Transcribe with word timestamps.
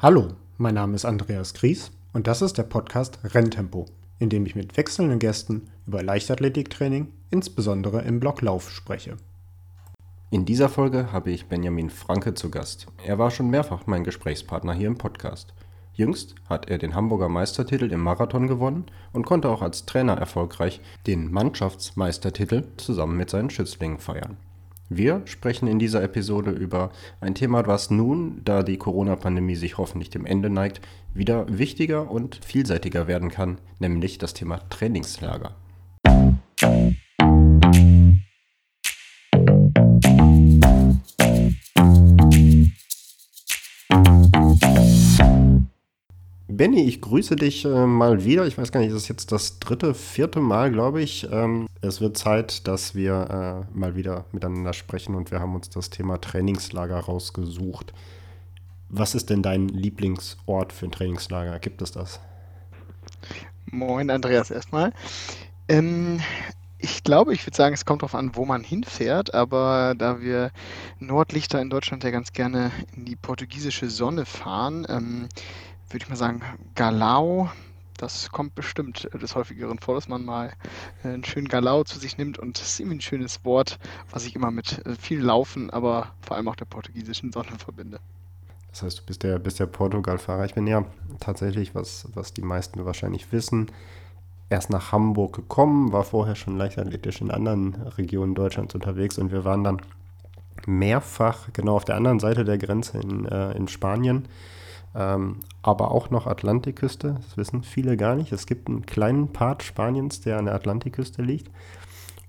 Hallo, 0.00 0.28
mein 0.58 0.74
Name 0.74 0.94
ist 0.94 1.04
Andreas 1.04 1.54
Gries 1.54 1.90
und 2.12 2.28
das 2.28 2.40
ist 2.40 2.56
der 2.56 2.62
Podcast 2.62 3.18
Renntempo, 3.24 3.86
in 4.20 4.30
dem 4.30 4.46
ich 4.46 4.54
mit 4.54 4.76
wechselnden 4.76 5.18
Gästen 5.18 5.72
über 5.88 6.04
Leichtathletiktraining, 6.04 7.08
insbesondere 7.32 8.02
im 8.02 8.20
Blocklauf, 8.20 8.70
spreche. 8.70 9.16
In 10.30 10.44
dieser 10.44 10.68
Folge 10.68 11.10
habe 11.10 11.32
ich 11.32 11.46
Benjamin 11.46 11.90
Franke 11.90 12.34
zu 12.34 12.48
Gast. 12.48 12.86
Er 13.04 13.18
war 13.18 13.32
schon 13.32 13.50
mehrfach 13.50 13.88
mein 13.88 14.04
Gesprächspartner 14.04 14.72
hier 14.72 14.86
im 14.86 14.98
Podcast. 14.98 15.52
Jüngst 15.94 16.36
hat 16.48 16.70
er 16.70 16.78
den 16.78 16.94
Hamburger 16.94 17.28
Meistertitel 17.28 17.90
im 17.90 18.00
Marathon 18.00 18.46
gewonnen 18.46 18.86
und 19.12 19.26
konnte 19.26 19.48
auch 19.48 19.62
als 19.62 19.84
Trainer 19.84 20.16
erfolgreich 20.16 20.80
den 21.08 21.32
Mannschaftsmeistertitel 21.32 22.68
zusammen 22.76 23.16
mit 23.16 23.30
seinen 23.30 23.50
Schützlingen 23.50 23.98
feiern. 23.98 24.36
Wir 24.90 25.20
sprechen 25.26 25.68
in 25.68 25.78
dieser 25.78 26.02
Episode 26.02 26.50
über 26.50 26.90
ein 27.20 27.34
Thema, 27.34 27.66
was 27.66 27.90
nun, 27.90 28.40
da 28.44 28.62
die 28.62 28.78
Corona-Pandemie 28.78 29.54
sich 29.54 29.76
hoffentlich 29.76 30.08
dem 30.08 30.24
Ende 30.24 30.48
neigt, 30.48 30.80
wieder 31.12 31.46
wichtiger 31.58 32.10
und 32.10 32.40
vielseitiger 32.42 33.06
werden 33.06 33.30
kann, 33.30 33.58
nämlich 33.78 34.16
das 34.16 34.32
Thema 34.32 34.60
Trainingslager. 34.70 35.54
Benny, 46.58 46.82
ich 46.82 47.00
grüße 47.00 47.36
dich 47.36 47.64
äh, 47.64 47.86
mal 47.86 48.24
wieder. 48.24 48.44
Ich 48.44 48.58
weiß 48.58 48.72
gar 48.72 48.80
nicht, 48.80 48.92
das 48.92 49.02
ist 49.02 49.08
jetzt 49.08 49.30
das 49.30 49.60
dritte, 49.60 49.94
vierte 49.94 50.40
Mal, 50.40 50.72
glaube 50.72 51.00
ich. 51.00 51.28
Ähm, 51.30 51.68
es 51.82 52.00
wird 52.00 52.18
Zeit, 52.18 52.66
dass 52.66 52.96
wir 52.96 53.68
äh, 53.72 53.78
mal 53.78 53.94
wieder 53.94 54.24
miteinander 54.32 54.72
sprechen 54.72 55.14
und 55.14 55.30
wir 55.30 55.38
haben 55.38 55.54
uns 55.54 55.70
das 55.70 55.88
Thema 55.88 56.20
Trainingslager 56.20 56.98
rausgesucht. 56.98 57.92
Was 58.88 59.14
ist 59.14 59.30
denn 59.30 59.40
dein 59.40 59.68
Lieblingsort 59.68 60.72
für 60.72 60.86
ein 60.86 60.90
Trainingslager? 60.90 61.60
Gibt 61.60 61.80
es 61.80 61.92
das? 61.92 62.18
Moin, 63.66 64.10
Andreas, 64.10 64.50
erstmal. 64.50 64.92
Ähm, 65.68 66.18
ich 66.78 67.04
glaube, 67.04 67.34
ich 67.34 67.46
würde 67.46 67.56
sagen, 67.56 67.74
es 67.74 67.84
kommt 67.84 68.02
darauf 68.02 68.16
an, 68.16 68.34
wo 68.34 68.44
man 68.44 68.64
hinfährt, 68.64 69.32
aber 69.32 69.94
da 69.96 70.20
wir 70.20 70.50
Nordlichter 70.98 71.62
in 71.62 71.70
Deutschland 71.70 72.02
ja 72.02 72.10
ganz 72.10 72.32
gerne 72.32 72.72
in 72.96 73.04
die 73.04 73.14
portugiesische 73.14 73.88
Sonne 73.88 74.26
fahren, 74.26 74.84
ähm, 74.88 75.28
würde 75.90 76.02
ich 76.02 76.08
mal 76.08 76.16
sagen, 76.16 76.42
Galau. 76.74 77.50
Das 77.96 78.30
kommt 78.30 78.54
bestimmt 78.54 79.08
des 79.12 79.34
Häufigeren 79.34 79.80
vor, 79.80 79.96
dass 79.96 80.06
man 80.06 80.24
mal 80.24 80.52
äh, 81.02 81.08
einen 81.08 81.24
schönen 81.24 81.48
Galau 81.48 81.82
zu 81.82 81.98
sich 81.98 82.16
nimmt 82.16 82.38
und 82.38 82.60
das 82.60 82.68
ist 82.68 82.80
irgendwie 82.80 82.98
ein 82.98 83.00
schönes 83.00 83.44
Wort, 83.44 83.80
was 84.10 84.24
ich 84.24 84.36
immer 84.36 84.52
mit 84.52 84.86
äh, 84.86 84.94
viel 84.94 85.20
Laufen, 85.20 85.70
aber 85.70 86.14
vor 86.20 86.36
allem 86.36 86.46
auch 86.46 86.54
der 86.54 86.66
portugiesischen 86.66 87.32
Sonne 87.32 87.50
verbinde. 87.58 87.98
Das 88.70 88.82
heißt, 88.84 89.00
du 89.00 89.02
bist 89.04 89.24
der, 89.24 89.40
bist 89.40 89.58
der 89.58 89.66
Portugal-Fahrer. 89.66 90.44
Ich 90.44 90.54
bin 90.54 90.68
ja 90.68 90.84
tatsächlich, 91.18 91.74
was, 91.74 92.06
was 92.14 92.32
die 92.32 92.42
meisten 92.42 92.84
wahrscheinlich 92.84 93.32
wissen, 93.32 93.72
erst 94.48 94.70
nach 94.70 94.92
Hamburg 94.92 95.34
gekommen, 95.34 95.92
war 95.92 96.04
vorher 96.04 96.36
schon 96.36 96.56
leichtathletisch 96.56 97.20
in 97.20 97.32
anderen 97.32 97.74
Regionen 97.74 98.36
Deutschlands 98.36 98.76
unterwegs 98.76 99.18
und 99.18 99.32
wir 99.32 99.44
waren 99.44 99.64
dann 99.64 99.82
mehrfach 100.66 101.48
genau 101.52 101.76
auf 101.76 101.84
der 101.84 101.96
anderen 101.96 102.20
Seite 102.20 102.44
der 102.44 102.58
Grenze 102.58 102.98
in, 102.98 103.24
äh, 103.26 103.52
in 103.52 103.66
Spanien 103.66 104.28
ähm, 104.94 105.36
aber 105.62 105.90
auch 105.90 106.10
noch 106.10 106.26
Atlantikküste. 106.26 107.16
Das 107.16 107.36
wissen 107.36 107.62
viele 107.62 107.96
gar 107.96 108.14
nicht. 108.14 108.32
Es 108.32 108.46
gibt 108.46 108.68
einen 108.68 108.86
kleinen 108.86 109.32
Part 109.32 109.62
Spaniens, 109.62 110.20
der 110.20 110.38
an 110.38 110.46
der 110.46 110.54
Atlantikküste 110.54 111.22
liegt. 111.22 111.50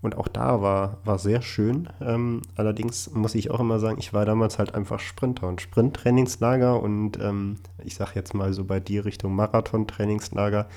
Und 0.01 0.15
auch 0.15 0.29
da 0.29 0.61
war, 0.61 0.97
war 1.03 1.19
sehr 1.19 1.41
schön. 1.41 1.89
Ähm, 1.99 2.41
allerdings 2.55 3.11
muss 3.13 3.35
ich 3.35 3.51
auch 3.51 3.59
immer 3.59 3.79
sagen, 3.79 3.97
ich 3.99 4.13
war 4.13 4.25
damals 4.25 4.57
halt 4.57 4.73
einfach 4.73 4.99
Sprinter 4.99 5.47
und 5.47 5.61
Sprinttrainingslager 5.61 6.81
und 6.81 7.19
ähm, 7.19 7.57
ich 7.83 7.95
sage 7.95 8.11
jetzt 8.15 8.33
mal 8.33 8.53
so 8.53 8.63
bei 8.63 8.79
dir 8.79 9.03
Richtung 9.03 9.35
Marathon-Trainingslager. 9.35 10.67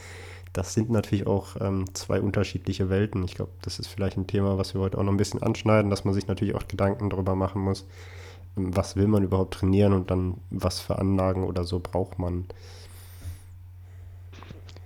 Das 0.52 0.74
sind 0.74 0.90
natürlich 0.90 1.26
auch 1.26 1.56
ähm, 1.60 1.84
zwei 1.94 2.20
unterschiedliche 2.20 2.90
Welten. 2.90 3.22
Ich 3.24 3.36
glaube, 3.36 3.52
das 3.62 3.78
ist 3.78 3.86
vielleicht 3.86 4.16
ein 4.16 4.26
Thema, 4.26 4.58
was 4.58 4.74
wir 4.74 4.80
heute 4.80 4.98
auch 4.98 5.04
noch 5.04 5.12
ein 5.12 5.16
bisschen 5.16 5.42
anschneiden, 5.42 5.90
dass 5.90 6.04
man 6.04 6.14
sich 6.14 6.26
natürlich 6.26 6.54
auch 6.54 6.66
Gedanken 6.66 7.08
darüber 7.08 7.36
machen 7.36 7.62
muss, 7.62 7.86
was 8.56 8.96
will 8.96 9.06
man 9.06 9.22
überhaupt 9.22 9.54
trainieren 9.54 9.92
und 9.92 10.10
dann 10.10 10.36
was 10.50 10.80
für 10.80 10.98
Anlagen 10.98 11.44
oder 11.44 11.64
so 11.64 11.80
braucht 11.80 12.18
man. 12.18 12.46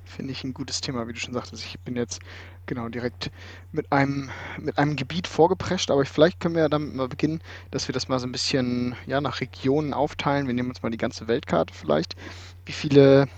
Finde 0.05 0.33
ich 0.33 0.45
ein 0.45 0.55
gutes 0.55 0.81
Thema, 0.81 1.07
wie 1.09 1.13
du 1.13 1.19
schon 1.19 1.35
sagtest. 1.35 1.65
Ich 1.65 1.79
bin 1.81 1.97
jetzt 1.97 2.21
genau 2.65 2.89
direkt 2.89 3.31
mit 3.73 3.93
einem, 3.93 4.31
mit 4.59 4.79
einem 4.79 4.97
Gebiet 4.97 5.27
vorgeprescht, 5.27 5.91
aber 5.91 6.05
vielleicht 6.05 6.41
können 6.41 6.55
wir 6.55 6.63
ja 6.63 6.69
damit 6.69 6.95
mal 6.95 7.09
beginnen, 7.09 7.41
dass 7.71 7.89
wir 7.89 7.93
das 7.93 8.09
mal 8.09 8.19
so 8.19 8.27
ein 8.27 8.33
bisschen 8.33 8.95
ja, 9.07 9.21
nach 9.21 9.41
Regionen 9.41 9.93
aufteilen. 9.93 10.47
Wir 10.47 10.55
nehmen 10.55 10.71
uns 10.71 10.83
mal 10.83 10.91
die 10.91 10.97
ganze 10.97 11.29
Weltkarte 11.29 11.75
vielleicht. 11.75 12.17
Wie 12.65 12.73
viele 12.73 13.29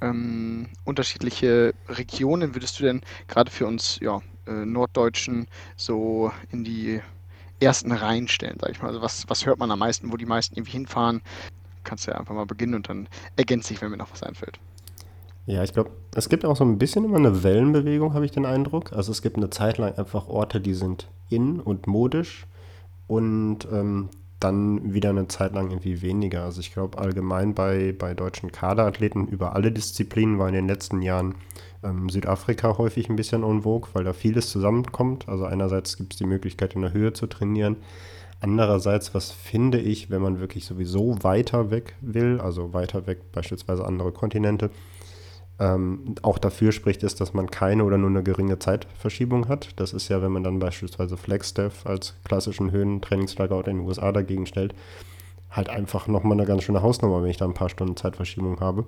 ähm, 0.00 0.68
unterschiedliche 0.84 1.74
Regionen 1.88 2.54
würdest 2.54 2.78
du 2.80 2.84
denn 2.84 3.02
gerade 3.28 3.50
für 3.50 3.66
uns 3.66 3.98
ja, 4.00 4.20
äh, 4.46 4.64
Norddeutschen 4.64 5.46
so 5.76 6.32
in 6.50 6.64
die 6.64 7.00
ersten 7.64 7.92
Reihen 7.92 8.28
stellen, 8.28 8.58
sag 8.60 8.70
ich 8.70 8.80
mal. 8.80 8.88
Also 8.88 9.02
was, 9.02 9.28
was 9.28 9.46
hört 9.46 9.58
man 9.58 9.70
am 9.70 9.78
meisten, 9.78 10.12
wo 10.12 10.16
die 10.16 10.26
meisten 10.26 10.54
irgendwie 10.54 10.72
hinfahren? 10.72 11.22
Kannst 11.82 12.06
du 12.06 12.12
ja 12.12 12.18
einfach 12.18 12.34
mal 12.34 12.46
beginnen 12.46 12.74
und 12.74 12.88
dann 12.88 13.08
ergänzt 13.36 13.68
sich, 13.68 13.80
wenn 13.82 13.90
mir 13.90 13.96
noch 13.96 14.12
was 14.12 14.22
einfällt. 14.22 14.58
Ja, 15.46 15.62
ich 15.62 15.74
glaube, 15.74 15.90
es 16.14 16.28
gibt 16.28 16.44
auch 16.44 16.56
so 16.56 16.64
ein 16.64 16.78
bisschen 16.78 17.04
immer 17.04 17.18
eine 17.18 17.42
Wellenbewegung, 17.42 18.14
habe 18.14 18.24
ich 18.24 18.30
den 18.30 18.46
Eindruck. 18.46 18.92
Also 18.94 19.12
es 19.12 19.20
gibt 19.20 19.36
eine 19.36 19.50
Zeit 19.50 19.76
lang 19.76 19.94
einfach 19.94 20.28
Orte, 20.28 20.60
die 20.60 20.72
sind 20.72 21.08
in 21.28 21.60
und 21.60 21.86
modisch 21.86 22.46
und 23.06 23.68
ähm, 23.70 24.08
dann 24.40 24.94
wieder 24.94 25.10
eine 25.10 25.28
Zeit 25.28 25.54
lang 25.54 25.70
irgendwie 25.70 26.02
weniger. 26.02 26.44
Also 26.44 26.60
ich 26.60 26.72
glaube 26.72 26.98
allgemein 26.98 27.54
bei, 27.54 27.94
bei 27.98 28.14
deutschen 28.14 28.52
Kaderathleten 28.52 29.28
über 29.28 29.54
alle 29.54 29.70
Disziplinen 29.70 30.38
war 30.38 30.48
in 30.48 30.54
den 30.54 30.68
letzten 30.68 31.02
Jahren 31.02 31.34
ähm, 31.84 32.08
Südafrika 32.08 32.78
häufig 32.78 33.08
ein 33.08 33.16
bisschen 33.16 33.44
en 33.44 33.62
vogue, 33.62 33.90
weil 33.92 34.04
da 34.04 34.12
vieles 34.12 34.50
zusammenkommt. 34.50 35.28
Also 35.28 35.44
einerseits 35.44 35.96
gibt 35.96 36.14
es 36.14 36.18
die 36.18 36.26
Möglichkeit, 36.26 36.74
in 36.74 36.82
der 36.82 36.92
Höhe 36.92 37.12
zu 37.12 37.26
trainieren. 37.26 37.76
Andererseits, 38.40 39.14
was 39.14 39.30
finde 39.30 39.78
ich, 39.78 40.10
wenn 40.10 40.20
man 40.20 40.40
wirklich 40.40 40.64
sowieso 40.64 41.22
weiter 41.22 41.70
weg 41.70 41.94
will, 42.00 42.40
also 42.40 42.72
weiter 42.72 43.06
weg 43.06 43.32
beispielsweise 43.32 43.84
andere 43.84 44.12
Kontinente, 44.12 44.70
ähm, 45.60 46.16
auch 46.22 46.38
dafür 46.38 46.72
spricht, 46.72 47.04
ist, 47.04 47.20
dass 47.20 47.32
man 47.32 47.50
keine 47.50 47.84
oder 47.84 47.96
nur 47.96 48.10
eine 48.10 48.24
geringe 48.24 48.58
Zeitverschiebung 48.58 49.48
hat. 49.48 49.68
Das 49.76 49.92
ist 49.92 50.08
ja, 50.08 50.20
wenn 50.20 50.32
man 50.32 50.42
dann 50.42 50.58
beispielsweise 50.58 51.16
Flagstaff 51.16 51.86
als 51.86 52.14
klassischen 52.24 52.72
Höhentrainingslager 52.72 53.58
in 53.68 53.78
den 53.78 53.86
USA 53.86 54.10
dagegen 54.10 54.46
stellt, 54.46 54.74
halt 55.50 55.68
einfach 55.68 56.08
nochmal 56.08 56.36
eine 56.36 56.46
ganz 56.46 56.64
schöne 56.64 56.82
Hausnummer, 56.82 57.22
wenn 57.22 57.30
ich 57.30 57.36
da 57.36 57.44
ein 57.44 57.54
paar 57.54 57.68
Stunden 57.68 57.96
Zeitverschiebung 57.96 58.58
habe 58.60 58.84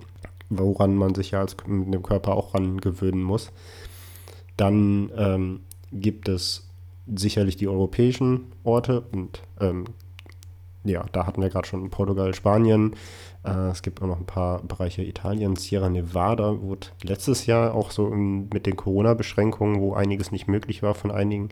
woran 0.49 0.95
man 0.97 1.15
sich 1.15 1.33
ja 1.33 1.41
als 1.41 1.57
mit 1.67 1.95
dem 1.95 2.03
Körper 2.03 2.35
auch 2.35 2.55
ran 2.55 2.79
gewöhnen 2.81 3.23
muss. 3.23 3.53
Dann 4.57 5.11
ähm, 5.17 5.61
gibt 5.93 6.29
es 6.29 6.69
sicherlich 7.07 7.57
die 7.57 7.69
europäischen 7.69 8.53
Orte 8.65 9.03
und 9.13 9.43
ähm, 9.61 9.85
ja, 10.85 11.05
da 11.13 11.27
hatten 11.27 11.43
wir 11.43 11.51
gerade 11.51 11.67
schon 11.67 11.91
Portugal, 11.91 12.35
Spanien. 12.35 12.95
Äh, 13.45 13.71
es 13.71 13.83
gibt 13.83 14.03
auch 14.03 14.07
noch 14.07 14.19
ein 14.19 14.27
paar 14.27 14.63
Bereiche 14.63 15.03
Italien, 15.03 15.57
Sierra 15.57 15.89
Nevada 15.89 16.61
wurde 16.61 16.89
letztes 17.03 17.47
Jahr 17.47 17.75
auch 17.75 17.91
so 17.91 18.09
im, 18.09 18.49
mit 18.53 18.67
den 18.67 18.77
Corona-Beschränkungen, 18.77 19.81
wo 19.81 19.95
einiges 19.95 20.33
nicht 20.33 20.49
möglich 20.49 20.83
war 20.83 20.95
von 20.95 21.11
einigen, 21.11 21.49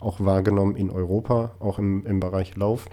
auch 0.00 0.20
wahrgenommen 0.20 0.76
in 0.76 0.90
Europa, 0.90 1.52
auch 1.60 1.78
im, 1.78 2.04
im 2.06 2.20
Bereich 2.20 2.56
Lauf. 2.56 2.88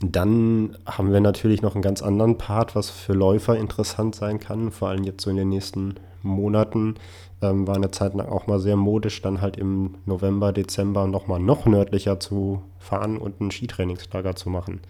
Dann 0.00 0.76
haben 0.84 1.12
wir 1.12 1.20
natürlich 1.20 1.62
noch 1.62 1.74
einen 1.74 1.82
ganz 1.82 2.02
anderen 2.02 2.36
Part, 2.36 2.74
was 2.74 2.90
für 2.90 3.14
Läufer 3.14 3.56
interessant 3.56 4.14
sein 4.14 4.38
kann. 4.38 4.70
Vor 4.70 4.88
allem 4.88 5.04
jetzt 5.04 5.22
so 5.22 5.30
in 5.30 5.36
den 5.36 5.48
nächsten 5.48 5.94
Monaten 6.22 6.96
ähm, 7.40 7.66
war 7.66 7.76
eine 7.76 7.90
Zeit 7.90 8.14
lang 8.14 8.28
auch 8.28 8.46
mal 8.46 8.58
sehr 8.58 8.76
modisch, 8.76 9.22
dann 9.22 9.40
halt 9.40 9.56
im 9.56 9.96
November, 10.04 10.52
Dezember 10.52 11.06
nochmal 11.06 11.40
noch 11.40 11.66
nördlicher 11.66 12.20
zu 12.20 12.62
fahren 12.78 13.16
und 13.16 13.40
ein 13.40 13.50
Skitrainingslager 13.50 14.36
zu 14.36 14.50
machen. 14.50 14.80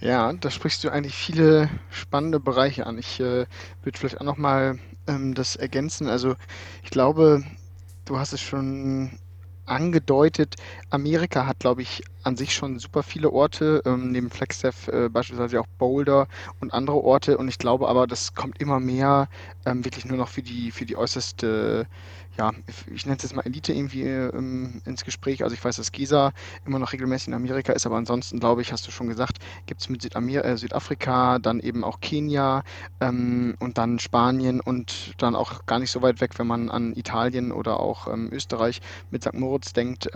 Ja, 0.00 0.32
da 0.32 0.50
sprichst 0.50 0.82
du 0.82 0.90
eigentlich 0.90 1.14
viele 1.14 1.68
spannende 1.90 2.40
Bereiche 2.40 2.86
an. 2.86 2.96
Ich 2.96 3.20
äh, 3.20 3.44
würde 3.82 3.98
vielleicht 3.98 4.20
auch 4.20 4.24
nochmal 4.24 4.78
ähm, 5.06 5.34
das 5.34 5.56
ergänzen. 5.56 6.08
Also 6.08 6.36
ich 6.82 6.90
glaube, 6.90 7.42
du 8.06 8.18
hast 8.18 8.32
es 8.32 8.40
schon 8.40 9.18
angedeutet, 9.66 10.56
Amerika 10.90 11.46
hat, 11.46 11.60
glaube 11.60 11.82
ich, 11.82 12.02
an 12.22 12.36
sich 12.36 12.54
schon 12.54 12.78
super 12.78 13.02
viele 13.02 13.30
Orte, 13.30 13.82
ähm, 13.86 14.12
neben 14.12 14.30
Flagstaff 14.30 14.88
äh, 14.88 15.08
beispielsweise 15.08 15.60
auch 15.60 15.66
Boulder 15.78 16.26
und 16.60 16.72
andere 16.74 17.02
Orte. 17.02 17.38
Und 17.38 17.48
ich 17.48 17.58
glaube 17.58 17.88
aber, 17.88 18.06
das 18.06 18.34
kommt 18.34 18.60
immer 18.60 18.80
mehr 18.80 19.28
ähm, 19.64 19.84
wirklich 19.84 20.04
nur 20.04 20.18
noch 20.18 20.28
für 20.28 20.42
die, 20.42 20.70
für 20.70 20.84
die 20.84 20.96
äußerste 20.96 21.86
ja, 22.38 22.52
ich 22.90 23.04
nenne 23.04 23.16
es 23.16 23.22
jetzt 23.24 23.34
mal 23.34 23.44
Elite 23.44 23.72
irgendwie 23.72 24.04
ähm, 24.04 24.80
ins 24.86 25.04
Gespräch. 25.04 25.42
Also 25.42 25.54
ich 25.54 25.64
weiß, 25.64 25.76
dass 25.76 25.92
Giza 25.92 26.32
immer 26.64 26.78
noch 26.78 26.92
regelmäßig 26.92 27.28
in 27.28 27.34
Amerika 27.34 27.72
ist, 27.72 27.86
aber 27.86 27.96
ansonsten 27.96 28.40
glaube 28.40 28.62
ich, 28.62 28.72
hast 28.72 28.86
du 28.86 28.90
schon 28.90 29.08
gesagt, 29.08 29.38
gibt 29.66 29.80
es 29.80 29.88
mit 29.88 30.00
Südamer 30.00 30.44
äh, 30.44 30.56
Südafrika, 30.56 31.38
dann 31.38 31.60
eben 31.60 31.84
auch 31.84 32.00
Kenia 32.00 32.62
ähm, 33.00 33.56
und 33.58 33.78
dann 33.78 33.98
Spanien 33.98 34.60
und 34.60 35.14
dann 35.18 35.34
auch 35.34 35.66
gar 35.66 35.80
nicht 35.80 35.90
so 35.90 36.02
weit 36.02 36.20
weg, 36.20 36.38
wenn 36.38 36.46
man 36.46 36.70
an 36.70 36.94
Italien 36.94 37.52
oder 37.52 37.80
auch 37.80 38.06
ähm, 38.06 38.30
Österreich 38.32 38.80
mit 39.10 39.22
St. 39.22 39.34
Moritz 39.34 39.72
denkt. 39.72 40.08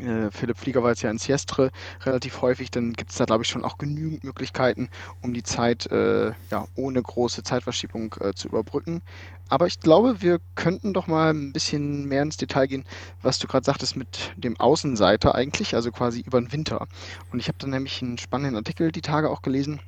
Äh, 0.00 0.30
Philipp 0.30 0.58
Flieger 0.58 0.82
war 0.82 0.90
jetzt 0.90 1.02
ja 1.02 1.10
in 1.10 1.18
Siestre 1.18 1.70
relativ 2.02 2.42
häufig, 2.42 2.70
dann 2.70 2.92
gibt 2.94 3.12
es 3.12 3.16
da, 3.16 3.24
glaube 3.24 3.44
ich, 3.44 3.48
schon 3.48 3.64
auch 3.64 3.78
genügend 3.78 4.24
Möglichkeiten, 4.24 4.88
um 5.22 5.32
die 5.34 5.42
Zeit 5.42 5.86
äh, 5.86 6.32
ja, 6.50 6.66
ohne 6.74 7.00
große 7.00 7.42
Zeitverschiebung 7.42 8.14
äh, 8.20 8.32
zu 8.34 8.48
überbrücken. 8.48 9.02
Aber 9.48 9.66
ich 9.66 9.78
glaube, 9.78 10.20
wir 10.20 10.40
könnten 10.54 10.94
doch 10.94 11.06
mal 11.06 11.32
ein 11.32 11.52
bisschen 11.52 12.06
mehr 12.06 12.22
ins 12.22 12.36
Detail 12.36 12.66
gehen, 12.66 12.84
was 13.22 13.38
du 13.38 13.46
gerade 13.46 13.64
sagtest 13.64 13.94
mit 13.94 14.32
dem 14.36 14.58
Außenseiter 14.58 15.34
eigentlich, 15.34 15.74
also 15.74 15.92
quasi 15.92 16.20
über 16.20 16.40
den 16.40 16.50
Winter. 16.50 16.88
Und 17.30 17.38
ich 17.38 17.48
habe 17.48 17.58
dann 17.58 17.70
nämlich 17.70 18.02
einen 18.02 18.18
spannenden 18.18 18.56
Artikel 18.56 18.90
die 18.90 19.02
Tage 19.02 19.30
auch 19.30 19.42
gelesen 19.42 19.80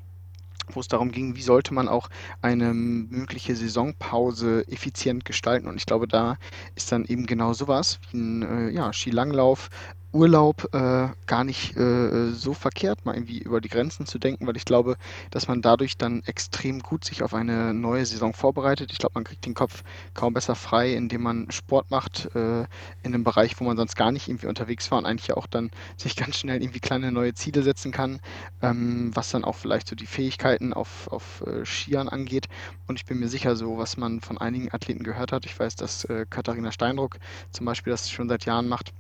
wo 0.73 0.81
es 0.81 0.89
darum 0.89 1.11
ging, 1.13 1.37
wie 1.37 1.43
sollte 1.43 1.75
man 1.75 1.89
auch 1.89 2.09
eine 2.43 2.75
mögliche 2.75 3.57
Saisonpause 3.57 4.67
effizient 4.69 5.25
gestalten. 5.25 5.67
Und 5.69 5.77
ich 5.77 5.87
glaube, 5.87 6.09
da 6.09 6.37
ist 6.75 6.91
dann 6.93 7.05
eben 7.05 7.27
genau 7.27 7.53
sowas 7.53 7.99
wie 8.11 8.19
ein 8.19 8.43
äh, 8.43 8.69
ja, 8.71 8.93
Skilanglauf 8.93 9.71
Urlaub 10.17 10.73
äh, 10.73 11.09
gar 11.27 11.45
nicht 11.45 11.77
äh, 11.77 12.31
so 12.33 12.55
verkehrt, 12.55 13.05
mal 13.05 13.15
irgendwie 13.15 13.39
über 13.39 13.61
die 13.61 13.69
Grenzen 13.69 14.07
zu 14.07 14.19
denken, 14.19 14.47
weil 14.47 14.57
ich 14.57 14.65
glaube, 14.65 14.97
dass 15.31 15.47
man 15.47 15.61
dadurch 15.61 15.99
dann 15.99 16.23
extrem 16.25 16.81
gut 16.81 17.05
sich 17.05 17.23
auf 17.23 17.35
eine 17.35 17.75
neue 17.75 18.07
Saison 18.07 18.33
vorbereitet. 18.33 18.91
Ich 18.93 18.99
glaube, 18.99 19.13
man 19.15 19.25
kriegt 19.25 19.45
den 19.45 19.53
Kopf 19.53 19.85
kaum 20.15 20.33
besser 20.33 20.55
frei, 20.55 20.95
indem 20.95 21.23
man 21.23 21.51
Sport 21.51 21.91
macht 21.91 22.35
äh, 22.35 22.63
in 23.03 23.15
einem 23.15 23.25
Bereich, 23.25 23.61
wo 23.61 23.65
man 23.65 23.77
sonst 23.77 23.95
gar 23.95 24.11
nicht 24.11 24.29
irgendwie 24.29 24.47
unterwegs 24.47 24.91
war 24.91 24.99
und 24.99 25.05
eigentlich 25.05 25.29
ja 25.29 25.37
auch 25.37 25.47
dann 25.47 25.71
sich 25.99 26.17
ganz 26.17 26.39
schnell 26.39 26.63
irgendwie 26.63 26.81
kleine 26.81 27.13
neue 27.13 27.35
Ziele 27.35 27.63
setzen 27.63 27.93
kann, 27.93 28.21
ähm, 28.63 29.11
was 29.15 29.31
dann 29.31 29.45
auch 29.45 29.57
vielleicht 29.57 29.87
so 29.87 29.95
die 29.95 30.07
Fähigkeiten 30.07 30.73
auf, 30.73 31.09
auf 31.09 31.45
äh, 31.47 31.67
Skiern 31.67 32.09
angeht. 32.09 32.49
Und 32.87 32.99
ich 32.99 33.05
bin 33.05 33.19
mir 33.19 33.29
sicher, 33.29 33.55
so 33.55 33.77
was 33.77 33.99
man 33.99 34.23
von 34.23 34.39
einigen 34.39 34.73
Athleten 34.73 35.05
gehört 35.05 35.33
hat, 35.33 35.45
ich 35.45 35.59
weiß, 35.59 35.77
dass 35.77 36.05
äh, 36.07 36.25
Katharina 36.29 36.73
Steindruck 36.73 37.19
zum 37.51 37.67
Beispiel 37.67 37.91
das 37.91 38.11
schon 38.11 38.31
seit 38.31 38.47
Jahren 38.47 38.69
macht, 38.69 38.93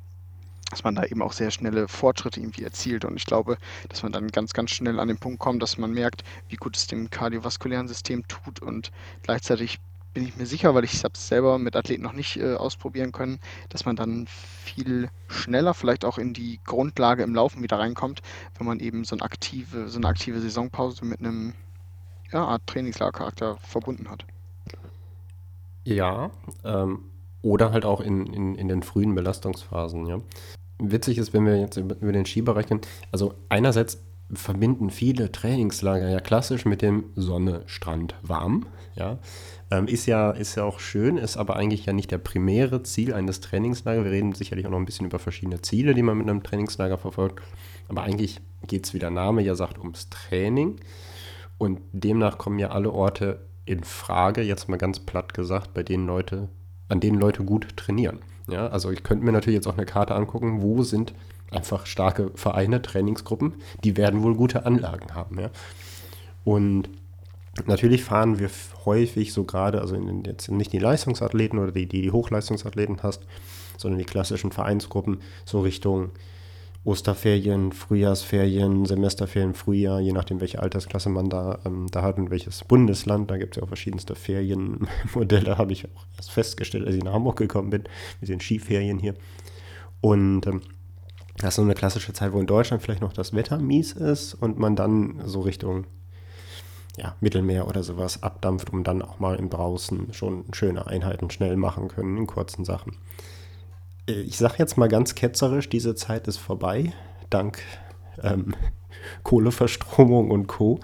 dass 0.71 0.85
man 0.85 0.95
da 0.95 1.05
eben 1.05 1.23
auch 1.23 1.33
sehr 1.33 1.51
schnelle 1.51 1.89
Fortschritte 1.89 2.41
irgendwie 2.41 2.65
erzielt. 2.65 3.05
Und 3.05 3.17
ich 3.17 3.27
glaube, 3.27 3.57
dass 3.89 4.03
man 4.03 4.13
dann 4.13 4.29
ganz, 4.29 4.53
ganz 4.53 4.71
schnell 4.71 4.99
an 4.99 5.09
den 5.09 5.19
Punkt 5.19 5.39
kommt, 5.39 5.63
dass 5.63 5.79
man 5.79 5.93
merkt, 5.93 6.25
wie 6.49 6.57
gut 6.57 6.77
es 6.77 6.87
dem 6.87 7.11
kardiovaskulären 7.11 7.89
System 7.89 8.27
tut. 8.27 8.61
Und 8.61 8.91
gleichzeitig 9.23 9.79
bin 10.17 10.27
ich 10.27 10.37
mir 10.37 10.47
sicher, 10.47 10.75
weil 10.75 10.85
ich 10.85 10.95
es 10.95 11.29
selber 11.29 11.59
mit 11.59 11.77
Athleten 11.77 12.03
noch 12.03 12.15
nicht 12.15 12.39
äh, 12.39 12.55
ausprobieren 12.55 13.13
können, 13.13 13.39
dass 13.69 13.85
man 13.85 13.97
dann 13.97 14.27
viel 14.27 15.11
schneller 15.29 15.75
vielleicht 15.75 16.07
auch 16.07 16.17
in 16.17 16.33
die 16.33 16.59
Grundlage 16.65 17.23
im 17.23 17.35
Laufen 17.35 17.63
wieder 17.63 17.79
reinkommt, 17.79 18.23
wenn 18.57 18.67
man 18.67 18.81
eben 18.81 19.05
so 19.05 19.15
eine 19.15 19.23
aktive, 19.23 19.91
so 19.91 19.99
eine 19.99 20.09
aktive 20.09 20.41
Saisonpause 20.41 21.05
mit 21.05 21.21
einem 21.21 21.53
ja, 22.33 22.45
Art 22.45 22.67
Trainingslagercharakter 22.67 23.59
verbunden 23.59 24.11
hat. 24.11 24.25
Ja, 25.85 26.31
ähm, 26.65 27.05
oder 27.47 27.71
halt 27.71 27.85
auch 27.85 28.01
in, 28.01 28.27
in, 28.27 28.55
in 28.57 28.67
den 28.67 28.83
frühen 28.83 29.15
Belastungsphasen, 29.15 30.07
ja. 30.07 30.19
Witzig 30.79 31.17
ist, 31.17 31.33
wenn 31.33 31.47
wir 31.47 31.57
jetzt 31.57 31.77
über, 31.77 31.95
den 32.13 32.27
Skibereich 32.27 32.67
reden, 32.67 32.81
also 33.13 33.35
einerseits 33.49 34.03
verbinden 34.33 34.91
viele 34.91 35.31
Trainingslager 35.31 36.09
ja 36.09 36.19
klassisch 36.19 36.65
mit 36.65 36.83
dem 36.83 37.05
Sonne, 37.15 37.63
Strand, 37.67 38.17
warm, 38.23 38.67
ja. 38.97 39.19
Ähm, 39.71 39.87
ist 39.87 40.07
ja, 40.07 40.33
ist 40.33 40.57
ja 40.57 40.65
auch 40.65 40.81
schön, 40.81 41.19
ist 41.19 41.37
aber 41.37 41.55
eigentlich 41.55 41.87
ja 41.87 41.93
nicht 41.93 42.11
der 42.11 42.19
primäre 42.19 42.83
Ziel 42.83 43.15
eines 43.15 43.41
Trainingslagers. 43.41 44.05
Wir 44.05 44.11
reden 44.11 44.33
sicherlich 44.33 44.67
auch 44.67 44.71
noch 44.71 44.79
ein 44.79 44.85
bisschen 44.85 45.07
über 45.07 45.21
verschiedene 45.21 45.63
Ziele, 45.63 45.95
die 45.95 46.03
man 46.03 46.19
mit 46.19 46.29
einem 46.29 46.43
Trainingslager 46.43 46.99
verfolgt. 46.99 47.43
Aber 47.89 48.03
eigentlich 48.03 48.41
geht 48.67 48.87
es, 48.87 48.95
wie 48.95 48.99
der 48.99 49.11
Name 49.11 49.43
ja 49.43 49.55
sagt, 49.55 49.79
ums 49.79 50.11
Training. 50.11 50.81
Und 51.59 51.81
demnach 51.93 52.39
kommen 52.39 52.59
ja 52.59 52.71
alle 52.71 52.93
Orte 52.93 53.47
in 53.65 53.85
Frage, 53.85 54.43
jetzt 54.43 54.69
mal 54.69 54.77
ganz 54.79 55.01
platt 55.01 55.35
gesagt, 55.35 55.75
bei 55.75 55.83
denen 55.83 56.07
Leute 56.07 56.49
an 56.89 57.01
denen 57.01 57.19
Leute 57.19 57.45
gut 57.45 57.77
trainieren. 57.77 58.21
Ja, 58.49 58.69
also 58.69 58.91
ich 58.91 59.03
könnte 59.03 59.25
mir 59.25 59.33
natürlich 59.33 59.57
jetzt 59.57 59.67
auch 59.67 59.77
eine 59.77 59.87
Karte 59.87 60.15
angucken, 60.15 60.63
wo 60.63 60.83
sind 60.83 61.15
einfach 61.51 61.87
starke 61.87 62.31
Vereine, 62.35 62.83
Trainingsgruppen, 62.83 63.55
die 63.85 63.97
werden 63.97 64.23
wohl 64.23 64.35
gute 64.35 64.67
Anlagen 64.67 65.15
haben. 65.15 65.41
Ja. 65.41 65.51
Und 66.45 66.89
natürlich 67.67 68.05
fahren 68.05 68.39
wir 68.39 68.51
häufig 68.85 69.33
so 69.33 69.45
gerade, 69.45 69.81
also 69.81 69.97
jetzt 70.25 70.51
nicht 70.51 70.73
die 70.73 70.79
Leistungsathleten 70.79 71.59
oder 71.59 71.73
die, 71.73 71.87
die, 71.87 72.03
die 72.03 72.13
Hochleistungsathleten 72.13 73.03
hast, 73.03 73.27
sondern 73.77 73.99
die 73.99 74.05
klassischen 74.05 74.53
Vereinsgruppen 74.53 75.21
so 75.45 75.61
Richtung 75.61 76.11
Osterferien, 76.87 77.73
Frühjahrsferien, 77.73 78.87
Semesterferien, 78.87 79.55
Frühjahr, 79.55 79.99
je 79.99 80.13
nachdem, 80.13 80.41
welche 80.41 80.63
Altersklasse 80.63 81.09
man 81.09 81.29
da, 81.29 81.59
ähm, 81.65 81.89
da 81.91 82.03
hat 82.03 82.17
und 82.17 82.31
welches 82.31 82.63
Bundesland. 82.63 83.29
Da 83.29 83.39
gibt 83.39 83.55
es 83.55 83.61
ja 83.61 83.65
auch 83.65 83.69
verschiedenste 83.69 84.15
Ferienmodelle, 84.15 85.59
habe 85.59 85.73
ich 85.73 85.87
auch 85.87 86.07
erst 86.17 86.31
festgestellt, 86.31 86.87
als 86.87 86.95
ich 86.95 87.03
nach 87.03 87.13
Hamburg 87.13 87.39
gekommen 87.39 87.71
bin, 87.71 87.85
mit 88.21 88.31
den 88.31 88.41
Skiferien 88.41 89.01
hier. 89.01 89.15
Und 90.01 90.47
ähm, 90.47 90.63
das 91.39 91.49
ist 91.49 91.57
so 91.57 91.63
eine 91.63 91.75
klassische 91.75 92.13
Zeit, 92.13 92.33
wo 92.33 92.39
in 92.39 92.47
Deutschland 92.47 92.83
vielleicht 92.83 93.03
noch 93.03 93.13
das 93.13 93.35
Wetter 93.35 93.59
mies 93.59 93.93
ist 93.93 94.35
und 94.35 94.57
man 94.57 94.77
dann 94.77 95.23
so 95.25 95.41
Richtung 95.41 95.87
ja, 96.97 97.17
Mittelmeer 97.21 97.67
oder 97.67 97.83
sowas 97.83 98.23
abdampft, 98.23 98.73
um 98.73 98.85
dann 98.85 99.03
auch 99.03 99.19
mal 99.19 99.37
im 99.37 99.51
Draußen 99.51 100.13
schon 100.13 100.45
schöne 100.53 100.87
Einheiten 100.87 101.31
schnell 101.31 101.57
machen 101.57 101.89
können 101.89 102.17
in 102.17 102.27
kurzen 102.29 102.65
Sachen. 102.65 102.97
Äh, 104.09 104.21
ich 104.21 104.37
sage 104.37 104.55
jetzt 104.59 104.77
mal 104.77 104.89
ganz 104.89 105.15
ketzerisch, 105.15 105.69
diese 105.69 105.95
Zeit 105.95 106.29
ist 106.29 106.39
vorbei, 106.39 106.93
dank 107.31 107.59
ähm, 108.23 108.55
Kohleverstromung 109.23 110.31
und 110.31 110.47
Co. 110.47 110.81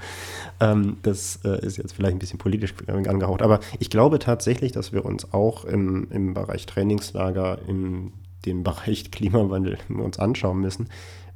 Ähm, 0.60 0.98
das 1.02 1.40
äh, 1.44 1.64
ist 1.64 1.76
jetzt 1.76 1.94
vielleicht 1.94 2.16
ein 2.16 2.19
bisschen 2.19 2.38
politisch 2.38 2.74
angehaucht, 2.86 3.42
aber 3.42 3.60
ich 3.78 3.90
glaube 3.90 4.19
tatsächlich, 4.19 4.72
dass 4.72 4.92
wir 4.92 5.04
uns 5.04 5.32
auch 5.32 5.64
im, 5.64 6.08
im 6.10 6.34
Bereich 6.34 6.66
Trainingslager, 6.66 7.58
in 7.66 8.12
dem 8.46 8.62
Bereich 8.62 9.10
Klimawandel 9.10 9.78
uns 9.88 10.19
anschauen 10.19 10.60
müssen, 10.60 10.88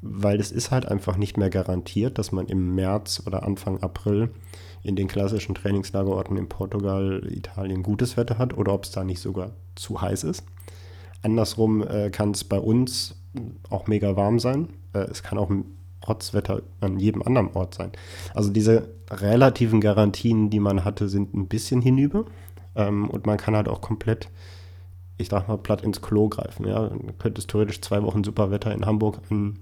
weil 0.02 0.38
es 0.38 0.52
ist 0.52 0.70
halt 0.70 0.86
einfach 0.86 1.16
nicht 1.16 1.36
mehr 1.36 1.50
garantiert, 1.50 2.18
dass 2.18 2.30
man 2.30 2.46
im 2.46 2.74
März 2.74 3.22
oder 3.26 3.44
Anfang 3.44 3.82
April 3.82 4.30
in 4.82 4.94
den 4.94 5.08
klassischen 5.08 5.54
Trainingslagerorten 5.54 6.36
in 6.36 6.48
Portugal, 6.48 7.26
Italien 7.28 7.82
gutes 7.82 8.16
Wetter 8.16 8.38
hat 8.38 8.56
oder 8.56 8.72
ob 8.72 8.84
es 8.84 8.92
da 8.92 9.02
nicht 9.02 9.20
sogar 9.20 9.52
zu 9.74 10.00
heiß 10.00 10.22
ist. 10.24 10.44
Andersrum 11.22 11.86
äh, 11.86 12.10
kann 12.10 12.32
es 12.32 12.44
bei 12.44 12.58
uns 12.58 13.16
auch 13.70 13.86
mega 13.86 14.16
warm 14.16 14.38
sein. 14.38 14.68
Äh, 14.92 15.00
es 15.10 15.22
kann 15.22 15.38
auch 15.38 15.50
Rotzwetter 16.06 16.62
an 16.80 16.98
jedem 16.98 17.22
anderen 17.22 17.50
Ort 17.54 17.74
sein. 17.74 17.92
Also 18.34 18.50
diese 18.50 18.88
relativen 19.10 19.80
Garantien, 19.80 20.50
die 20.50 20.60
man 20.60 20.84
hatte, 20.84 21.08
sind 21.08 21.34
ein 21.34 21.48
bisschen 21.48 21.80
hinüber. 21.80 22.24
Ähm, 22.74 23.08
und 23.08 23.26
man 23.26 23.38
kann 23.38 23.56
halt 23.56 23.68
auch 23.68 23.80
komplett, 23.80 24.28
ich 25.16 25.28
sag 25.28 25.48
mal, 25.48 25.58
platt 25.58 25.82
ins 25.82 26.02
Klo 26.02 26.28
greifen. 26.28 26.66
Ja? 26.66 26.88
Du 26.88 27.12
könntest 27.18 27.50
theoretisch 27.50 27.80
zwei 27.80 28.02
Wochen 28.02 28.24
Superwetter 28.24 28.72
in 28.72 28.86
Hamburg 28.86 29.20
an 29.30 29.58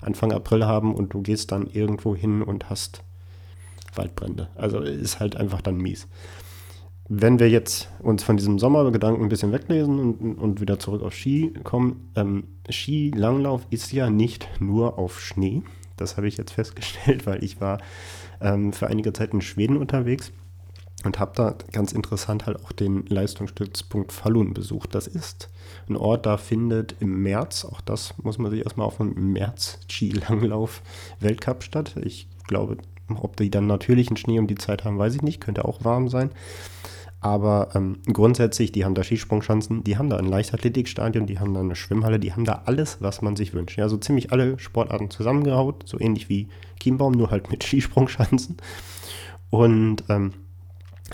Anfang 0.00 0.32
April 0.32 0.64
haben 0.64 0.94
und 0.94 1.12
du 1.12 1.22
gehst 1.22 1.50
dann 1.50 1.66
irgendwo 1.66 2.14
hin 2.14 2.42
und 2.42 2.70
hast 2.70 3.02
Waldbrände. 3.96 4.48
Also 4.54 4.78
ist 4.80 5.18
halt 5.18 5.36
einfach 5.36 5.60
dann 5.60 5.76
mies 5.76 6.06
wenn 7.08 7.38
wir 7.38 7.48
jetzt 7.48 7.88
uns 8.00 8.22
von 8.22 8.36
diesem 8.36 8.58
Sommergedanken 8.58 9.22
ein 9.22 9.30
bisschen 9.30 9.52
weglesen 9.52 9.98
und, 9.98 10.34
und 10.34 10.60
wieder 10.60 10.78
zurück 10.78 11.02
auf 11.02 11.14
Ski 11.14 11.54
kommen, 11.64 12.10
ähm, 12.14 12.44
Skilanglauf 12.70 13.66
ist 13.70 13.92
ja 13.92 14.10
nicht 14.10 14.48
nur 14.60 14.98
auf 14.98 15.20
Schnee. 15.20 15.62
Das 15.96 16.16
habe 16.16 16.28
ich 16.28 16.36
jetzt 16.36 16.52
festgestellt, 16.52 17.26
weil 17.26 17.42
ich 17.42 17.60
war 17.60 17.78
ähm, 18.40 18.72
für 18.72 18.88
einige 18.88 19.12
Zeit 19.12 19.32
in 19.32 19.40
Schweden 19.40 19.78
unterwegs 19.78 20.32
und 21.04 21.18
habe 21.18 21.32
da 21.34 21.54
ganz 21.72 21.92
interessant 21.92 22.46
halt 22.46 22.62
auch 22.62 22.72
den 22.72 23.06
Leistungsstützpunkt 23.06 24.12
Falun 24.12 24.52
besucht. 24.52 24.94
Das 24.94 25.06
ist 25.06 25.48
ein 25.88 25.96
Ort, 25.96 26.26
da 26.26 26.36
findet 26.36 26.96
im 27.00 27.22
März, 27.22 27.64
auch 27.64 27.80
das 27.80 28.14
muss 28.22 28.36
man 28.38 28.50
sich 28.50 28.64
erstmal 28.64 28.86
auf 28.86 29.00
im 29.00 29.32
März 29.32 29.78
Skilanglauf 29.90 30.82
Weltcup 31.20 31.62
statt. 31.62 31.94
Ich 32.02 32.28
glaube, 32.46 32.76
ob 33.14 33.36
die 33.36 33.50
dann 33.50 33.66
natürlichen 33.66 34.18
Schnee 34.18 34.38
um 34.38 34.46
die 34.46 34.56
Zeit 34.56 34.84
haben, 34.84 34.98
weiß 34.98 35.14
ich 35.14 35.22
nicht, 35.22 35.40
könnte 35.40 35.64
auch 35.64 35.84
warm 35.84 36.08
sein. 36.08 36.30
Aber 37.20 37.70
ähm, 37.74 37.98
grundsätzlich, 38.12 38.70
die 38.70 38.84
haben 38.84 38.94
da 38.94 39.02
Skisprungschanzen, 39.02 39.82
die 39.82 39.98
haben 39.98 40.08
da 40.08 40.18
ein 40.18 40.26
Leichtathletikstadion, 40.26 41.26
die 41.26 41.40
haben 41.40 41.52
da 41.52 41.60
eine 41.60 41.74
Schwimmhalle, 41.74 42.20
die 42.20 42.32
haben 42.32 42.44
da 42.44 42.62
alles, 42.66 42.98
was 43.00 43.22
man 43.22 43.34
sich 43.34 43.54
wünscht. 43.54 43.76
Ja, 43.76 43.88
ziemlich 44.00 44.30
alle 44.30 44.58
Sportarten 44.58 45.10
zusammengehaut, 45.10 45.82
so 45.86 45.98
ähnlich 45.98 46.28
wie 46.28 46.48
Chiembaum, 46.80 47.12
nur 47.12 47.30
halt 47.30 47.50
mit 47.50 47.64
Skisprungschanzen. 47.64 48.56
Und 49.50 50.04
ähm, 50.08 50.34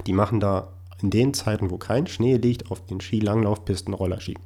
die 0.07 0.13
machen 0.13 0.41
da 0.41 0.69
in 1.01 1.11
den 1.11 1.33
Zeiten, 1.33 1.71
wo 1.71 1.79
kein 1.79 2.07
Schnee 2.07 2.37
liegt, 2.37 2.71
auf 2.71 2.85
den 2.85 3.01
Skilanglaufpisten 3.01 3.95
Rollerski. 3.95 4.37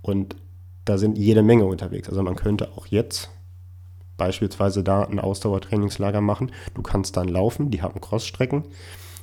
Und 0.00 0.36
da 0.84 0.98
sind 0.98 1.18
jede 1.18 1.42
Menge 1.42 1.64
unterwegs. 1.64 2.08
Also 2.08 2.22
man 2.22 2.36
könnte 2.36 2.70
auch 2.76 2.86
jetzt 2.86 3.30
beispielsweise 4.16 4.84
da 4.84 5.04
ein 5.04 5.18
Ausdauertrainingslager 5.18 6.20
machen. 6.20 6.52
Du 6.74 6.82
kannst 6.82 7.16
dann 7.16 7.28
laufen, 7.28 7.70
die 7.70 7.82
haben 7.82 8.00
Crossstrecken 8.00 8.64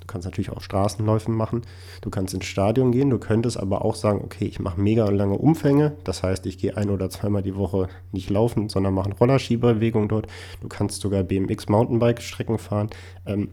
kannst 0.09 0.25
natürlich 0.25 0.49
auch 0.49 0.61
Straßenläufen 0.61 1.33
machen. 1.33 1.61
Du 2.01 2.09
kannst 2.09 2.33
ins 2.33 2.45
Stadion 2.45 2.91
gehen. 2.91 3.09
Du 3.09 3.19
könntest 3.19 3.57
aber 3.57 3.85
auch 3.85 3.95
sagen, 3.95 4.21
okay, 4.23 4.45
ich 4.45 4.59
mache 4.59 4.81
mega 4.81 5.07
lange 5.09 5.37
Umfänge. 5.37 5.95
Das 6.03 6.23
heißt, 6.23 6.45
ich 6.45 6.57
gehe 6.57 6.75
ein 6.75 6.89
oder 6.89 7.09
zweimal 7.09 7.43
die 7.43 7.55
Woche 7.55 7.87
nicht 8.11 8.29
laufen, 8.29 8.69
sondern 8.69 8.93
mache 8.93 9.11
Rollerschieberbewegung 9.11 10.09
dort. 10.09 10.27
Du 10.61 10.67
kannst 10.67 11.01
sogar 11.01 11.23
BMX 11.23 11.69
Mountainbike 11.69 12.21
Strecken 12.21 12.57
fahren. 12.57 12.89
Ähm, 13.25 13.49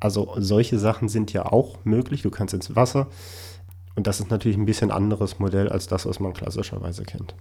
also 0.00 0.34
solche 0.36 0.78
Sachen 0.78 1.08
sind 1.08 1.32
ja 1.32 1.46
auch 1.46 1.78
möglich. 1.84 2.22
Du 2.22 2.30
kannst 2.30 2.54
ins 2.54 2.74
Wasser. 2.74 3.06
Und 3.94 4.06
das 4.06 4.20
ist 4.20 4.30
natürlich 4.30 4.56
ein 4.56 4.66
bisschen 4.66 4.90
anderes 4.90 5.38
Modell 5.38 5.68
als 5.68 5.86
das, 5.86 6.06
was 6.06 6.18
man 6.18 6.32
klassischerweise 6.32 7.04
kennt. 7.04 7.34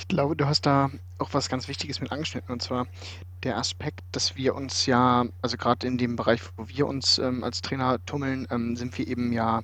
Ich 0.00 0.08
glaube, 0.08 0.34
du 0.34 0.46
hast 0.46 0.64
da 0.64 0.90
auch 1.18 1.34
was 1.34 1.50
ganz 1.50 1.68
Wichtiges 1.68 2.00
mit 2.00 2.10
angeschnitten, 2.10 2.50
und 2.50 2.62
zwar 2.62 2.86
der 3.42 3.58
Aspekt, 3.58 4.00
dass 4.12 4.34
wir 4.34 4.54
uns 4.54 4.86
ja, 4.86 5.26
also 5.42 5.58
gerade 5.58 5.86
in 5.86 5.98
dem 5.98 6.16
Bereich, 6.16 6.40
wo 6.56 6.68
wir 6.68 6.86
uns 6.86 7.18
ähm, 7.18 7.44
als 7.44 7.60
Trainer 7.60 8.02
tummeln, 8.06 8.48
ähm, 8.50 8.76
sind 8.76 8.96
wir 8.96 9.06
eben 9.06 9.30
ja 9.30 9.60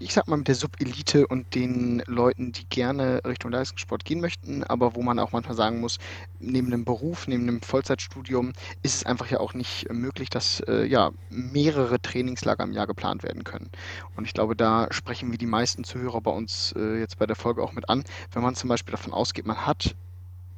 ich 0.00 0.14
sag 0.14 0.28
mal, 0.28 0.36
mit 0.36 0.48
der 0.48 0.54
Subelite 0.54 1.26
und 1.26 1.54
den 1.54 2.02
Leuten, 2.06 2.52
die 2.52 2.66
gerne 2.68 3.20
Richtung 3.24 3.50
Leistungssport 3.50 4.04
gehen 4.04 4.20
möchten, 4.20 4.64
aber 4.64 4.94
wo 4.94 5.02
man 5.02 5.18
auch 5.18 5.32
manchmal 5.32 5.56
sagen 5.56 5.80
muss, 5.80 5.98
neben 6.38 6.68
einem 6.68 6.84
Beruf, 6.84 7.26
neben 7.26 7.44
einem 7.44 7.62
Vollzeitstudium 7.62 8.52
ist 8.82 8.94
es 8.94 9.06
einfach 9.06 9.30
ja 9.30 9.40
auch 9.40 9.54
nicht 9.54 9.90
möglich, 9.92 10.30
dass 10.30 10.60
äh, 10.60 10.84
ja 10.84 11.10
mehrere 11.30 12.00
Trainingslager 12.00 12.64
im 12.64 12.72
Jahr 12.72 12.86
geplant 12.86 13.22
werden 13.22 13.44
können. 13.44 13.70
Und 14.16 14.24
ich 14.24 14.34
glaube, 14.34 14.56
da 14.56 14.88
sprechen 14.90 15.30
wir 15.30 15.38
die 15.38 15.46
meisten 15.46 15.84
Zuhörer 15.84 16.20
bei 16.20 16.30
uns 16.30 16.72
äh, 16.76 16.98
jetzt 16.98 17.18
bei 17.18 17.26
der 17.26 17.36
Folge 17.36 17.62
auch 17.62 17.72
mit 17.72 17.88
an. 17.88 18.04
Wenn 18.32 18.42
man 18.42 18.54
zum 18.54 18.68
Beispiel 18.68 18.92
davon 18.92 19.12
ausgeht, 19.12 19.46
man 19.46 19.66
hat 19.66 19.94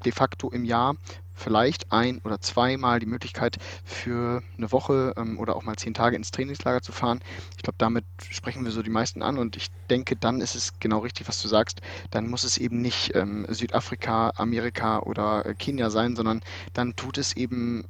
de 0.05 0.13
facto 0.13 0.51
im 0.51 0.65
Jahr 0.65 0.97
vielleicht 1.41 1.91
ein 1.91 2.21
oder 2.23 2.41
zweimal 2.41 3.01
die 3.01 3.07
Möglichkeit 3.07 3.57
für 3.85 4.43
eine 4.57 4.71
Woche 4.73 5.15
ähm, 5.17 5.39
oder 5.39 5.57
auch 5.57 5.63
mal 5.63 5.77
zehn 5.77 5.95
Tage 5.95 6.17
ins 6.17 6.31
Trainingslager 6.31 6.83
zu 6.83 6.93
fahren. 6.93 7.21
Ich 7.57 7.63
glaube, 7.63 7.77
damit 7.79 8.05
sprechen 8.31 8.65
wir 8.65 8.73
so 8.73 8.83
die 8.83 8.91
meisten 8.91 9.23
an 9.23 9.39
und 9.39 9.57
ich 9.57 9.69
denke, 9.89 10.17
dann 10.17 10.41
ist 10.41 10.55
es 10.55 10.79
genau 10.79 10.99
richtig, 10.99 11.29
was 11.29 11.41
du 11.41 11.49
sagst. 11.49 11.81
Dann 12.11 12.29
muss 12.29 12.45
es 12.45 12.59
eben 12.59 12.83
nicht 12.83 13.15
ähm, 13.15 13.47
Südafrika, 13.49 14.33
Amerika 14.37 15.01
oder 15.01 15.47
äh, 15.47 15.55
Kenia 15.55 15.91
sein, 15.91 16.15
sondern 16.15 16.43
dann 16.75 16.95
tut 16.95 17.19
es 17.19 17.35
eben 17.35 17.87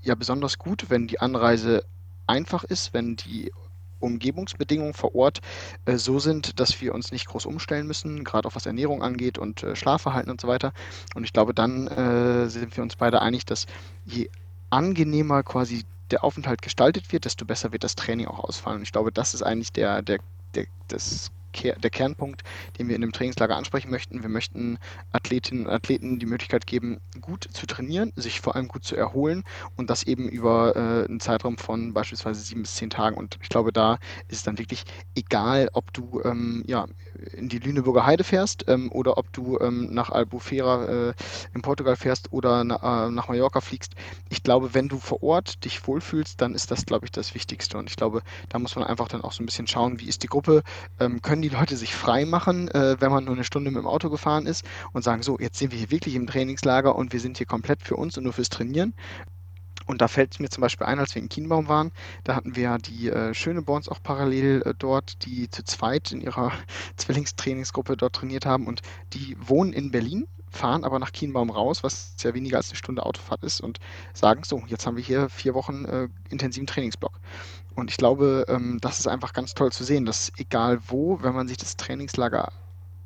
ja 0.00 0.14
besonders 0.14 0.58
gut, 0.58 0.86
wenn 0.88 1.08
die 1.08 1.20
Anreise 1.20 1.84
einfach 2.26 2.64
ist, 2.64 2.94
wenn 2.94 3.16
die 3.16 3.52
Umgebungsbedingungen 4.02 4.94
vor 4.94 5.14
Ort 5.14 5.40
äh, 5.84 5.96
so 5.96 6.18
sind, 6.18 6.60
dass 6.60 6.80
wir 6.80 6.94
uns 6.94 7.12
nicht 7.12 7.26
groß 7.26 7.46
umstellen 7.46 7.86
müssen, 7.86 8.24
gerade 8.24 8.48
auch 8.48 8.54
was 8.54 8.66
Ernährung 8.66 9.02
angeht 9.02 9.38
und 9.38 9.62
äh, 9.62 9.76
Schlafverhalten 9.76 10.30
und 10.30 10.40
so 10.40 10.48
weiter. 10.48 10.72
Und 11.14 11.24
ich 11.24 11.32
glaube, 11.32 11.54
dann 11.54 11.86
äh, 11.88 12.48
sind 12.48 12.76
wir 12.76 12.82
uns 12.82 12.96
beide 12.96 13.22
einig, 13.22 13.44
dass 13.46 13.66
je 14.04 14.28
angenehmer 14.70 15.42
quasi 15.42 15.84
der 16.10 16.24
Aufenthalt 16.24 16.62
gestaltet 16.62 17.12
wird, 17.12 17.24
desto 17.24 17.44
besser 17.44 17.72
wird 17.72 17.84
das 17.84 17.94
Training 17.94 18.26
auch 18.26 18.40
ausfallen. 18.40 18.78
Und 18.78 18.82
ich 18.82 18.92
glaube, 18.92 19.12
das 19.12 19.34
ist 19.34 19.42
eigentlich 19.42 19.72
der, 19.72 20.02
der, 20.02 20.18
der, 20.54 20.66
das 20.88 21.30
der 21.52 21.90
Kernpunkt, 21.90 22.42
den 22.78 22.88
wir 22.88 22.94
in 22.94 23.00
dem 23.02 23.12
Trainingslager 23.12 23.56
ansprechen 23.56 23.90
möchten. 23.90 24.22
Wir 24.22 24.28
möchten 24.28 24.78
Athletinnen 25.12 25.66
und 25.66 25.72
Athleten 25.72 26.18
die 26.18 26.26
Möglichkeit 26.26 26.66
geben, 26.66 27.00
gut 27.20 27.48
zu 27.52 27.66
trainieren, 27.66 28.12
sich 28.16 28.40
vor 28.40 28.56
allem 28.56 28.68
gut 28.68 28.84
zu 28.84 28.96
erholen 28.96 29.44
und 29.76 29.90
das 29.90 30.02
eben 30.02 30.28
über 30.28 30.76
äh, 30.76 31.08
einen 31.08 31.20
Zeitraum 31.20 31.58
von 31.58 31.92
beispielsweise 31.92 32.40
sieben 32.40 32.62
bis 32.62 32.74
zehn 32.74 32.90
Tagen. 32.90 33.16
Und 33.16 33.38
ich 33.42 33.48
glaube, 33.48 33.72
da 33.72 33.94
ist 34.28 34.38
es 34.38 34.42
dann 34.42 34.58
wirklich 34.58 34.84
egal, 35.14 35.68
ob 35.72 35.92
du 35.92 36.20
ähm, 36.24 36.64
ja, 36.66 36.86
in 37.32 37.48
die 37.48 37.58
Lüneburger 37.58 38.06
Heide 38.06 38.24
fährst 38.24 38.64
ähm, 38.68 38.90
oder 38.92 39.18
ob 39.18 39.32
du 39.32 39.58
ähm, 39.60 39.92
nach 39.92 40.10
Albufeira 40.10 41.08
äh, 41.08 41.14
in 41.54 41.62
Portugal 41.62 41.96
fährst 41.96 42.32
oder 42.32 42.64
na, 42.64 43.06
äh, 43.06 43.10
nach 43.10 43.28
Mallorca 43.28 43.60
fliegst. 43.60 43.94
Ich 44.30 44.42
glaube, 44.42 44.74
wenn 44.74 44.88
du 44.88 44.98
vor 44.98 45.22
Ort 45.22 45.64
dich 45.64 45.86
wohlfühlst, 45.86 46.40
dann 46.40 46.54
ist 46.54 46.70
das, 46.70 46.86
glaube 46.86 47.06
ich, 47.06 47.12
das 47.12 47.34
Wichtigste. 47.34 47.78
Und 47.78 47.90
ich 47.90 47.96
glaube, 47.96 48.22
da 48.48 48.58
muss 48.58 48.76
man 48.76 48.84
einfach 48.84 49.08
dann 49.08 49.22
auch 49.22 49.32
so 49.32 49.42
ein 49.42 49.46
bisschen 49.46 49.66
schauen, 49.66 50.00
wie 50.00 50.08
ist 50.08 50.22
die 50.22 50.28
Gruppe, 50.28 50.62
ähm, 51.00 51.22
können 51.22 51.41
können 51.42 51.50
die 51.50 51.56
Leute 51.56 51.76
sich 51.76 51.92
frei 51.92 52.24
machen, 52.24 52.68
äh, 52.68 53.00
wenn 53.00 53.10
man 53.10 53.24
nur 53.24 53.34
eine 53.34 53.42
Stunde 53.42 53.72
mit 53.72 53.82
dem 53.82 53.86
Auto 53.86 54.10
gefahren 54.10 54.46
ist 54.46 54.64
und 54.92 55.02
sagen, 55.02 55.24
so, 55.24 55.40
jetzt 55.40 55.58
sind 55.58 55.72
wir 55.72 55.78
hier 55.78 55.90
wirklich 55.90 56.14
im 56.14 56.28
Trainingslager 56.28 56.94
und 56.94 57.12
wir 57.12 57.18
sind 57.18 57.36
hier 57.36 57.46
komplett 57.46 57.82
für 57.82 57.96
uns 57.96 58.16
und 58.16 58.22
nur 58.22 58.32
fürs 58.32 58.48
Trainieren. 58.48 58.94
Und 59.86 60.00
da 60.00 60.06
fällt 60.06 60.34
es 60.34 60.38
mir 60.38 60.50
zum 60.50 60.60
Beispiel 60.60 60.86
ein, 60.86 61.00
als 61.00 61.16
wir 61.16 61.20
in 61.20 61.28
Kienbaum 61.28 61.66
waren, 61.66 61.90
da 62.22 62.36
hatten 62.36 62.54
wir 62.54 62.78
die 62.78 63.08
äh, 63.08 63.34
Schöneborns 63.34 63.88
auch 63.88 64.00
parallel 64.04 64.62
äh, 64.64 64.74
dort, 64.78 65.24
die 65.24 65.50
zu 65.50 65.64
zweit 65.64 66.12
in 66.12 66.20
ihrer 66.20 66.52
Zwillingstrainingsgruppe 66.96 67.96
dort 67.96 68.14
trainiert 68.14 68.46
haben 68.46 68.68
und 68.68 68.82
die 69.12 69.36
wohnen 69.40 69.72
in 69.72 69.90
Berlin, 69.90 70.28
fahren 70.48 70.84
aber 70.84 71.00
nach 71.00 71.10
Kienbaum 71.10 71.50
raus, 71.50 71.82
was 71.82 72.14
ja 72.20 72.34
weniger 72.34 72.58
als 72.58 72.68
eine 72.68 72.76
Stunde 72.76 73.04
Autofahrt 73.04 73.42
ist 73.42 73.60
und 73.60 73.80
sagen 74.12 74.44
so, 74.44 74.62
jetzt 74.68 74.86
haben 74.86 74.96
wir 74.96 75.02
hier 75.02 75.28
vier 75.28 75.54
Wochen 75.54 75.86
äh, 75.86 76.08
intensiven 76.30 76.68
Trainingsblock. 76.68 77.18
Und 77.74 77.90
ich 77.90 77.96
glaube, 77.96 78.44
ähm, 78.48 78.78
das 78.80 79.00
ist 79.00 79.06
einfach 79.06 79.32
ganz 79.32 79.54
toll 79.54 79.72
zu 79.72 79.84
sehen, 79.84 80.04
dass 80.04 80.32
egal 80.36 80.80
wo, 80.88 81.22
wenn 81.22 81.34
man 81.34 81.48
sich 81.48 81.56
das 81.56 81.76
Trainingslager 81.76 82.52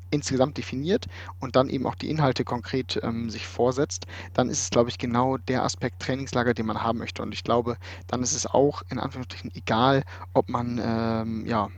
insgesamt 0.09 0.57
definiert 0.57 1.05
und 1.39 1.55
dann 1.55 1.69
eben 1.69 1.85
auch 1.85 1.95
die 1.95 2.09
Inhalte 2.09 2.43
konkret 2.43 2.99
ähm, 3.03 3.29
sich 3.29 3.45
vorsetzt, 3.45 4.07
dann 4.33 4.49
ist 4.49 4.61
es, 4.61 4.69
glaube 4.69 4.89
ich, 4.89 4.97
genau 4.97 5.37
der 5.37 5.63
Aspekt 5.63 6.01
Trainingslager, 6.01 6.53
den 6.53 6.65
man 6.65 6.81
haben 6.81 6.99
möchte. 6.99 7.21
Und 7.21 7.33
ich 7.33 7.43
glaube, 7.43 7.77
dann 8.07 8.23
ist 8.23 8.33
es 8.33 8.45
auch 8.45 8.83
in 8.89 8.99
Anführungsstrichen 8.99 9.51
egal, 9.53 10.03
ob 10.33 10.49
man 10.49 10.79
ähm, 10.81 11.45
ja 11.45 11.69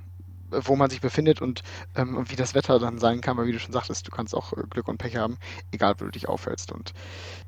wo 0.52 0.76
man 0.76 0.90
sich 0.90 1.02
befindet 1.02 1.42
und 1.42 1.62
ähm, 1.96 2.26
wie 2.28 2.36
das 2.36 2.56
Wetter 2.56 2.80
dann 2.80 2.98
sein 2.98 3.22
kann, 3.22 3.38
weil 3.38 3.46
wie 3.46 3.52
du 3.52 3.60
schon 3.60 3.72
sagtest, 3.72 4.08
du 4.08 4.12
kannst 4.12 4.36
auch 4.36 4.54
äh, 4.54 4.64
Glück 4.70 4.88
und 4.88 4.98
Pech 4.98 5.16
haben, 5.16 5.38
egal 5.72 5.94
wo 6.00 6.06
du 6.06 6.12
dich 6.12 6.28
aufhältst. 6.28 6.72
Und 6.72 6.94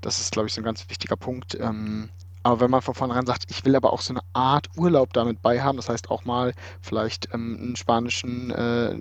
das 0.01 0.19
ist, 0.19 0.31
glaube 0.31 0.47
ich, 0.47 0.53
so 0.53 0.61
ein 0.61 0.65
ganz 0.65 0.87
wichtiger 0.89 1.15
Punkt, 1.15 1.57
ähm, 1.59 2.09
aber 2.43 2.59
wenn 2.59 2.71
man 2.71 2.81
von 2.81 2.95
vornherein 2.95 3.25
sagt, 3.25 3.45
ich 3.49 3.63
will 3.65 3.75
aber 3.75 3.93
auch 3.93 4.01
so 4.01 4.13
eine 4.13 4.21
Art 4.33 4.69
Urlaub 4.75 5.13
damit 5.13 5.41
bei 5.41 5.61
haben, 5.61 5.77
das 5.77 5.89
heißt 5.89 6.09
auch 6.09 6.25
mal 6.25 6.53
vielleicht 6.81 7.29
ähm, 7.33 7.57
einen 7.61 7.75
spanischen 7.75 8.51
äh, 8.51 8.95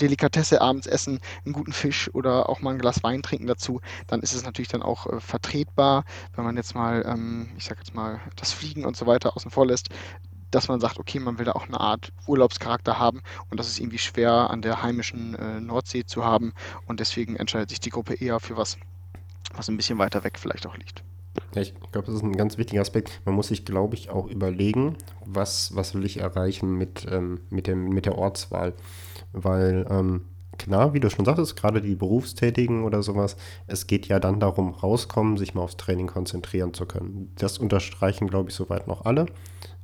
Delikatesse 0.00 0.60
abends 0.60 0.86
essen, 0.86 1.20
einen 1.44 1.52
guten 1.52 1.72
Fisch 1.72 2.12
oder 2.14 2.48
auch 2.48 2.60
mal 2.60 2.72
ein 2.72 2.78
Glas 2.78 3.02
Wein 3.02 3.22
trinken 3.22 3.46
dazu, 3.46 3.80
dann 4.06 4.20
ist 4.20 4.34
es 4.34 4.44
natürlich 4.44 4.68
dann 4.68 4.82
auch 4.82 5.06
äh, 5.06 5.20
vertretbar, 5.20 6.04
wenn 6.36 6.44
man 6.44 6.56
jetzt 6.56 6.74
mal, 6.74 7.04
ähm, 7.06 7.50
ich 7.56 7.64
sag 7.64 7.78
jetzt 7.78 7.94
mal, 7.94 8.20
das 8.36 8.52
Fliegen 8.52 8.84
und 8.84 8.96
so 8.96 9.06
weiter 9.06 9.36
außen 9.36 9.50
vor 9.50 9.66
lässt, 9.66 9.88
dass 10.50 10.68
man 10.68 10.80
sagt, 10.80 10.98
okay, 10.98 11.20
man 11.20 11.38
will 11.38 11.44
da 11.44 11.52
auch 11.52 11.66
eine 11.66 11.80
Art 11.80 12.12
Urlaubscharakter 12.26 12.98
haben 12.98 13.22
und 13.50 13.60
das 13.60 13.68
ist 13.68 13.80
irgendwie 13.80 13.98
schwer 13.98 14.50
an 14.50 14.62
der 14.62 14.82
heimischen 14.82 15.34
äh, 15.34 15.60
Nordsee 15.60 16.04
zu 16.04 16.24
haben 16.24 16.52
und 16.86 17.00
deswegen 17.00 17.36
entscheidet 17.36 17.70
sich 17.70 17.80
die 17.80 17.90
Gruppe 17.90 18.14
eher 18.14 18.40
für 18.40 18.56
was, 18.56 18.76
was 19.54 19.68
ein 19.68 19.76
bisschen 19.76 19.98
weiter 19.98 20.24
weg 20.24 20.38
vielleicht 20.38 20.66
auch 20.66 20.76
liegt. 20.76 21.04
Ja, 21.54 21.62
ich 21.62 21.74
glaube, 21.92 22.06
das 22.06 22.16
ist 22.16 22.22
ein 22.22 22.36
ganz 22.36 22.58
wichtiger 22.58 22.80
Aspekt. 22.80 23.20
Man 23.24 23.34
muss 23.34 23.48
sich, 23.48 23.64
glaube 23.64 23.96
ich, 23.96 24.10
auch 24.10 24.26
überlegen, 24.28 24.96
was, 25.24 25.74
was 25.74 25.94
will 25.94 26.04
ich 26.04 26.18
erreichen 26.18 26.76
mit, 26.76 27.06
ähm, 27.10 27.40
mit, 27.50 27.66
dem, 27.66 27.88
mit 27.88 28.06
der 28.06 28.16
Ortswahl. 28.16 28.72
Weil, 29.32 29.84
ähm, 29.90 30.22
klar, 30.58 30.94
wie 30.94 31.00
du 31.00 31.10
schon 31.10 31.24
sagtest, 31.24 31.56
gerade 31.56 31.80
die 31.80 31.96
Berufstätigen 31.96 32.84
oder 32.84 33.02
sowas, 33.02 33.36
es 33.66 33.88
geht 33.88 34.06
ja 34.06 34.20
dann 34.20 34.38
darum, 34.38 34.70
rauskommen, 34.70 35.38
sich 35.38 35.54
mal 35.54 35.62
aufs 35.62 35.76
Training 35.76 36.06
konzentrieren 36.06 36.72
zu 36.72 36.86
können. 36.86 37.32
Das 37.36 37.58
unterstreichen, 37.58 38.28
glaube 38.28 38.50
ich, 38.50 38.54
soweit 38.54 38.86
noch 38.86 39.04
alle. 39.04 39.26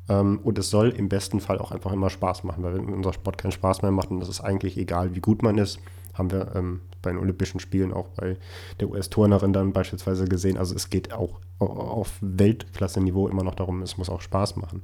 Ähm, 0.09 0.39
und 0.45 0.59
es 0.59 0.71
soll 0.71 0.91
im 0.91 1.09
besten 1.09 1.41
Fall 1.41 1.59
auch 1.59 1.73
einfach 1.73 1.93
immer 1.93 2.11
Spaß 2.11 2.45
machen, 2.45 2.63
weil 2.63 2.75
wenn 2.75 2.95
unser 2.95 3.13
Sport 3.13 3.39
keinen 3.39 3.53
Spaß 3.53 3.83
mehr 3.83 3.91
macht, 3.91 4.11
dann 4.13 4.21
ist 4.21 4.29
es 4.29 4.41
eigentlich 4.41 4.77
egal, 4.77 5.17
wie 5.17 5.21
gut 5.21 5.43
man 5.43 5.59
ist, 5.59 5.81
haben 6.15 6.31
wir 6.31 6.55
ähm, 6.55 6.81
bei 7.03 7.11
den 7.11 7.19
Olympischen 7.19 7.61
Spielen 7.61 7.93
auch 7.93 8.09
bei 8.09 8.37
der 8.81 8.89
US-Turnerin 8.89 9.53
dann 9.53 9.73
beispielsweise 9.73 10.27
gesehen. 10.27 10.57
Also 10.57 10.75
es 10.75 10.91
geht 10.91 11.13
auch 11.13 11.41
auf 11.59 12.19
Weltklasse-Niveau 12.21 13.29
immer 13.29 13.45
noch 13.45 13.55
darum, 13.55 13.83
es 13.83 13.97
muss 13.97 14.11
auch 14.11 14.21
Spaß 14.21 14.57
machen. 14.57 14.83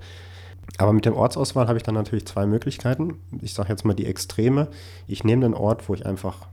Aber 0.79 0.93
mit 0.93 1.05
der 1.05 1.17
Ortsauswahl 1.17 1.67
habe 1.69 1.77
ich 1.77 1.83
dann 1.83 1.95
natürlich 1.95 2.27
zwei 2.27 2.47
Möglichkeiten. 2.47 3.21
Ich 3.41 3.55
sage 3.55 3.71
jetzt 3.71 3.85
mal 3.85 3.95
die 3.95 4.07
Extreme. 4.07 4.69
Ich 5.07 5.23
nehme 5.25 5.45
einen 5.45 5.55
Ort, 5.55 5.89
wo 5.89 5.95
ich 5.95 6.07
einfach 6.07 6.47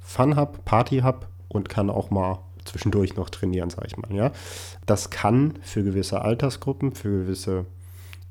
Fun 0.00 0.34
habe, 0.36 0.58
Party 0.64 0.98
habe 0.98 1.26
und 1.48 1.68
kann 1.68 1.90
auch 1.90 2.10
mal 2.10 2.40
zwischendurch 2.64 3.16
noch 3.16 3.30
trainieren, 3.30 3.70
sage 3.70 3.86
ich 3.86 3.96
mal. 3.96 4.12
Ja? 4.14 4.32
Das 4.86 5.10
kann 5.10 5.54
für 5.62 5.84
gewisse 5.84 6.22
Altersgruppen, 6.22 6.92
für 6.92 7.24
gewisse 7.24 7.66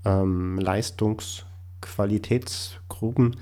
ähm, 0.06 0.60
Leistungsqualitätsgruppen 0.60 3.38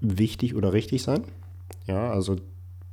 wichtig 0.00 0.54
oder 0.54 0.72
richtig 0.72 1.02
sein. 1.02 1.24
Ja, 1.86 2.10
also 2.10 2.36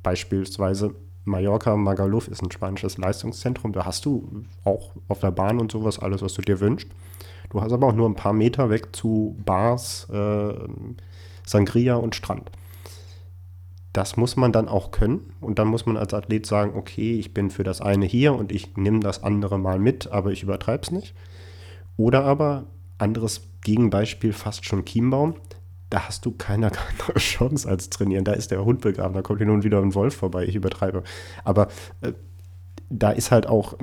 beispielsweise 0.02 0.94
Mallorca, 1.24 1.76
Magaluf 1.76 2.28
ist 2.28 2.42
ein 2.42 2.50
spanisches 2.50 2.98
Leistungszentrum. 2.98 3.72
Da 3.72 3.84
hast 3.84 4.04
du 4.04 4.44
auch 4.64 4.92
auf 5.08 5.20
der 5.20 5.30
Bahn 5.30 5.58
und 5.58 5.70
sowas 5.70 5.98
alles, 5.98 6.22
was 6.22 6.34
du 6.34 6.42
dir 6.42 6.60
wünschst. 6.60 6.88
Du 7.50 7.60
hast 7.60 7.72
aber 7.72 7.88
auch 7.88 7.94
nur 7.94 8.08
ein 8.08 8.14
paar 8.14 8.32
Meter 8.32 8.70
weg 8.70 8.94
zu 8.94 9.36
Bars, 9.44 10.08
äh, 10.10 10.54
Sangria 11.44 11.96
und 11.96 12.14
Strand. 12.14 12.50
Das 13.92 14.16
muss 14.16 14.36
man 14.36 14.52
dann 14.52 14.68
auch 14.68 14.92
können 14.92 15.32
und 15.40 15.58
dann 15.58 15.66
muss 15.66 15.84
man 15.84 15.96
als 15.96 16.14
Athlet 16.14 16.46
sagen, 16.46 16.76
okay, 16.76 17.18
ich 17.18 17.34
bin 17.34 17.50
für 17.50 17.64
das 17.64 17.80
eine 17.80 18.06
hier 18.06 18.34
und 18.34 18.52
ich 18.52 18.76
nehme 18.76 19.00
das 19.00 19.24
andere 19.24 19.58
mal 19.58 19.80
mit, 19.80 20.12
aber 20.12 20.30
ich 20.30 20.44
übertreibe 20.44 20.84
es 20.84 20.92
nicht. 20.92 21.14
Oder 21.96 22.24
aber, 22.24 22.66
anderes 22.98 23.48
Gegenbeispiel, 23.62 24.32
fast 24.32 24.64
schon 24.64 24.84
Chiembaum, 24.84 25.34
da 25.90 26.06
hast 26.06 26.24
du 26.24 26.32
keine 26.32 26.66
andere 26.90 27.18
Chance 27.18 27.68
als 27.68 27.90
trainieren. 27.90 28.24
Da 28.24 28.32
ist 28.32 28.50
der 28.50 28.64
Hund 28.64 28.80
begraben, 28.80 29.14
da 29.14 29.22
kommt 29.22 29.38
hier 29.38 29.46
nun 29.46 29.62
wieder 29.62 29.80
ein 29.80 29.94
Wolf 29.94 30.14
vorbei, 30.14 30.44
ich 30.44 30.54
übertreibe. 30.54 31.02
Aber 31.44 31.68
äh, 32.00 32.12
da 32.88 33.10
ist 33.10 33.30
halt 33.30 33.46
auch, 33.46 33.76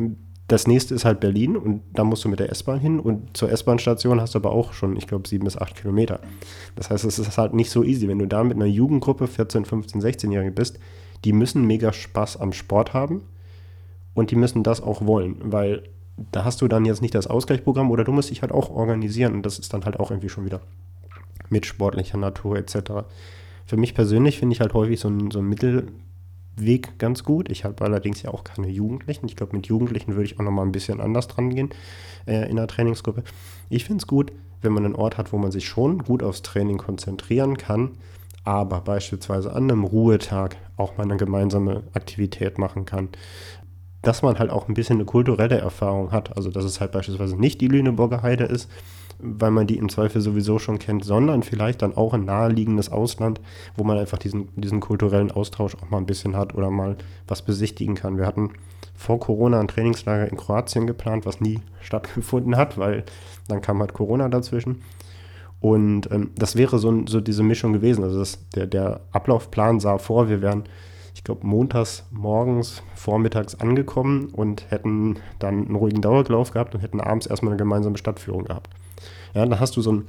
das 0.47 0.65
nächste 0.65 0.95
ist 0.95 1.05
halt 1.05 1.19
Berlin 1.19 1.57
und 1.57 1.83
da 1.93 2.03
musst 2.03 2.23
du 2.23 2.29
mit 2.29 2.39
der 2.39 2.49
S-Bahn 2.49 2.79
hin 2.79 2.99
und 2.99 3.35
zur 3.35 3.51
S-Bahn-Station 3.51 4.21
hast 4.21 4.33
du 4.33 4.39
aber 4.39 4.51
auch 4.51 4.73
schon, 4.73 4.95
ich 4.95 5.07
glaube, 5.07 5.27
sieben 5.27 5.45
bis 5.45 5.57
acht 5.57 5.75
Kilometer. 5.75 6.19
Das 6.75 6.89
heißt, 6.89 7.03
es 7.03 7.19
ist 7.19 7.37
halt 7.37 7.53
nicht 7.53 7.69
so 7.69 7.83
easy. 7.83 8.07
Wenn 8.07 8.19
du 8.19 8.27
da 8.27 8.43
mit 8.43 8.55
einer 8.55 8.65
Jugendgruppe 8.65 9.27
14, 9.27 9.65
15, 9.65 10.01
16-Jährige 10.01 10.51
bist, 10.51 10.79
die 11.25 11.33
müssen 11.33 11.65
mega 11.65 11.91
Spaß 11.91 12.37
am 12.37 12.53
Sport 12.53 12.93
haben 12.93 13.21
und 14.13 14.31
die 14.31 14.35
müssen 14.35 14.63
das 14.63 14.81
auch 14.81 15.05
wollen, 15.05 15.37
weil 15.41 15.83
da 16.31 16.45
hast 16.45 16.61
du 16.61 16.67
dann 16.67 16.85
jetzt 16.85 17.01
nicht 17.01 17.13
das 17.13 17.27
Ausgleichsprogramm 17.27 17.91
oder 17.91 18.03
du 18.03 18.11
musst 18.11 18.29
dich 18.29 18.41
halt 18.41 18.51
auch 18.51 18.69
organisieren 18.69 19.35
und 19.35 19.45
das 19.45 19.59
ist 19.59 19.73
dann 19.73 19.85
halt 19.85 19.99
auch 19.99 20.11
irgendwie 20.11 20.29
schon 20.29 20.45
wieder 20.45 20.61
mit 21.49 21.65
sportlicher 21.65 22.17
Natur 22.17 22.57
etc. 22.57 22.75
Für 23.65 23.77
mich 23.77 23.93
persönlich 23.93 24.39
finde 24.39 24.53
ich 24.53 24.61
halt 24.61 24.73
häufig 24.73 24.99
so 24.99 25.09
ein, 25.09 25.31
so 25.31 25.39
ein 25.39 25.47
Mittel, 25.47 25.87
Weg 26.59 26.97
ganz 26.97 27.23
gut. 27.23 27.49
Ich 27.51 27.63
habe 27.63 27.83
allerdings 27.83 28.21
ja 28.21 28.31
auch 28.31 28.43
keine 28.43 28.67
Jugendlichen. 28.67 29.27
Ich 29.27 29.35
glaube, 29.35 29.55
mit 29.55 29.67
Jugendlichen 29.67 30.15
würde 30.15 30.25
ich 30.25 30.39
auch 30.39 30.43
nochmal 30.43 30.65
ein 30.65 30.71
bisschen 30.71 30.99
anders 30.99 31.27
dran 31.27 31.51
gehen 31.51 31.69
äh, 32.25 32.49
in 32.49 32.55
der 32.55 32.67
Trainingsgruppe. 32.67 33.23
Ich 33.69 33.85
finde 33.85 34.01
es 34.01 34.07
gut, 34.07 34.31
wenn 34.61 34.73
man 34.73 34.85
einen 34.85 34.95
Ort 34.95 35.17
hat, 35.17 35.31
wo 35.33 35.37
man 35.37 35.51
sich 35.51 35.67
schon 35.67 35.99
gut 35.99 36.23
aufs 36.23 36.41
Training 36.41 36.77
konzentrieren 36.77 37.57
kann, 37.57 37.91
aber 38.43 38.81
beispielsweise 38.81 39.53
an 39.53 39.63
einem 39.63 39.83
Ruhetag 39.83 40.57
auch 40.77 40.97
mal 40.97 41.03
eine 41.03 41.17
gemeinsame 41.17 41.83
Aktivität 41.93 42.57
machen 42.57 42.85
kann. 42.85 43.09
Dass 44.01 44.21
man 44.21 44.39
halt 44.39 44.49
auch 44.49 44.67
ein 44.67 44.73
bisschen 44.73 44.97
eine 44.97 45.05
kulturelle 45.05 45.57
Erfahrung 45.57 46.11
hat. 46.11 46.37
Also, 46.37 46.49
dass 46.49 46.63
es 46.63 46.79
halt 46.79 46.91
beispielsweise 46.91 47.35
nicht 47.35 47.61
die 47.61 47.67
Lüneburger 47.67 48.21
Heide 48.21 48.45
ist, 48.45 48.69
weil 49.19 49.51
man 49.51 49.67
die 49.67 49.77
im 49.77 49.89
Zweifel 49.89 50.21
sowieso 50.21 50.59
schon 50.59 50.79
kennt, 50.79 51.03
sondern 51.03 51.43
vielleicht 51.43 51.81
dann 51.81 51.95
auch 51.95 52.13
ein 52.13 52.25
naheliegendes 52.25 52.91
Ausland, 52.91 53.41
wo 53.75 53.83
man 53.83 53.97
einfach 53.97 54.17
diesen, 54.17 54.49
diesen 54.55 54.79
kulturellen 54.79 55.31
Austausch 55.31 55.75
auch 55.75 55.89
mal 55.89 55.97
ein 55.97 56.05
bisschen 56.05 56.35
hat 56.35 56.53
oder 56.55 56.69
mal 56.69 56.97
was 57.27 57.41
besichtigen 57.41 57.95
kann. 57.95 58.17
Wir 58.17 58.27
hatten 58.27 58.51
vor 58.95 59.19
Corona 59.19 59.59
ein 59.59 59.67
Trainingslager 59.67 60.29
in 60.29 60.37
Kroatien 60.37 60.87
geplant, 60.87 61.25
was 61.25 61.41
nie 61.41 61.59
stattgefunden 61.81 62.57
hat, 62.57 62.77
weil 62.77 63.03
dann 63.47 63.61
kam 63.61 63.79
halt 63.79 63.93
Corona 63.93 64.29
dazwischen. 64.29 64.81
Und 65.59 66.11
ähm, 66.11 66.31
das 66.35 66.55
wäre 66.55 66.77
so, 66.77 67.05
so 67.07 67.19
diese 67.19 67.43
Mischung 67.43 67.73
gewesen. 67.73 68.03
Also 68.03 68.19
das, 68.19 68.47
der, 68.51 68.67
der 68.67 69.01
Ablaufplan 69.11 69.79
sah 69.79 69.97
vor, 69.97 70.29
wir 70.29 70.41
wären, 70.43 70.65
ich 71.15 71.23
glaube, 71.23 71.47
montags 71.47 72.05
morgens, 72.11 72.83
vormittags 72.93 73.55
angekommen 73.55 74.29
und 74.29 74.69
hätten 74.69 75.17
dann 75.39 75.65
einen 75.65 75.75
ruhigen 75.75 76.01
Dauerlauf 76.01 76.51
gehabt 76.51 76.75
und 76.75 76.81
hätten 76.81 77.01
abends 77.01 77.25
erstmal 77.25 77.53
eine 77.53 77.57
gemeinsame 77.57 77.97
Stadtführung 77.97 78.45
gehabt. 78.45 78.69
Ja, 79.33 79.45
dann 79.45 79.59
hast 79.59 79.77
du 79.77 79.81
so, 79.81 79.91
ein, 79.91 80.07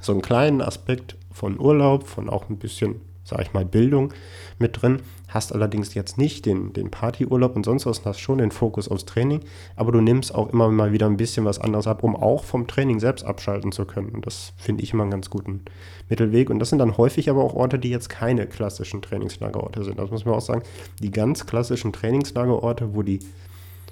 so 0.00 0.12
einen 0.12 0.22
kleinen 0.22 0.60
Aspekt 0.60 1.16
von 1.32 1.58
Urlaub, 1.60 2.06
von 2.06 2.28
auch 2.28 2.48
ein 2.48 2.58
bisschen, 2.58 3.00
sag 3.24 3.42
ich 3.42 3.52
mal, 3.52 3.64
Bildung 3.64 4.12
mit 4.58 4.80
drin. 4.80 5.00
Hast 5.28 5.52
allerdings 5.52 5.92
jetzt 5.94 6.16
nicht 6.18 6.46
den, 6.46 6.72
den 6.72 6.90
Partyurlaub 6.90 7.56
und 7.56 7.64
sonst 7.64 7.84
was, 7.84 8.04
hast 8.04 8.20
schon 8.20 8.38
den 8.38 8.52
Fokus 8.52 8.88
aufs 8.88 9.04
Training, 9.04 9.40
aber 9.74 9.92
du 9.92 10.00
nimmst 10.00 10.34
auch 10.34 10.50
immer 10.50 10.70
mal 10.70 10.92
wieder 10.92 11.06
ein 11.06 11.16
bisschen 11.16 11.44
was 11.44 11.58
anderes 11.58 11.86
ab, 11.86 12.02
um 12.02 12.16
auch 12.16 12.44
vom 12.44 12.66
Training 12.66 13.00
selbst 13.00 13.24
abschalten 13.24 13.72
zu 13.72 13.84
können. 13.84 14.10
Und 14.10 14.26
das 14.26 14.52
finde 14.56 14.82
ich 14.82 14.92
immer 14.92 15.02
einen 15.02 15.10
ganz 15.10 15.28
guten 15.28 15.62
Mittelweg. 16.08 16.48
Und 16.48 16.58
das 16.58 16.70
sind 16.70 16.78
dann 16.78 16.96
häufig 16.96 17.28
aber 17.28 17.42
auch 17.42 17.54
Orte, 17.54 17.78
die 17.78 17.90
jetzt 17.90 18.08
keine 18.08 18.46
klassischen 18.46 19.02
Trainingslagerorte 19.02 19.84
sind. 19.84 19.98
Das 19.98 20.10
muss 20.10 20.24
man 20.24 20.34
auch 20.34 20.40
sagen. 20.40 20.62
Die 21.02 21.10
ganz 21.10 21.44
klassischen 21.44 21.92
Trainingslagerorte, 21.92 22.94
wo 22.94 23.02
die 23.02 23.18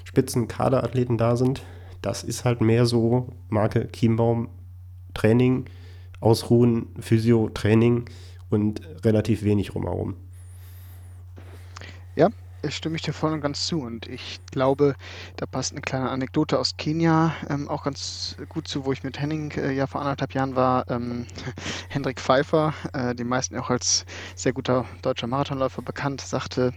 Spitzenkaderathleten 0.05 1.19
da 1.19 1.37
sind, 1.37 1.63
das 2.05 2.23
ist 2.23 2.45
halt 2.45 2.61
mehr 2.61 2.85
so 2.85 3.29
Marke 3.49 3.91
Chiembaum, 3.91 4.49
Training, 5.15 5.65
Ausruhen, 6.21 6.87
Physio, 7.01 7.49
Training 7.49 8.05
und 8.51 8.83
relativ 9.05 9.43
wenig 9.43 9.69
drumherum. 9.71 10.15
Ja, 12.15 12.29
stimme 12.69 12.97
ich 12.97 13.03
dir 13.03 13.15
voll 13.15 13.33
und 13.33 13.41
ganz 13.41 13.67
zu. 13.67 13.81
Und 13.81 14.07
ich 14.07 14.41
glaube, 14.51 14.95
da 15.37 15.47
passt 15.47 15.73
eine 15.73 15.81
kleine 15.81 16.11
Anekdote 16.11 16.59
aus 16.59 16.77
Kenia 16.77 17.35
ähm, 17.49 17.69
auch 17.69 17.85
ganz 17.85 18.37
gut 18.51 18.69
zu, 18.69 18.85
wo 18.85 18.93
ich 18.93 19.03
mit 19.03 19.19
Henning 19.19 19.51
äh, 19.53 19.73
ja 19.73 19.87
vor 19.87 20.03
anderthalb 20.03 20.35
Jahren 20.35 20.57
war. 20.57 20.89
Ähm, 20.91 21.27
Hendrik 21.89 22.21
Pfeiffer, 22.21 22.75
äh, 22.93 23.15
den 23.15 23.29
meisten 23.29 23.57
auch 23.57 23.71
als 23.71 24.05
sehr 24.35 24.53
guter 24.53 24.85
deutscher 25.01 25.27
Marathonläufer 25.27 25.83
bekannt, 25.83 26.21
sagte, 26.21 26.75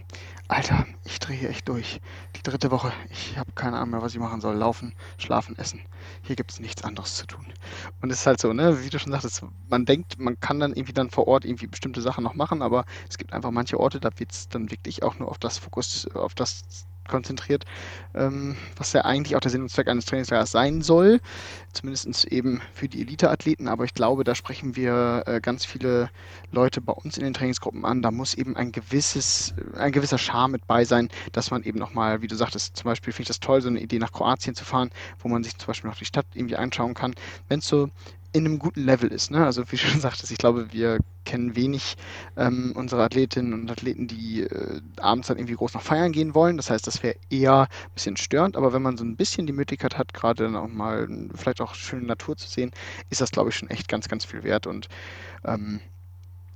Alter, 0.50 0.86
ich 1.04 1.18
drehe 1.18 1.36
hier 1.36 1.50
echt 1.50 1.68
durch. 1.68 2.00
Die 2.36 2.42
dritte 2.42 2.70
Woche, 2.70 2.90
ich 3.10 3.36
habe 3.36 3.52
keine 3.52 3.76
Ahnung 3.76 3.90
mehr, 3.90 4.02
was 4.02 4.14
ich 4.14 4.18
machen 4.18 4.40
soll. 4.40 4.56
Laufen, 4.56 4.94
schlafen, 5.18 5.58
essen. 5.58 5.82
Hier 6.22 6.36
gibt 6.36 6.50
es 6.50 6.58
nichts 6.58 6.84
anderes 6.84 7.16
zu 7.16 7.26
tun. 7.26 7.44
Und 8.00 8.10
es 8.10 8.20
ist 8.20 8.26
halt 8.26 8.40
so, 8.40 8.54
ne, 8.54 8.82
wie 8.82 8.88
du 8.88 8.98
schon 8.98 9.12
sagtest, 9.12 9.44
man 9.68 9.84
denkt, 9.84 10.18
man 10.18 10.40
kann 10.40 10.58
dann 10.58 10.72
irgendwie 10.72 10.94
dann 10.94 11.10
vor 11.10 11.28
Ort 11.28 11.44
irgendwie 11.44 11.66
bestimmte 11.66 12.00
Sachen 12.00 12.24
noch 12.24 12.34
machen, 12.34 12.62
aber 12.62 12.86
es 13.10 13.18
gibt 13.18 13.34
einfach 13.34 13.50
manche 13.50 13.78
Orte, 13.78 14.00
da 14.00 14.08
wird 14.16 14.32
es 14.32 14.48
dann 14.48 14.70
wirklich 14.70 15.02
auch 15.02 15.18
nur 15.18 15.28
auf 15.28 15.36
das 15.36 15.58
Fokus, 15.58 16.08
auf 16.14 16.34
das 16.34 16.62
konzentriert, 17.08 17.64
ähm, 18.14 18.56
was 18.76 18.92
ja 18.92 19.04
eigentlich 19.04 19.36
auch 19.36 19.40
der 19.40 19.50
Sinn 19.50 19.62
und 19.62 19.70
Zweck 19.70 19.88
eines 19.88 20.04
Trainingslagers 20.04 20.50
sein 20.50 20.82
soll, 20.82 21.20
zumindest 21.72 22.24
eben 22.26 22.60
für 22.72 22.88
die 22.88 23.00
Elite-Athleten, 23.00 23.68
aber 23.68 23.84
ich 23.84 23.94
glaube, 23.94 24.24
da 24.24 24.34
sprechen 24.34 24.76
wir 24.76 25.24
äh, 25.26 25.40
ganz 25.40 25.64
viele 25.64 26.10
Leute 26.52 26.80
bei 26.80 26.92
uns 26.92 27.18
in 27.18 27.24
den 27.24 27.34
Trainingsgruppen 27.34 27.84
an, 27.84 28.02
da 28.02 28.10
muss 28.10 28.34
eben 28.34 28.56
ein 28.56 28.72
gewisses, 28.72 29.54
ein 29.76 29.92
gewisser 29.92 30.18
Charme 30.18 30.52
mit 30.52 30.66
bei 30.66 30.84
sein, 30.84 31.08
dass 31.32 31.50
man 31.50 31.62
eben 31.62 31.78
nochmal, 31.78 32.22
wie 32.22 32.26
du 32.26 32.36
sagtest, 32.36 32.76
zum 32.76 32.84
Beispiel 32.84 33.12
finde 33.12 33.22
ich 33.22 33.28
das 33.28 33.40
toll, 33.40 33.60
so 33.60 33.68
eine 33.68 33.80
Idee 33.80 33.98
nach 33.98 34.12
Kroatien 34.12 34.54
zu 34.54 34.64
fahren, 34.64 34.90
wo 35.18 35.28
man 35.28 35.42
sich 35.42 35.56
zum 35.58 35.68
Beispiel 35.68 35.90
noch 35.90 35.96
die 35.96 36.04
Stadt 36.04 36.26
irgendwie 36.34 36.56
anschauen 36.56 36.94
kann. 36.94 37.14
Wenn 37.48 37.60
es 37.60 37.68
so 37.68 37.90
in 38.38 38.46
einem 38.46 38.58
guten 38.58 38.84
Level 38.84 39.10
ist. 39.10 39.30
Ne? 39.30 39.44
Also 39.44 39.62
wie 39.70 39.76
du 39.76 39.82
schon 39.82 40.00
sagtest, 40.00 40.30
ich 40.32 40.38
glaube, 40.38 40.72
wir 40.72 40.98
kennen 41.24 41.56
wenig 41.56 41.96
ähm, 42.36 42.72
unsere 42.74 43.02
Athletinnen 43.02 43.52
und 43.52 43.70
Athleten, 43.70 44.06
die 44.06 44.42
äh, 44.42 44.80
abends 44.98 45.28
dann 45.28 45.36
irgendwie 45.36 45.56
groß 45.56 45.74
noch 45.74 45.82
feiern 45.82 46.12
gehen 46.12 46.34
wollen. 46.34 46.56
Das 46.56 46.70
heißt, 46.70 46.86
das 46.86 47.02
wäre 47.02 47.16
eher 47.28 47.62
ein 47.62 47.94
bisschen 47.94 48.16
störend, 48.16 48.56
aber 48.56 48.72
wenn 48.72 48.82
man 48.82 48.96
so 48.96 49.04
ein 49.04 49.16
bisschen 49.16 49.46
die 49.46 49.52
Möglichkeit 49.52 49.98
hat, 49.98 50.14
gerade 50.14 50.44
dann 50.44 50.56
auch 50.56 50.68
mal 50.68 51.08
vielleicht 51.34 51.60
auch 51.60 51.74
schöne 51.74 52.06
Natur 52.06 52.36
zu 52.36 52.48
sehen, 52.48 52.70
ist 53.10 53.20
das, 53.20 53.30
glaube 53.30 53.50
ich, 53.50 53.56
schon 53.56 53.70
echt 53.70 53.88
ganz, 53.88 54.08
ganz 54.08 54.24
viel 54.24 54.42
wert. 54.42 54.66
Und 54.66 54.88
ähm, 55.44 55.80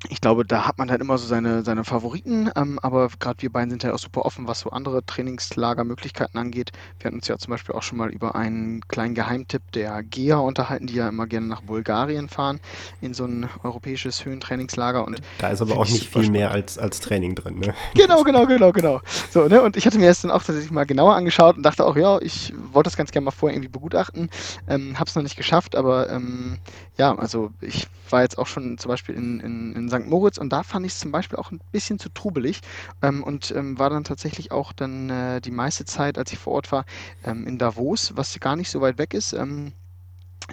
ich 0.08 0.20
glaube, 0.20 0.44
da 0.44 0.66
hat 0.66 0.78
man 0.78 0.88
dann 0.88 1.00
immer 1.00 1.16
so 1.16 1.26
seine, 1.26 1.62
seine 1.62 1.84
Favoriten, 1.84 2.50
ähm, 2.56 2.78
aber 2.82 3.08
gerade 3.20 3.40
wir 3.42 3.52
beiden 3.52 3.70
sind 3.70 3.84
ja 3.84 3.94
auch 3.94 3.98
super 3.98 4.24
offen, 4.24 4.48
was 4.48 4.60
so 4.60 4.70
andere 4.70 5.04
Trainingslagermöglichkeiten 5.04 6.38
angeht. 6.38 6.72
Wir 6.98 7.06
hatten 7.06 7.16
uns 7.16 7.28
ja 7.28 7.38
zum 7.38 7.52
Beispiel 7.52 7.74
auch 7.74 7.82
schon 7.82 7.98
mal 7.98 8.10
über 8.10 8.34
einen 8.34 8.80
kleinen 8.88 9.14
Geheimtipp 9.14 9.62
der 9.72 10.02
GEA 10.02 10.38
unterhalten, 10.38 10.86
die 10.86 10.94
ja 10.94 11.08
immer 11.08 11.26
gerne 11.26 11.46
nach 11.46 11.62
Bulgarien 11.62 12.28
fahren, 12.28 12.60
in 13.00 13.14
so 13.14 13.24
ein 13.24 13.48
europäisches 13.62 14.24
Höhentrainingslager. 14.24 15.06
Und 15.06 15.20
da 15.38 15.48
ist 15.48 15.62
aber 15.62 15.76
auch 15.76 15.88
nicht 15.88 16.08
viel 16.08 16.30
mehr 16.30 16.50
als, 16.50 16.78
als 16.78 17.00
Training 17.00 17.34
drin, 17.34 17.58
ne? 17.60 17.74
Genau, 17.94 18.24
genau, 18.24 18.46
genau, 18.46 18.72
genau. 18.72 19.00
So, 19.30 19.46
ne? 19.46 19.62
Und 19.62 19.76
ich 19.76 19.86
hatte 19.86 19.98
mir 19.98 20.08
das 20.08 20.22
dann 20.22 20.30
auch 20.30 20.42
tatsächlich 20.42 20.72
mal 20.72 20.84
genauer 20.84 21.14
angeschaut 21.14 21.56
und 21.56 21.62
dachte 21.62 21.84
auch, 21.86 21.96
ja, 21.96 22.20
ich 22.20 22.52
wollte 22.72 22.88
das 22.88 22.96
ganz 22.96 23.12
gerne 23.12 23.26
mal 23.26 23.30
vorher 23.30 23.56
irgendwie 23.56 23.70
begutachten. 23.70 24.30
Ähm, 24.66 24.98
hab's 24.98 25.14
noch 25.14 25.22
nicht 25.22 25.36
geschafft, 25.36 25.76
aber 25.76 26.10
ähm, 26.10 26.58
ja, 26.98 27.14
also 27.16 27.52
ich 27.60 27.86
war 28.10 28.22
jetzt 28.22 28.38
auch 28.38 28.46
schon 28.46 28.76
zum 28.78 28.88
Beispiel 28.90 29.14
in, 29.14 29.40
in, 29.40 29.74
in 29.74 29.88
St. 29.88 30.06
Moritz 30.06 30.36
und 30.38 30.50
da 30.52 30.62
fand 30.62 30.84
ich 30.84 30.92
es 30.92 30.98
zum 31.00 31.10
Beispiel 31.10 31.38
auch 31.38 31.50
ein 31.50 31.60
bisschen 31.72 31.98
zu 31.98 32.10
trubelig 32.10 32.60
ähm, 33.00 33.22
und 33.24 33.50
ähm, 33.52 33.78
war 33.78 33.88
dann 33.90 34.04
tatsächlich 34.04 34.52
auch 34.52 34.72
dann 34.72 35.08
äh, 35.08 35.40
die 35.40 35.50
meiste 35.50 35.84
Zeit, 35.86 36.18
als 36.18 36.32
ich 36.32 36.38
vor 36.38 36.52
Ort 36.52 36.70
war, 36.70 36.84
ähm, 37.24 37.46
in 37.46 37.58
Davos, 37.58 38.12
was 38.16 38.38
gar 38.40 38.56
nicht 38.56 38.70
so 38.70 38.80
weit 38.82 38.98
weg 38.98 39.14
ist. 39.14 39.32
Ähm, 39.32 39.72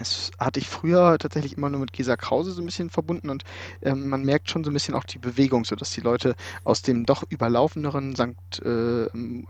das 0.00 0.30
hatte 0.38 0.58
ich 0.60 0.68
früher 0.68 1.18
tatsächlich 1.18 1.56
immer 1.56 1.68
nur 1.68 1.80
mit 1.80 1.92
Gesa 1.92 2.16
Krause 2.16 2.52
so 2.52 2.62
ein 2.62 2.64
bisschen 2.64 2.88
verbunden 2.88 3.28
und 3.28 3.44
ähm, 3.82 4.08
man 4.08 4.24
merkt 4.24 4.50
schon 4.50 4.64
so 4.64 4.70
ein 4.70 4.72
bisschen 4.72 4.94
auch 4.94 5.04
die 5.04 5.18
Bewegung, 5.18 5.64
so 5.66 5.76
dass 5.76 5.90
die 5.90 6.00
Leute 6.00 6.34
aus 6.64 6.80
dem 6.80 7.04
doch 7.04 7.22
überlaufenderen 7.28 8.16
St. 8.16 8.64
Äh, 8.64 9.06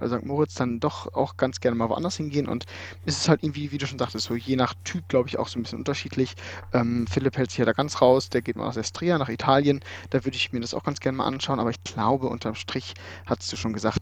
St. 0.07 0.25
Moritz 0.25 0.55
dann 0.55 0.81
doch 0.81 1.15
auch 1.15 1.37
ganz 1.37 1.61
gerne 1.61 1.77
mal 1.77 1.89
woanders 1.89 2.17
hingehen 2.17 2.49
und 2.49 2.67
es 3.07 3.19
ist 3.19 3.29
halt 3.29 3.45
irgendwie, 3.45 3.71
wie 3.71 3.79
du 3.79 3.87
schon 3.87 3.99
sagtest, 3.99 4.27
so 4.27 4.35
je 4.35 4.57
nach 4.57 4.75
Typ, 4.83 5.09
glaube 5.09 5.29
ich, 5.29 5.39
auch 5.39 5.47
so 5.47 5.59
ein 5.59 5.63
bisschen 5.63 5.79
unterschiedlich. 5.79 6.35
Ähm, 6.73 7.07
Philipp 7.07 7.37
hält 7.37 7.51
sich 7.51 7.59
ja 7.59 7.65
da 7.65 7.73
ganz 7.73 8.03
raus, 8.03 8.29
der 8.29 8.43
geht 8.43 8.57
mal 8.57 8.67
aus 8.67 8.77
Estria 8.77 9.19
nach 9.19 9.29
Italien, 9.29 9.81
da 10.11 10.25
würde 10.25 10.37
ich 10.37 10.53
mir 10.53 10.61
das 10.61 10.75
auch 10.75 10.83
ganz 10.83 10.99
gerne 10.99 11.19
mal 11.19 11.27
anschauen, 11.27 11.61
aber 11.61 11.71
ich 11.71 11.83
glaube, 11.85 12.27
unterm 12.27 12.57
Strich 12.57 12.95
hast 13.25 13.53
du 13.53 13.57
schon 13.57 13.73
gesagt, 13.73 14.01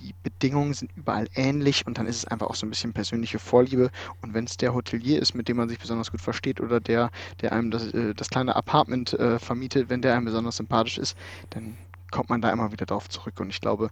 die 0.00 0.14
Bedingungen 0.22 0.74
sind 0.74 0.90
überall 0.96 1.28
ähnlich 1.34 1.86
und 1.86 1.98
dann 1.98 2.06
ist 2.06 2.16
es 2.16 2.24
einfach 2.26 2.46
auch 2.48 2.54
so 2.54 2.66
ein 2.66 2.70
bisschen 2.70 2.92
persönliche 2.92 3.38
Vorliebe. 3.38 3.90
Und 4.22 4.34
wenn 4.34 4.44
es 4.44 4.56
der 4.56 4.74
Hotelier 4.74 5.20
ist, 5.20 5.34
mit 5.34 5.48
dem 5.48 5.56
man 5.56 5.68
sich 5.68 5.78
besonders 5.78 6.10
gut 6.10 6.20
versteht 6.20 6.60
oder 6.60 6.80
der, 6.80 7.10
der 7.40 7.52
einem 7.52 7.70
das, 7.70 7.92
äh, 7.92 8.14
das 8.14 8.30
kleine 8.30 8.56
Apartment 8.56 9.12
äh, 9.14 9.38
vermietet, 9.38 9.88
wenn 9.88 10.02
der 10.02 10.14
einem 10.14 10.26
besonders 10.26 10.56
sympathisch 10.56 10.98
ist, 10.98 11.16
dann 11.50 11.76
kommt 12.10 12.30
man 12.30 12.40
da 12.40 12.50
immer 12.50 12.72
wieder 12.72 12.86
drauf 12.86 13.08
zurück. 13.08 13.40
Und 13.40 13.50
ich 13.50 13.60
glaube, 13.60 13.90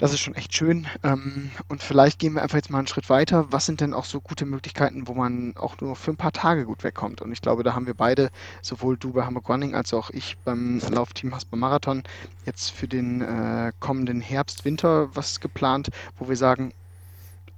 das 0.00 0.14
ist 0.14 0.20
schon 0.20 0.34
echt 0.34 0.54
schön. 0.54 0.86
Ähm, 1.02 1.50
und 1.68 1.82
vielleicht 1.82 2.18
gehen 2.18 2.32
wir 2.32 2.42
einfach 2.42 2.56
jetzt 2.56 2.70
mal 2.70 2.78
einen 2.78 2.86
Schritt 2.86 3.10
weiter. 3.10 3.52
Was 3.52 3.66
sind 3.66 3.82
denn 3.82 3.92
auch 3.92 4.06
so 4.06 4.22
gute 4.22 4.46
Möglichkeiten, 4.46 5.06
wo 5.06 5.12
man 5.12 5.54
auch 5.58 5.78
nur 5.82 5.94
für 5.94 6.10
ein 6.10 6.16
paar 6.16 6.32
Tage 6.32 6.64
gut 6.64 6.82
wegkommt? 6.84 7.20
Und 7.20 7.32
ich 7.32 7.42
glaube, 7.42 7.64
da 7.64 7.74
haben 7.74 7.86
wir 7.86 7.92
beide, 7.92 8.30
sowohl 8.62 8.96
du 8.96 9.12
bei 9.12 9.26
Hamburg 9.26 9.50
Running 9.50 9.74
als 9.74 9.92
auch 9.92 10.08
ich 10.08 10.38
beim 10.38 10.80
Laufteam 10.90 11.34
Hasper 11.34 11.58
Marathon, 11.58 12.02
jetzt 12.46 12.70
für 12.70 12.88
den 12.88 13.20
äh, 13.20 13.72
kommenden 13.78 14.22
Herbst, 14.22 14.64
Winter 14.64 15.14
was 15.14 15.38
geplant, 15.38 15.90
wo 16.18 16.30
wir 16.30 16.36
sagen, 16.36 16.72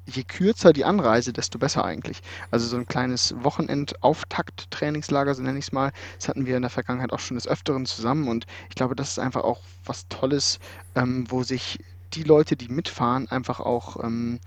je 0.07 0.24
kürzer 0.24 0.72
die 0.72 0.85
Anreise, 0.85 1.33
desto 1.33 1.61
besser 1.61 1.85
eigentlich. 1.85 2.22
Also 2.50 2.66
so 2.66 2.76
ein 2.76 2.88
kleines 2.88 3.37
Wochenend-Auftakt-Trainingslager, 3.38 5.37
so 5.37 5.44
nenne 5.44 5.61
ich 5.61 5.66
es 5.66 5.72
mal, 5.72 5.92
das 6.18 6.26
hatten 6.26 6.44
wir 6.44 6.57
in 6.57 6.62
der 6.62 6.72
Vergangenheit 6.72 7.12
auch 7.12 7.20
schon 7.20 7.37
des 7.37 7.46
Öfteren 7.46 7.87
zusammen 7.87 8.26
und 8.26 8.46
ich 8.68 8.74
glaube, 8.74 8.96
das 8.96 9.11
ist 9.11 9.18
einfach 9.20 9.44
auch 9.44 9.61
was 9.85 10.09
Tolles, 10.09 10.59
ähm, 10.96 11.26
wo 11.28 11.44
sich 11.44 11.78
die 12.14 12.22
Leute, 12.22 12.57
die 12.57 12.68
mitfahren, 12.68 13.29
einfach 13.31 13.61
auch 13.61 14.03
ähm, 14.03 14.40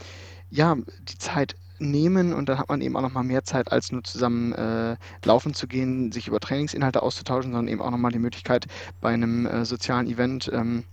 ja, 0.49 0.75
die 0.75 1.17
Zeit 1.17 1.55
nehmen 1.79 2.33
und 2.33 2.47
dann 2.47 2.57
hat 2.57 2.69
man 2.69 2.81
eben 2.81 2.95
auch 2.95 3.01
nochmal 3.01 3.23
mehr 3.23 3.43
Zeit, 3.43 3.71
als 3.71 3.91
nur 3.91 4.03
zusammen 4.03 4.53
äh, 4.53 4.95
laufen 5.23 5.53
zu 5.53 5.67
gehen, 5.67 6.11
sich 6.11 6.27
über 6.27 6.39
Trainingsinhalte 6.39 7.01
auszutauschen, 7.03 7.51
sondern 7.51 7.67
eben 7.67 7.81
auch 7.81 7.91
nochmal 7.91 8.11
die 8.11 8.19
Möglichkeit, 8.19 8.67
bei 9.01 9.13
einem 9.13 9.45
äh, 9.45 9.65
sozialen 9.65 10.07
Event 10.07 10.49
ähm, 10.53 10.85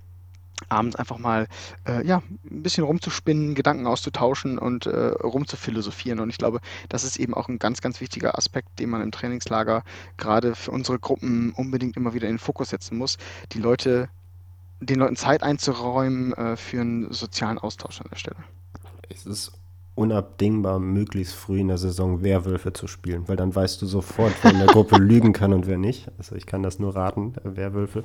abends 0.68 0.96
einfach 0.96 1.18
mal 1.18 1.48
äh, 1.87 2.06
ja, 2.06 2.22
ein 2.50 2.62
bisschen 2.62 2.85
rumzuspinnen, 2.85 3.54
Gedanken 3.54 3.87
auszutauschen 3.87 4.58
und 4.58 4.87
äh, 4.87 5.08
rumzuphilosophieren. 5.08 6.20
Und 6.20 6.30
ich 6.30 6.38
glaube, 6.38 6.61
das 6.88 7.04
ist 7.04 7.18
eben 7.18 7.35
auch 7.35 7.48
ein 7.48 7.58
ganz, 7.58 7.80
ganz 7.80 8.00
wichtiger 8.00 8.38
Aspekt, 8.38 8.78
den 8.78 8.90
man 8.90 9.02
im 9.02 9.11
Trainingslager 9.11 9.82
gerade 10.16 10.54
für 10.54 10.70
unsere 10.70 10.98
Gruppen 10.98 11.52
unbedingt 11.52 11.96
immer 11.96 12.14
wieder 12.14 12.28
in 12.28 12.35
den 12.35 12.38
Fokus 12.38 12.70
setzen 12.70 12.96
muss. 12.96 13.18
Die 13.52 13.58
Leute 13.58 14.08
den 14.83 14.99
Leuten 14.99 15.16
Zeit 15.16 15.42
einzuräumen 15.42 16.33
äh, 16.35 16.57
für 16.57 16.81
einen 16.81 17.12
sozialen 17.12 17.59
Austausch 17.59 18.01
an 18.01 18.09
der 18.11 18.16
Stelle. 18.16 18.37
Es 19.09 19.27
ist 19.27 19.53
unabdingbar, 19.95 20.79
möglichst 20.79 21.35
früh 21.35 21.61
in 21.61 21.68
der 21.68 21.77
Saison 21.77 22.23
Werwölfe 22.23 22.73
zu 22.73 22.87
spielen, 22.87 23.29
weil 23.29 23.37
dann 23.37 23.55
weißt 23.55 23.81
du 23.83 23.87
sofort, 23.87 24.33
wer 24.42 24.53
in 24.53 24.59
der 24.59 24.66
Gruppe 24.68 24.97
lügen 24.99 25.33
kann 25.33 25.53
und 25.53 25.66
wer 25.66 25.77
nicht. 25.77 26.11
Also 26.16 26.35
ich 26.35 26.47
kann 26.47 26.62
das 26.62 26.79
nur 26.79 26.97
raten, 26.97 27.35
äh, 27.45 27.57
Werwölfe. 27.57 28.05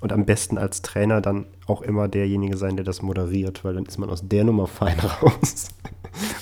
Und 0.00 0.12
am 0.12 0.26
besten 0.26 0.58
als 0.58 0.82
Trainer 0.82 1.20
dann 1.20 1.46
auch 1.66 1.82
immer 1.82 2.06
derjenige 2.08 2.56
sein, 2.56 2.76
der 2.76 2.84
das 2.84 3.02
moderiert, 3.02 3.64
weil 3.64 3.74
dann 3.74 3.86
ist 3.86 3.98
man 3.98 4.10
aus 4.10 4.26
der 4.26 4.44
Nummer 4.44 4.66
fein 4.68 4.98
raus. 5.22 5.68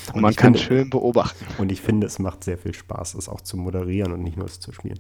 Und, 0.09 0.17
und 0.17 0.21
man 0.21 0.37
kann 0.37 0.55
finde, 0.55 0.59
schön 0.59 0.91
beobachten. 0.91 1.47
Und 1.57 1.73
ich 1.73 1.81
finde, 1.81 2.07
es 2.07 2.19
macht 2.19 2.45
sehr 2.45 2.59
viel 2.59 2.75
Spaß, 2.75 3.15
es 3.15 3.31
auch 3.31 3.41
zu 3.41 3.57
moderieren 3.57 4.13
und 4.13 4.23
nicht 4.23 4.37
nur 4.37 4.47
es 4.47 4.61
zu 4.61 4.73
spielen. 4.73 4.99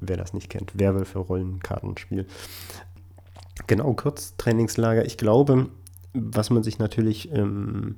Wer 0.00 0.16
das 0.16 0.32
nicht 0.32 0.48
kennt, 0.48 0.78
Werwölfe 0.78 1.18
Rollenkartenspiel. 1.18 2.26
Genau, 3.66 3.92
Kurztrainingslager. 3.94 5.04
Ich 5.04 5.16
glaube, 5.16 5.68
was 6.12 6.50
man 6.50 6.62
sich 6.62 6.78
natürlich 6.78 7.32
ähm, 7.32 7.96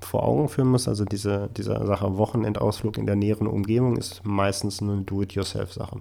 vor 0.00 0.24
Augen 0.24 0.48
führen 0.48 0.68
muss, 0.68 0.88
also 0.88 1.04
diese, 1.04 1.48
diese 1.56 1.86
Sache 1.86 2.16
Wochenendausflug 2.18 2.98
in 2.98 3.06
der 3.06 3.16
näheren 3.16 3.46
Umgebung 3.46 3.96
ist 3.96 4.22
meistens 4.24 4.82
eine 4.82 5.02
Do-it-yourself-Sache. 5.02 6.00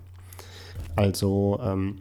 Also 0.95 1.59
ähm, 1.63 1.99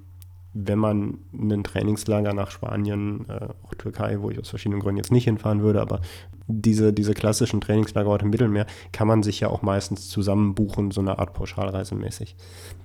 wenn 0.55 0.79
man 0.79 1.19
ein 1.33 1.65
Trainingslager 1.65 2.33
nach 2.33 2.51
Spanien, 2.51 3.27
äh, 3.29 3.49
auch 3.65 3.75
Türkei, 3.75 4.21
wo 4.21 4.31
ich 4.31 4.39
aus 4.39 4.49
verschiedenen 4.49 4.81
Gründen 4.81 4.99
jetzt 4.99 5.13
nicht 5.13 5.25
hinfahren 5.25 5.63
würde, 5.63 5.81
aber 5.81 6.01
diese, 6.47 6.93
diese 6.93 7.15
klassischen 7.15 7.61
Trainingslagerorte 7.61 8.25
im 8.25 8.31
Mittelmeer 8.31 8.67
kann 8.93 9.09
man 9.09 9.23
sich 9.23 9.41
ja 9.41 9.49
auch 9.49 9.63
meistens 9.63 10.09
zusammen 10.09 10.55
buchen, 10.55 10.91
so 10.91 11.01
eine 11.01 11.19
Art 11.19 11.33
Pauschalreise 11.33 11.95
mäßig. 11.95 12.37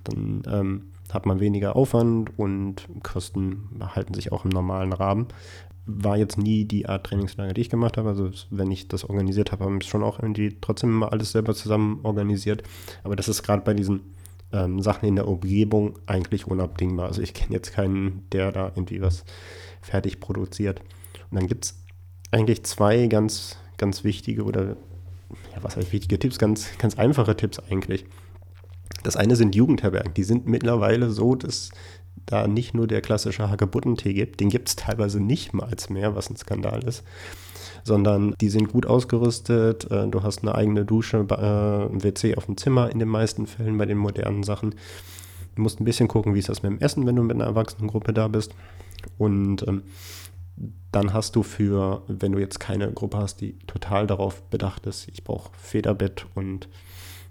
Dann 0.04 0.42
ähm, 0.46 0.84
hat 1.12 1.26
man 1.26 1.40
weniger 1.40 1.76
Aufwand 1.76 2.38
und 2.38 2.88
Kosten 3.02 3.68
halten 3.94 4.14
sich 4.14 4.32
auch 4.32 4.44
im 4.44 4.50
normalen 4.50 4.92
Rahmen 4.92 5.28
war 5.86 6.16
jetzt 6.16 6.38
nie 6.38 6.64
die 6.64 6.86
Art 6.86 7.06
Trainingslager, 7.06 7.52
die 7.52 7.62
ich 7.62 7.70
gemacht 7.70 7.96
habe. 7.96 8.10
Also 8.10 8.30
wenn 8.50 8.70
ich 8.70 8.88
das 8.88 9.04
organisiert 9.04 9.52
habe, 9.52 9.64
habe 9.64 9.78
ich 9.80 9.88
schon 9.88 10.02
auch 10.02 10.18
irgendwie 10.20 10.56
trotzdem 10.60 10.90
immer 10.90 11.12
alles 11.12 11.32
selber 11.32 11.54
zusammen 11.54 12.00
organisiert. 12.02 12.62
Aber 13.02 13.16
das 13.16 13.28
ist 13.28 13.42
gerade 13.42 13.62
bei 13.62 13.74
diesen 13.74 14.14
ähm, 14.52 14.80
Sachen 14.80 15.08
in 15.08 15.16
der 15.16 15.28
Umgebung 15.28 15.98
eigentlich 16.06 16.46
unabdingbar. 16.46 17.06
Also 17.06 17.22
ich 17.22 17.34
kenne 17.34 17.54
jetzt 17.54 17.72
keinen, 17.72 18.26
der 18.32 18.52
da 18.52 18.68
irgendwie 18.68 19.00
was 19.00 19.24
fertig 19.80 20.20
produziert. 20.20 20.80
Und 21.30 21.40
dann 21.40 21.46
gibt 21.46 21.64
es 21.66 21.84
eigentlich 22.30 22.62
zwei 22.64 23.06
ganz, 23.06 23.56
ganz 23.76 24.04
wichtige 24.04 24.44
oder 24.44 24.76
ja, 25.54 25.62
was 25.62 25.76
heißt 25.76 25.92
wichtige 25.92 26.18
Tipps, 26.18 26.38
ganz, 26.38 26.78
ganz 26.78 26.98
einfache 26.98 27.36
Tipps 27.36 27.58
eigentlich. 27.70 28.04
Das 29.02 29.16
eine 29.16 29.36
sind 29.36 29.54
Jugendherbergen. 29.54 30.14
Die 30.14 30.24
sind 30.24 30.46
mittlerweile 30.46 31.10
so, 31.10 31.34
dass 31.34 31.70
da 32.26 32.46
nicht 32.46 32.74
nur 32.74 32.86
der 32.86 33.00
klassische 33.00 33.50
Hagebuttentee 33.50 34.12
gibt, 34.12 34.40
den 34.40 34.50
gibt 34.50 34.68
es 34.68 34.76
teilweise 34.76 35.20
nicht 35.20 35.52
mal 35.52 35.70
mehr, 35.88 36.14
was 36.14 36.30
ein 36.30 36.36
Skandal 36.36 36.82
ist, 36.84 37.02
sondern 37.82 38.34
die 38.40 38.50
sind 38.50 38.72
gut 38.72 38.86
ausgerüstet, 38.86 39.90
äh, 39.90 40.06
du 40.06 40.22
hast 40.22 40.42
eine 40.42 40.54
eigene 40.54 40.84
Dusche, 40.84 41.26
äh, 41.28 41.92
ein 41.92 42.02
WC 42.02 42.36
auf 42.36 42.46
dem 42.46 42.56
Zimmer 42.56 42.90
in 42.90 42.98
den 42.98 43.08
meisten 43.08 43.46
Fällen 43.46 43.78
bei 43.78 43.86
den 43.86 43.98
modernen 43.98 44.42
Sachen. 44.42 44.74
Du 45.56 45.62
musst 45.62 45.80
ein 45.80 45.84
bisschen 45.84 46.08
gucken, 46.08 46.34
wie 46.34 46.38
ist 46.38 46.48
das 46.48 46.62
mit 46.62 46.72
dem 46.72 46.78
Essen, 46.78 47.06
wenn 47.06 47.16
du 47.16 47.22
mit 47.22 47.36
einer 47.36 47.46
Erwachsenengruppe 47.46 48.12
da 48.12 48.28
bist. 48.28 48.54
Und 49.18 49.66
ähm, 49.66 49.82
dann 50.92 51.12
hast 51.12 51.36
du 51.36 51.42
für, 51.42 52.02
wenn 52.08 52.32
du 52.32 52.38
jetzt 52.38 52.60
keine 52.60 52.92
Gruppe 52.92 53.18
hast, 53.18 53.40
die 53.40 53.58
total 53.66 54.06
darauf 54.06 54.42
bedacht 54.42 54.86
ist, 54.86 55.08
ich 55.08 55.24
brauche 55.24 55.50
Federbett 55.56 56.26
und 56.34 56.68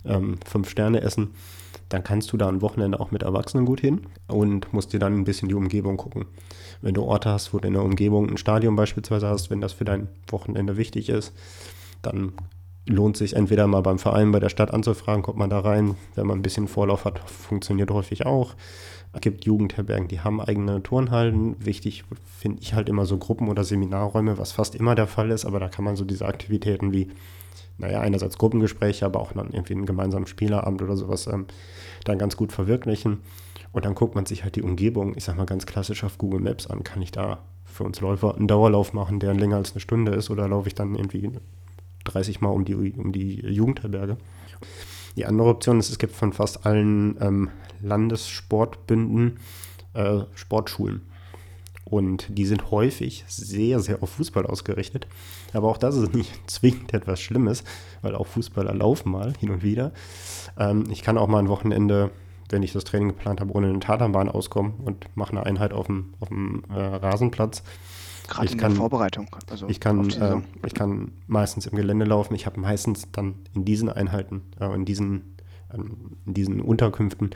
ähm, 0.05 0.37
fünf 0.45 0.69
Sterne 0.69 1.01
essen, 1.01 1.31
dann 1.89 2.03
kannst 2.03 2.31
du 2.31 2.37
da 2.37 2.47
ein 2.47 2.61
Wochenende 2.61 2.99
auch 2.99 3.11
mit 3.11 3.23
Erwachsenen 3.23 3.65
gut 3.65 3.81
hin 3.81 4.01
und 4.27 4.71
musst 4.73 4.93
dir 4.93 4.99
dann 4.99 5.15
ein 5.15 5.23
bisschen 5.23 5.49
die 5.49 5.55
Umgebung 5.55 5.97
gucken. 5.97 6.25
Wenn 6.81 6.93
du 6.93 7.03
Orte 7.03 7.29
hast, 7.29 7.53
wo 7.53 7.59
du 7.59 7.67
in 7.67 7.73
der 7.73 7.83
Umgebung 7.83 8.29
ein 8.29 8.37
Stadion 8.37 8.75
beispielsweise 8.75 9.27
hast, 9.27 9.49
wenn 9.49 9.61
das 9.61 9.73
für 9.73 9.85
dein 9.85 10.07
Wochenende 10.27 10.77
wichtig 10.77 11.09
ist, 11.09 11.33
dann 12.01 12.33
lohnt 12.89 13.17
sich 13.17 13.35
entweder 13.35 13.67
mal 13.67 13.81
beim 13.81 13.99
Verein, 13.99 14.31
bei 14.31 14.39
der 14.39 14.49
Stadt 14.49 14.73
anzufragen, 14.73 15.23
kommt 15.23 15.37
man 15.37 15.49
da 15.49 15.59
rein. 15.59 15.95
Wenn 16.15 16.27
man 16.27 16.39
ein 16.39 16.41
bisschen 16.43 16.67
Vorlauf 16.67 17.05
hat, 17.05 17.19
funktioniert 17.29 17.91
häufig 17.91 18.25
auch. 18.25 18.55
Es 19.13 19.21
gibt 19.21 19.45
Jugendherbergen, 19.45 20.07
die 20.07 20.19
haben 20.19 20.39
eigene 20.39 20.83
Turnhallen. 20.83 21.55
Wichtig 21.65 22.03
finde 22.25 22.61
ich 22.61 22.73
halt 22.73 22.89
immer 22.89 23.05
so 23.05 23.17
Gruppen- 23.17 23.49
oder 23.49 23.63
Seminarräume, 23.63 24.37
was 24.37 24.51
fast 24.51 24.75
immer 24.75 24.95
der 24.95 25.07
Fall 25.07 25.31
ist, 25.31 25.45
aber 25.45 25.59
da 25.59 25.67
kann 25.67 25.85
man 25.85 25.95
so 25.95 26.05
diese 26.05 26.25
Aktivitäten 26.25 26.93
wie 26.93 27.09
naja, 27.79 28.01
einerseits 28.01 28.37
Gruppengespräche, 28.37 29.05
aber 29.05 29.21
auch 29.21 29.31
dann 29.31 29.51
irgendwie 29.51 29.73
einen 29.73 29.85
gemeinsamen 29.85 30.27
Spielerabend 30.27 30.81
oder 30.81 30.97
sowas 30.97 31.27
ähm, 31.27 31.45
dann 32.03 32.19
ganz 32.19 32.35
gut 32.37 32.51
verwirklichen. 32.51 33.19
Und 33.71 33.85
dann 33.85 33.95
guckt 33.95 34.15
man 34.15 34.25
sich 34.25 34.43
halt 34.43 34.55
die 34.55 34.63
Umgebung, 34.63 35.15
ich 35.15 35.23
sag 35.23 35.37
mal 35.37 35.45
ganz 35.45 35.65
klassisch 35.65 36.03
auf 36.03 36.17
Google 36.17 36.41
Maps 36.41 36.67
an. 36.67 36.83
Kann 36.83 37.01
ich 37.01 37.11
da 37.11 37.39
für 37.65 37.83
uns 37.83 38.01
Läufer 38.01 38.35
einen 38.35 38.47
Dauerlauf 38.47 38.93
machen, 38.93 39.19
der 39.19 39.33
länger 39.33 39.57
als 39.57 39.71
eine 39.71 39.79
Stunde 39.79 40.11
ist, 40.11 40.29
oder 40.29 40.47
laufe 40.47 40.67
ich 40.67 40.75
dann 40.75 40.95
irgendwie 40.95 41.31
30 42.05 42.41
Mal 42.41 42.49
um 42.49 42.65
die, 42.65 42.75
um 42.75 43.11
die 43.11 43.41
Jugendherberge? 43.45 44.17
Die 45.15 45.25
andere 45.25 45.49
Option 45.49 45.79
ist, 45.79 45.89
es 45.89 45.99
gibt 45.99 46.15
von 46.15 46.33
fast 46.33 46.65
allen 46.65 47.17
ähm, 47.21 47.49
Landessportbünden 47.81 49.37
äh, 49.93 50.19
Sportschulen. 50.35 51.01
Und 51.85 52.27
die 52.29 52.45
sind 52.45 52.69
häufig 52.69 53.25
sehr, 53.27 53.79
sehr 53.79 54.03
auf 54.03 54.11
Fußball 54.11 54.45
ausgerichtet. 54.45 55.07
Aber 55.53 55.69
auch 55.69 55.77
das 55.77 55.95
ist 55.97 56.13
nicht 56.13 56.31
zwingend 56.49 56.93
etwas 56.93 57.19
Schlimmes, 57.19 57.63
weil 58.01 58.15
auch 58.15 58.27
Fußballer 58.27 58.73
laufen 58.75 59.11
mal 59.11 59.33
hin 59.39 59.49
und 59.49 59.63
wieder. 59.63 59.91
Ähm, 60.57 60.85
ich 60.91 61.01
kann 61.01 61.17
auch 61.17 61.27
mal 61.27 61.39
ein 61.39 61.49
Wochenende, 61.49 62.11
wenn 62.49 62.63
ich 62.63 62.73
das 62.73 62.83
Training 62.83 63.09
geplant 63.09 63.41
habe, 63.41 63.53
ohne 63.53 63.67
eine 63.67 63.79
Tatanbahn 63.79 64.29
auskommen 64.29 64.73
und 64.85 65.05
mache 65.15 65.31
eine 65.31 65.45
Einheit 65.45 65.73
auf 65.73 65.87
dem, 65.87 66.13
auf 66.19 66.29
dem 66.29 66.63
äh, 66.69 66.79
Rasenplatz. 66.79 67.63
Gerade 68.29 68.45
ich 68.45 68.53
in 68.53 68.57
kann, 68.59 68.71
der 68.71 68.77
Vorbereitung. 68.77 69.27
Also 69.49 69.67
ich, 69.67 69.79
kann, 69.79 70.09
äh, 70.11 70.37
ich 70.65 70.73
kann 70.73 71.11
meistens 71.27 71.65
im 71.65 71.75
Gelände 71.75 72.05
laufen. 72.05 72.35
Ich 72.35 72.45
habe 72.45 72.59
meistens 72.59 73.11
dann 73.11 73.35
in 73.53 73.65
diesen 73.65 73.89
Einheiten, 73.89 74.43
äh, 74.59 74.73
in, 74.73 74.85
diesen, 74.85 75.35
ähm, 75.73 76.17
in 76.25 76.33
diesen 76.35 76.61
Unterkünften, 76.61 77.31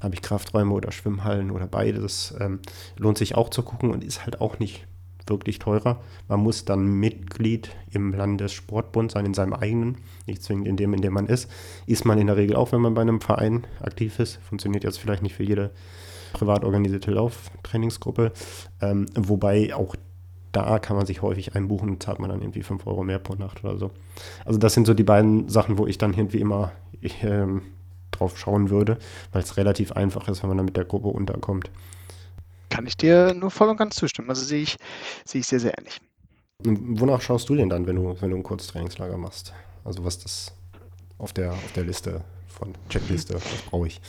habe 0.00 0.14
ich 0.14 0.22
Krafträume 0.22 0.72
oder 0.72 0.92
Schwimmhallen 0.92 1.50
oder 1.50 1.66
beides. 1.66 2.34
Ähm, 2.38 2.60
lohnt 2.96 3.18
sich 3.18 3.34
auch 3.34 3.50
zu 3.50 3.62
gucken 3.62 3.90
und 3.90 4.04
ist 4.04 4.24
halt 4.24 4.40
auch 4.40 4.58
nicht 4.58 4.86
wirklich 5.26 5.58
teurer. 5.58 6.00
Man 6.28 6.40
muss 6.40 6.64
dann 6.64 6.86
Mitglied 6.86 7.70
im 7.90 8.12
Landessportbund 8.12 9.10
sein, 9.10 9.26
in 9.26 9.34
seinem 9.34 9.54
eigenen, 9.54 9.98
nicht 10.26 10.42
zwingend 10.42 10.68
in 10.68 10.76
dem, 10.76 10.94
in 10.94 11.02
dem 11.02 11.12
man 11.12 11.26
ist. 11.26 11.50
Ist 11.86 12.04
man 12.04 12.18
in 12.18 12.28
der 12.28 12.36
Regel 12.36 12.54
auch, 12.54 12.70
wenn 12.70 12.80
man 12.80 12.94
bei 12.94 13.00
einem 13.00 13.20
Verein 13.20 13.66
aktiv 13.80 14.20
ist. 14.20 14.36
Funktioniert 14.36 14.84
jetzt 14.84 14.98
vielleicht 14.98 15.24
nicht 15.24 15.34
für 15.34 15.42
jede 15.42 15.72
privat 16.32 16.64
organisierte 16.64 17.10
Lauftrainingsgruppe. 17.10 18.32
Ähm, 18.80 19.06
wobei 19.16 19.74
auch 19.74 19.96
da 20.52 20.78
kann 20.78 20.96
man 20.96 21.06
sich 21.06 21.22
häufig 21.22 21.54
einbuchen 21.54 21.90
und 21.90 22.02
zahlt 22.02 22.18
man 22.18 22.30
dann 22.30 22.40
irgendwie 22.40 22.62
5 22.62 22.86
Euro 22.86 23.02
mehr 23.02 23.18
pro 23.18 23.34
Nacht 23.34 23.62
oder 23.64 23.76
so. 23.78 23.90
Also 24.44 24.58
das 24.58 24.74
sind 24.74 24.86
so 24.86 24.94
die 24.94 25.04
beiden 25.04 25.48
Sachen, 25.48 25.78
wo 25.78 25.86
ich 25.86 25.98
dann 25.98 26.14
irgendwie 26.14 26.40
immer 26.40 26.72
ähm, 27.22 27.62
drauf 28.10 28.38
schauen 28.38 28.70
würde, 28.70 28.98
weil 29.32 29.42
es 29.42 29.56
relativ 29.56 29.92
einfach 29.92 30.28
ist, 30.28 30.42
wenn 30.42 30.48
man 30.48 30.56
dann 30.58 30.66
mit 30.66 30.76
der 30.76 30.84
Gruppe 30.84 31.08
unterkommt. 31.08 31.70
Kann 32.70 32.86
ich 32.86 32.96
dir 32.96 33.34
nur 33.34 33.50
voll 33.50 33.68
und 33.68 33.76
ganz 33.76 33.96
zustimmen. 33.96 34.28
Also 34.28 34.44
sehe 34.44 34.62
ich, 34.62 34.76
sehe 35.24 35.40
ich 35.40 35.46
sehr, 35.46 35.60
sehr 35.60 35.78
ähnlich. 35.78 36.00
Wonach 36.64 37.20
schaust 37.20 37.48
du 37.48 37.54
denn 37.54 37.68
dann, 37.68 37.86
wenn 37.86 37.96
du, 37.96 38.16
wenn 38.20 38.30
du 38.30 38.36
ein 38.36 38.42
Kurztrainingslager 38.42 39.18
machst? 39.18 39.52
Also 39.84 40.04
was 40.04 40.18
das 40.18 40.52
auf 41.18 41.32
der, 41.32 41.52
auf 41.52 41.72
der 41.74 41.84
Liste 41.84 42.22
von 42.48 42.74
Checkliste, 42.88 43.34
was 43.34 43.62
brauche 43.70 43.86
ich? 43.88 44.00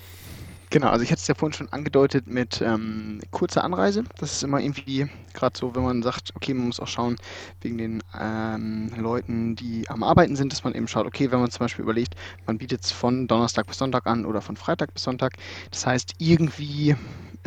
Genau, 0.69 0.89
also 0.89 1.01
ich 1.03 1.11
hatte 1.11 1.21
es 1.21 1.27
ja 1.27 1.35
vorhin 1.35 1.53
schon 1.53 1.69
angedeutet 1.71 2.27
mit 2.27 2.61
ähm, 2.61 3.21
kurzer 3.31 3.63
Anreise. 3.63 4.03
Das 4.17 4.33
ist 4.33 4.43
immer 4.43 4.59
irgendwie 4.59 5.07
gerade 5.33 5.57
so, 5.57 5.73
wenn 5.75 5.83
man 5.83 6.03
sagt, 6.03 6.31
okay, 6.35 6.53
man 6.53 6.67
muss 6.67 6.81
auch 6.81 6.87
schauen 6.87 7.15
wegen 7.61 7.77
den 7.77 8.03
ähm, 8.19 8.91
Leuten, 8.97 9.55
die 9.55 9.89
am 9.89 10.03
Arbeiten 10.03 10.35
sind, 10.35 10.51
dass 10.51 10.65
man 10.65 10.73
eben 10.75 10.89
schaut, 10.89 11.05
okay, 11.05 11.31
wenn 11.31 11.39
man 11.39 11.51
zum 11.51 11.59
Beispiel 11.63 11.83
überlegt, 11.83 12.15
man 12.45 12.57
bietet 12.57 12.83
es 12.83 12.91
von 12.91 13.27
Donnerstag 13.27 13.67
bis 13.67 13.77
Sonntag 13.77 14.07
an 14.07 14.25
oder 14.25 14.41
von 14.41 14.57
Freitag 14.57 14.93
bis 14.93 15.03
Sonntag. 15.03 15.33
Das 15.71 15.85
heißt, 15.85 16.15
irgendwie 16.17 16.95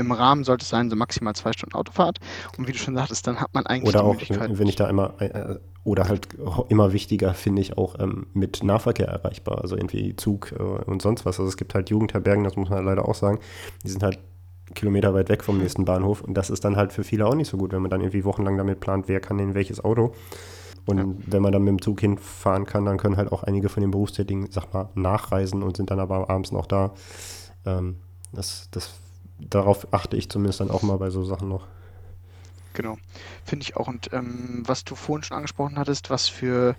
im 0.01 0.13
Rahmen 0.13 0.45
sollte 0.45 0.63
es 0.63 0.69
sein, 0.69 0.91
so 0.91 0.97
maximal 0.97 1.35
zwei 1.35 1.53
Stunden 1.53 1.75
Autofahrt. 1.75 2.19
Und 2.59 2.67
wie 2.67 2.73
du 2.73 2.79
schon 2.79 2.95
sagtest, 2.95 3.27
dann 3.27 3.41
hat 3.41 3.55
man 3.55 3.67
eigentlich 3.67 3.95
oder 3.95 4.01
die 4.01 4.07
auch, 4.07 4.13
Möglichkeit. 4.13 4.59
Wenn 4.59 4.67
ich 4.67 4.77
da 4.77 4.89
immer 4.89 5.15
äh, 5.21 5.27
äh 5.27 5.59
oder 5.83 6.09
halt 6.09 6.29
immer 6.69 6.93
wichtiger, 6.93 7.33
finde 7.33 7.63
ich, 7.63 7.79
auch 7.79 7.99
ähm, 7.99 8.27
mit 8.35 8.63
Nahverkehr 8.63 9.09
erreichbar. 9.09 9.63
Also 9.63 9.77
irgendwie 9.77 10.15
Zug 10.15 10.53
äh, 10.53 10.63
und 10.63 11.01
sonst 11.01 11.25
was. 11.25 11.41
Also 11.41 11.49
es 11.49 11.57
gibt 11.57 11.75
halt 11.75 11.89
Jugendherbergen, 11.89 12.45
das 12.45 12.57
muss 12.57 12.69
man 12.69 12.85
leider 12.85 13.09
auch 13.09 13.15
sagen. 13.15 13.39
Die 13.83 13.89
sind 13.89 14.03
halt 14.03 14.19
Kilometer 14.75 15.15
weit 15.15 15.29
weg 15.31 15.43
vom 15.43 15.57
hm. 15.57 15.63
nächsten 15.63 15.85
Bahnhof. 15.85 16.21
Und 16.21 16.35
das 16.35 16.51
ist 16.51 16.65
dann 16.65 16.77
halt 16.77 16.93
für 16.93 17.03
viele 17.03 17.27
auch 17.27 17.35
nicht 17.35 17.49
so 17.49 17.57
gut, 17.57 17.73
wenn 17.73 17.81
man 17.81 17.91
dann 17.91 18.03
irgendwie 18.03 18.25
wochenlang 18.25 18.57
damit 18.59 18.81
plant, 18.81 19.09
wer 19.09 19.21
kann 19.21 19.39
in 19.39 19.55
welches 19.55 19.83
Auto. 19.83 20.13
Und 20.87 20.99
ja. 20.99 21.05
wenn 21.27 21.43
man 21.43 21.53
dann 21.53 21.63
mit 21.63 21.73
dem 21.73 21.83
Zug 21.83 22.01
hinfahren 22.01 22.67
kann, 22.67 22.85
dann 22.85 22.99
können 22.99 23.17
halt 23.17 23.33
auch 23.33 23.43
einige 23.43 23.69
von 23.69 23.81
den 23.81 23.91
Berufstätigen, 23.91 24.49
sag 24.51 24.73
mal, 24.73 24.89
nachreisen 24.95 25.63
und 25.63 25.77
sind 25.77 25.91
dann 25.91 26.01
aber 26.01 26.29
abends 26.31 26.53
noch 26.53 26.67
da. 26.67 26.93
Ähm, 27.65 27.97
das, 28.33 28.69
das, 28.71 28.95
darauf 29.49 29.93
achte 29.93 30.17
ich 30.17 30.29
zumindest 30.29 30.61
dann 30.61 30.71
auch 30.71 30.83
mal 30.83 30.99
bei 30.99 31.11
so 31.11 31.25
Sachen 31.25 31.49
noch. 31.49 31.67
Genau, 32.73 32.99
finde 33.45 33.65
ich 33.65 33.77
auch. 33.77 33.89
Und 33.89 34.13
ähm, 34.13 34.63
was 34.65 34.85
du 34.85 34.95
vorhin 34.95 35.25
schon 35.25 35.37
angesprochen 35.37 35.77
hattest, 35.77 36.09
was 36.09 36.29
für, 36.29 36.77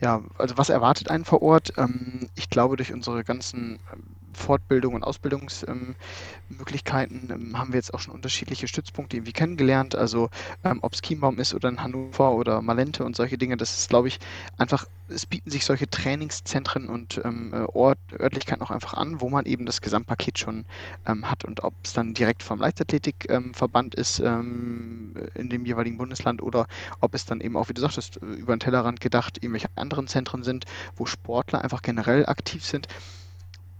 ja, 0.00 0.22
also 0.38 0.56
was 0.56 0.70
erwartet 0.70 1.10
einen 1.10 1.24
vor 1.24 1.42
Ort? 1.42 1.74
Ähm, 1.76 2.28
ich 2.34 2.48
glaube, 2.48 2.76
durch 2.76 2.92
unsere 2.92 3.24
ganzen 3.24 3.78
ähm, 3.92 4.02
Fortbildung 4.34 4.94
und 4.94 5.02
Ausbildungsmöglichkeiten 5.02 7.30
ähm, 7.30 7.58
haben 7.58 7.72
wir 7.72 7.78
jetzt 7.78 7.94
auch 7.94 8.00
schon 8.00 8.14
unterschiedliche 8.14 8.68
Stützpunkte 8.68 9.16
irgendwie 9.16 9.32
kennengelernt. 9.32 9.94
Also 9.94 10.30
ähm, 10.62 10.80
ob 10.82 10.94
es 10.94 11.02
Chiembaum 11.02 11.38
ist 11.38 11.54
oder 11.54 11.68
in 11.68 11.82
Hannover 11.82 12.32
oder 12.32 12.62
Malente 12.62 13.04
und 13.04 13.16
solche 13.16 13.38
Dinge, 13.38 13.56
das 13.56 13.78
ist, 13.78 13.88
glaube 13.88 14.08
ich, 14.08 14.18
einfach, 14.58 14.86
es 15.08 15.26
bieten 15.26 15.50
sich 15.50 15.64
solche 15.64 15.88
Trainingszentren 15.88 16.88
und 16.88 17.20
ähm, 17.24 17.52
äh, 17.52 17.64
Ort, 17.72 17.98
Örtlichkeiten 18.18 18.62
auch 18.62 18.70
einfach 18.70 18.94
an, 18.94 19.20
wo 19.20 19.28
man 19.28 19.46
eben 19.46 19.66
das 19.66 19.80
Gesamtpaket 19.80 20.38
schon 20.38 20.64
hat 21.04 21.44
und 21.44 21.62
ob 21.62 21.74
es 21.84 21.92
dann 21.92 22.14
direkt 22.14 22.42
vom 22.42 22.58
Leichtathletikverband 22.58 23.94
ist 23.94 24.18
in 24.18 25.14
dem 25.34 25.66
jeweiligen 25.66 25.98
Bundesland 25.98 26.42
oder 26.42 26.66
ob 27.00 27.14
es 27.14 27.26
dann 27.26 27.40
eben 27.40 27.56
auch, 27.56 27.68
wie 27.68 27.74
du 27.74 27.82
sagtest, 27.82 28.16
über 28.16 28.56
den 28.56 28.60
Tellerrand 28.60 29.00
gedacht, 29.00 29.42
irgendwelche 29.42 29.68
anderen 29.76 30.06
Zentren 30.06 30.42
sind, 30.42 30.64
wo 30.96 31.06
Sportler 31.06 31.62
einfach 31.62 31.82
generell 31.82 32.26
aktiv 32.26 32.64
sind 32.64 32.88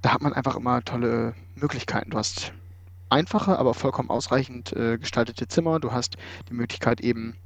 da 0.04 0.12
hat 0.12 0.20
man 0.20 0.34
einfach 0.34 0.54
immer 0.54 0.84
tolle 0.84 1.34
Möglichkeiten. 1.54 2.10
Du 2.10 2.18
hast 2.18 2.52
einfache, 3.08 3.58
aber 3.58 3.72
vollkommen 3.72 4.10
ausreichend 4.10 4.74
äh, 4.74 4.98
gestaltete 4.98 5.48
Zimmer. 5.48 5.80
Du 5.80 5.92
hast 5.92 6.18
die 6.50 6.52
Möglichkeit 6.52 7.00
eben 7.00 7.36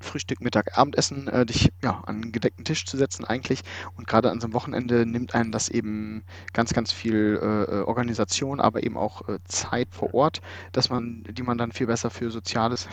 Frühstück, 0.00 0.40
Mittag, 0.40 0.78
Abendessen, 0.78 1.28
äh, 1.28 1.44
dich 1.44 1.70
ja, 1.82 2.02
an 2.06 2.22
einen 2.22 2.32
gedeckten 2.32 2.64
Tisch 2.64 2.86
zu 2.86 2.96
setzen 2.96 3.26
eigentlich. 3.26 3.60
Und 3.98 4.08
gerade 4.08 4.30
an 4.30 4.40
so 4.40 4.46
einem 4.46 4.54
Wochenende 4.54 5.04
nimmt 5.04 5.34
einen 5.34 5.52
das 5.52 5.68
eben 5.68 6.24
ganz, 6.54 6.72
ganz 6.72 6.90
viel 6.90 7.38
äh, 7.42 7.64
äh 7.64 7.82
Organisation, 7.82 8.60
aber 8.60 8.82
eben 8.82 8.96
auch 8.96 9.28
äh, 9.28 9.38
Zeit 9.44 9.88
vor 9.90 10.14
Ort, 10.14 10.40
dass 10.72 10.88
man, 10.88 11.22
die 11.24 11.42
man 11.42 11.58
dann 11.58 11.70
viel 11.70 11.86
besser 11.86 12.08
für 12.08 12.30
Soziales 12.30 12.88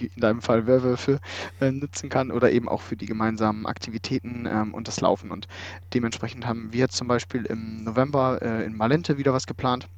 in 0.00 0.20
deinem 0.20 0.42
Fall 0.42 0.66
Werwölfe, 0.66 1.20
äh, 1.60 1.70
nutzen 1.70 2.08
kann 2.08 2.30
oder 2.30 2.50
eben 2.50 2.68
auch 2.68 2.80
für 2.80 2.96
die 2.96 3.06
gemeinsamen 3.06 3.66
Aktivitäten 3.66 4.46
ähm, 4.46 4.74
und 4.74 4.88
das 4.88 5.00
Laufen. 5.00 5.30
Und 5.30 5.46
dementsprechend 5.92 6.46
haben 6.46 6.72
wir 6.72 6.80
jetzt 6.80 6.96
zum 6.96 7.08
Beispiel 7.08 7.44
im 7.46 7.84
November 7.84 8.40
äh, 8.42 8.64
in 8.64 8.76
Malente 8.76 9.18
wieder 9.18 9.32
was 9.32 9.46
geplant 9.46 9.88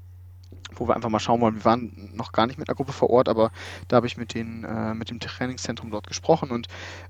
wo 0.77 0.89
wir 0.89 0.95
einfach 0.95 1.09
mal 1.09 1.19
schauen 1.19 1.41
wollen. 1.41 1.57
Wir 1.57 1.65
waren 1.65 2.11
noch 2.15 2.33
gar 2.33 2.47
nicht 2.47 2.59
mit 2.59 2.69
einer 2.69 2.77
Gruppe 2.77 2.93
vor 2.93 3.11
Ort, 3.11 3.29
aber 3.29 3.51
da 3.89 3.97
habe 3.97 4.07
ich 4.07 4.17
mit, 4.17 4.35
den, 4.35 4.65
äh, 4.65 4.95
mit 4.95 5.11
dem 5.11 5.21
Trainingszentrum 5.21 5.91
dort 5.91 6.07
gesprochen 6.07 6.51
und 6.51 6.69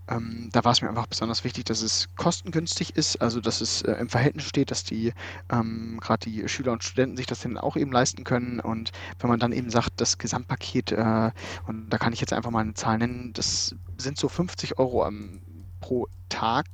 ähm, 0.08 0.48
da 0.52 0.64
war 0.64 0.72
es 0.72 0.82
mir 0.82 0.88
einfach 0.88 1.06
besonders 1.06 1.44
wichtig, 1.44 1.64
dass 1.64 1.82
es 1.82 2.08
kostengünstig 2.16 2.96
ist, 2.96 3.20
also 3.20 3.40
dass 3.40 3.60
es 3.60 3.82
äh, 3.82 3.92
im 3.92 4.08
Verhältnis 4.08 4.44
steht, 4.44 4.70
dass 4.70 4.84
die 4.84 5.12
ähm, 5.50 5.98
gerade 6.00 6.30
die 6.30 6.48
Schüler 6.48 6.72
und 6.72 6.84
Studenten 6.84 7.16
sich 7.16 7.26
das 7.26 7.40
dann 7.40 7.58
auch 7.58 7.76
eben 7.76 7.92
leisten 7.92 8.24
können 8.24 8.60
und 8.60 8.92
wenn 9.18 9.30
man 9.30 9.40
dann 9.40 9.52
eben 9.52 9.70
sagt, 9.70 10.00
das 10.00 10.18
Gesamtpaket, 10.18 10.92
äh, 10.92 11.30
und 11.66 11.90
da 11.90 11.98
kann 11.98 12.12
ich 12.12 12.20
jetzt 12.20 12.32
einfach 12.32 12.50
mal 12.50 12.60
eine 12.60 12.74
Zahl 12.74 12.98
nennen, 12.98 13.32
das 13.32 13.74
sind 13.98 14.18
so 14.18 14.28
50 14.28 14.78
Euro 14.78 15.04
am 15.04 15.40
pro 15.80 16.08
Tag, 16.28 16.66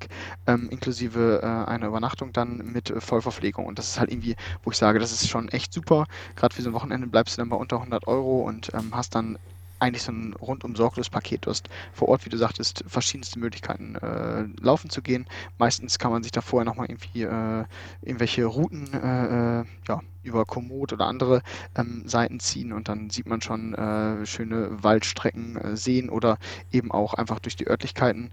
ähm, 0.46 0.68
inklusive 0.70 1.40
äh, 1.42 1.70
einer 1.70 1.88
Übernachtung 1.88 2.32
dann 2.32 2.58
mit 2.72 2.90
äh, 2.90 3.00
Vollverpflegung. 3.00 3.66
Und 3.66 3.78
das 3.78 3.88
ist 3.88 4.00
halt 4.00 4.10
irgendwie, 4.10 4.36
wo 4.64 4.70
ich 4.70 4.76
sage, 4.76 4.98
das 4.98 5.12
ist 5.12 5.28
schon 5.28 5.48
echt 5.48 5.72
super. 5.72 6.06
Gerade 6.36 6.54
für 6.54 6.62
so 6.62 6.70
ein 6.70 6.74
Wochenende 6.74 7.06
bleibst 7.06 7.36
du 7.36 7.42
dann 7.42 7.50
bei 7.50 7.56
unter 7.56 7.76
100 7.76 8.06
Euro 8.06 8.40
und 8.42 8.72
ähm, 8.74 8.94
hast 8.94 9.14
dann 9.14 9.38
eigentlich 9.82 10.04
so 10.04 10.12
ein 10.12 10.34
rundum 10.34 10.76
sorglos 10.76 11.10
Paket. 11.10 11.44
Du 11.44 11.50
hast 11.50 11.68
vor 11.92 12.08
Ort, 12.08 12.24
wie 12.24 12.30
du 12.30 12.38
sagtest, 12.38 12.84
verschiedenste 12.86 13.40
Möglichkeiten 13.40 13.96
äh, 13.96 14.44
laufen 14.60 14.90
zu 14.90 15.02
gehen. 15.02 15.26
Meistens 15.58 15.98
kann 15.98 16.12
man 16.12 16.22
sich 16.22 16.30
da 16.30 16.40
vorher 16.40 16.64
nochmal 16.64 16.86
irgendwie 16.88 17.22
äh, 17.22 17.64
irgendwelche 18.00 18.44
Routen 18.44 18.92
äh, 18.94 19.60
äh, 19.60 19.64
ja, 19.88 20.00
über 20.22 20.44
Komoot 20.44 20.92
oder 20.92 21.06
andere 21.06 21.42
ähm, 21.74 22.04
Seiten 22.06 22.38
ziehen 22.38 22.72
und 22.72 22.88
dann 22.88 23.10
sieht 23.10 23.26
man 23.26 23.40
schon 23.40 23.74
äh, 23.74 24.24
schöne 24.24 24.82
Waldstrecken, 24.84 25.56
äh, 25.56 25.76
Seen 25.76 26.10
oder 26.10 26.38
eben 26.70 26.92
auch 26.92 27.14
einfach 27.14 27.40
durch 27.40 27.56
die 27.56 27.66
Örtlichkeiten 27.66 28.30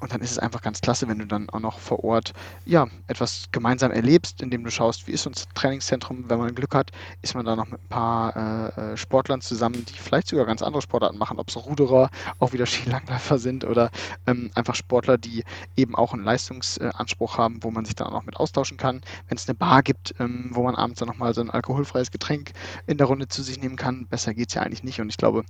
und 0.00 0.12
dann 0.12 0.20
ist 0.22 0.30
es 0.30 0.38
einfach 0.38 0.62
ganz 0.62 0.80
klasse, 0.80 1.06
wenn 1.08 1.18
du 1.18 1.26
dann 1.26 1.48
auch 1.50 1.60
noch 1.60 1.78
vor 1.78 2.02
Ort 2.04 2.32
ja, 2.64 2.86
etwas 3.06 3.48
gemeinsam 3.52 3.90
erlebst, 3.92 4.42
indem 4.42 4.64
du 4.64 4.70
schaust, 4.70 5.06
wie 5.06 5.12
ist 5.12 5.26
unser 5.26 5.44
Trainingszentrum. 5.54 6.24
Wenn 6.28 6.38
man 6.38 6.54
Glück 6.54 6.74
hat, 6.74 6.90
ist 7.22 7.34
man 7.34 7.44
da 7.44 7.54
noch 7.54 7.68
mit 7.68 7.80
ein 7.80 7.88
paar 7.88 8.36
äh, 8.36 8.92
äh 8.92 8.96
Sportlern 8.96 9.40
zusammen, 9.40 9.84
die 9.84 9.92
vielleicht 9.92 10.28
sogar 10.28 10.46
ganz 10.46 10.62
andere 10.62 10.82
Sportarten 10.82 11.18
machen, 11.18 11.38
ob 11.38 11.48
es 11.48 11.56
Ruderer, 11.56 12.10
auch 12.38 12.52
wieder 12.52 12.66
Skilangläufer 12.70 13.38
sind 13.38 13.64
oder 13.64 13.90
ähm, 14.26 14.50
einfach 14.54 14.74
Sportler, 14.74 15.18
die 15.18 15.44
eben 15.76 15.94
auch 15.94 16.14
einen 16.14 16.24
Leistungsanspruch 16.24 17.36
haben, 17.38 17.62
wo 17.62 17.70
man 17.70 17.84
sich 17.84 17.94
dann 17.94 18.08
auch 18.08 18.12
noch 18.12 18.24
mit 18.24 18.36
austauschen 18.36 18.78
kann. 18.78 19.02
Wenn 19.28 19.36
es 19.36 19.48
eine 19.48 19.54
Bar 19.54 19.82
gibt, 19.82 20.14
ähm, 20.18 20.50
wo 20.52 20.62
man 20.62 20.74
abends 20.74 21.00
dann 21.00 21.08
nochmal 21.08 21.34
so 21.34 21.42
ein 21.42 21.50
alkoholfreies 21.50 22.10
Getränk 22.10 22.52
in 22.86 22.96
der 22.96 23.06
Runde 23.06 23.28
zu 23.28 23.42
sich 23.42 23.60
nehmen 23.60 23.76
kann, 23.76 24.06
besser 24.06 24.34
geht 24.34 24.48
es 24.48 24.54
ja 24.54 24.62
eigentlich 24.62 24.82
nicht. 24.82 25.00
Und 25.00 25.10
ich 25.10 25.18
glaube, 25.18 25.44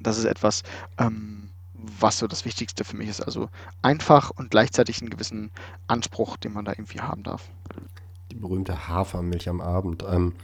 das 0.00 0.18
ist 0.18 0.24
etwas, 0.24 0.62
ähm, 0.98 1.41
was 2.00 2.18
so 2.18 2.26
das 2.26 2.44
Wichtigste 2.44 2.84
für 2.84 2.96
mich 2.96 3.08
ist. 3.08 3.20
Also 3.20 3.48
einfach 3.82 4.30
und 4.30 4.50
gleichzeitig 4.50 5.00
einen 5.00 5.10
gewissen 5.10 5.50
Anspruch, 5.86 6.36
den 6.36 6.52
man 6.52 6.64
da 6.64 6.72
irgendwie 6.72 7.00
haben 7.00 7.22
darf. 7.22 7.48
Die 8.30 8.36
berühmte 8.36 8.88
Hafermilch 8.88 9.48
am 9.48 9.60
Abend. 9.60 10.04
Ähm, 10.08 10.34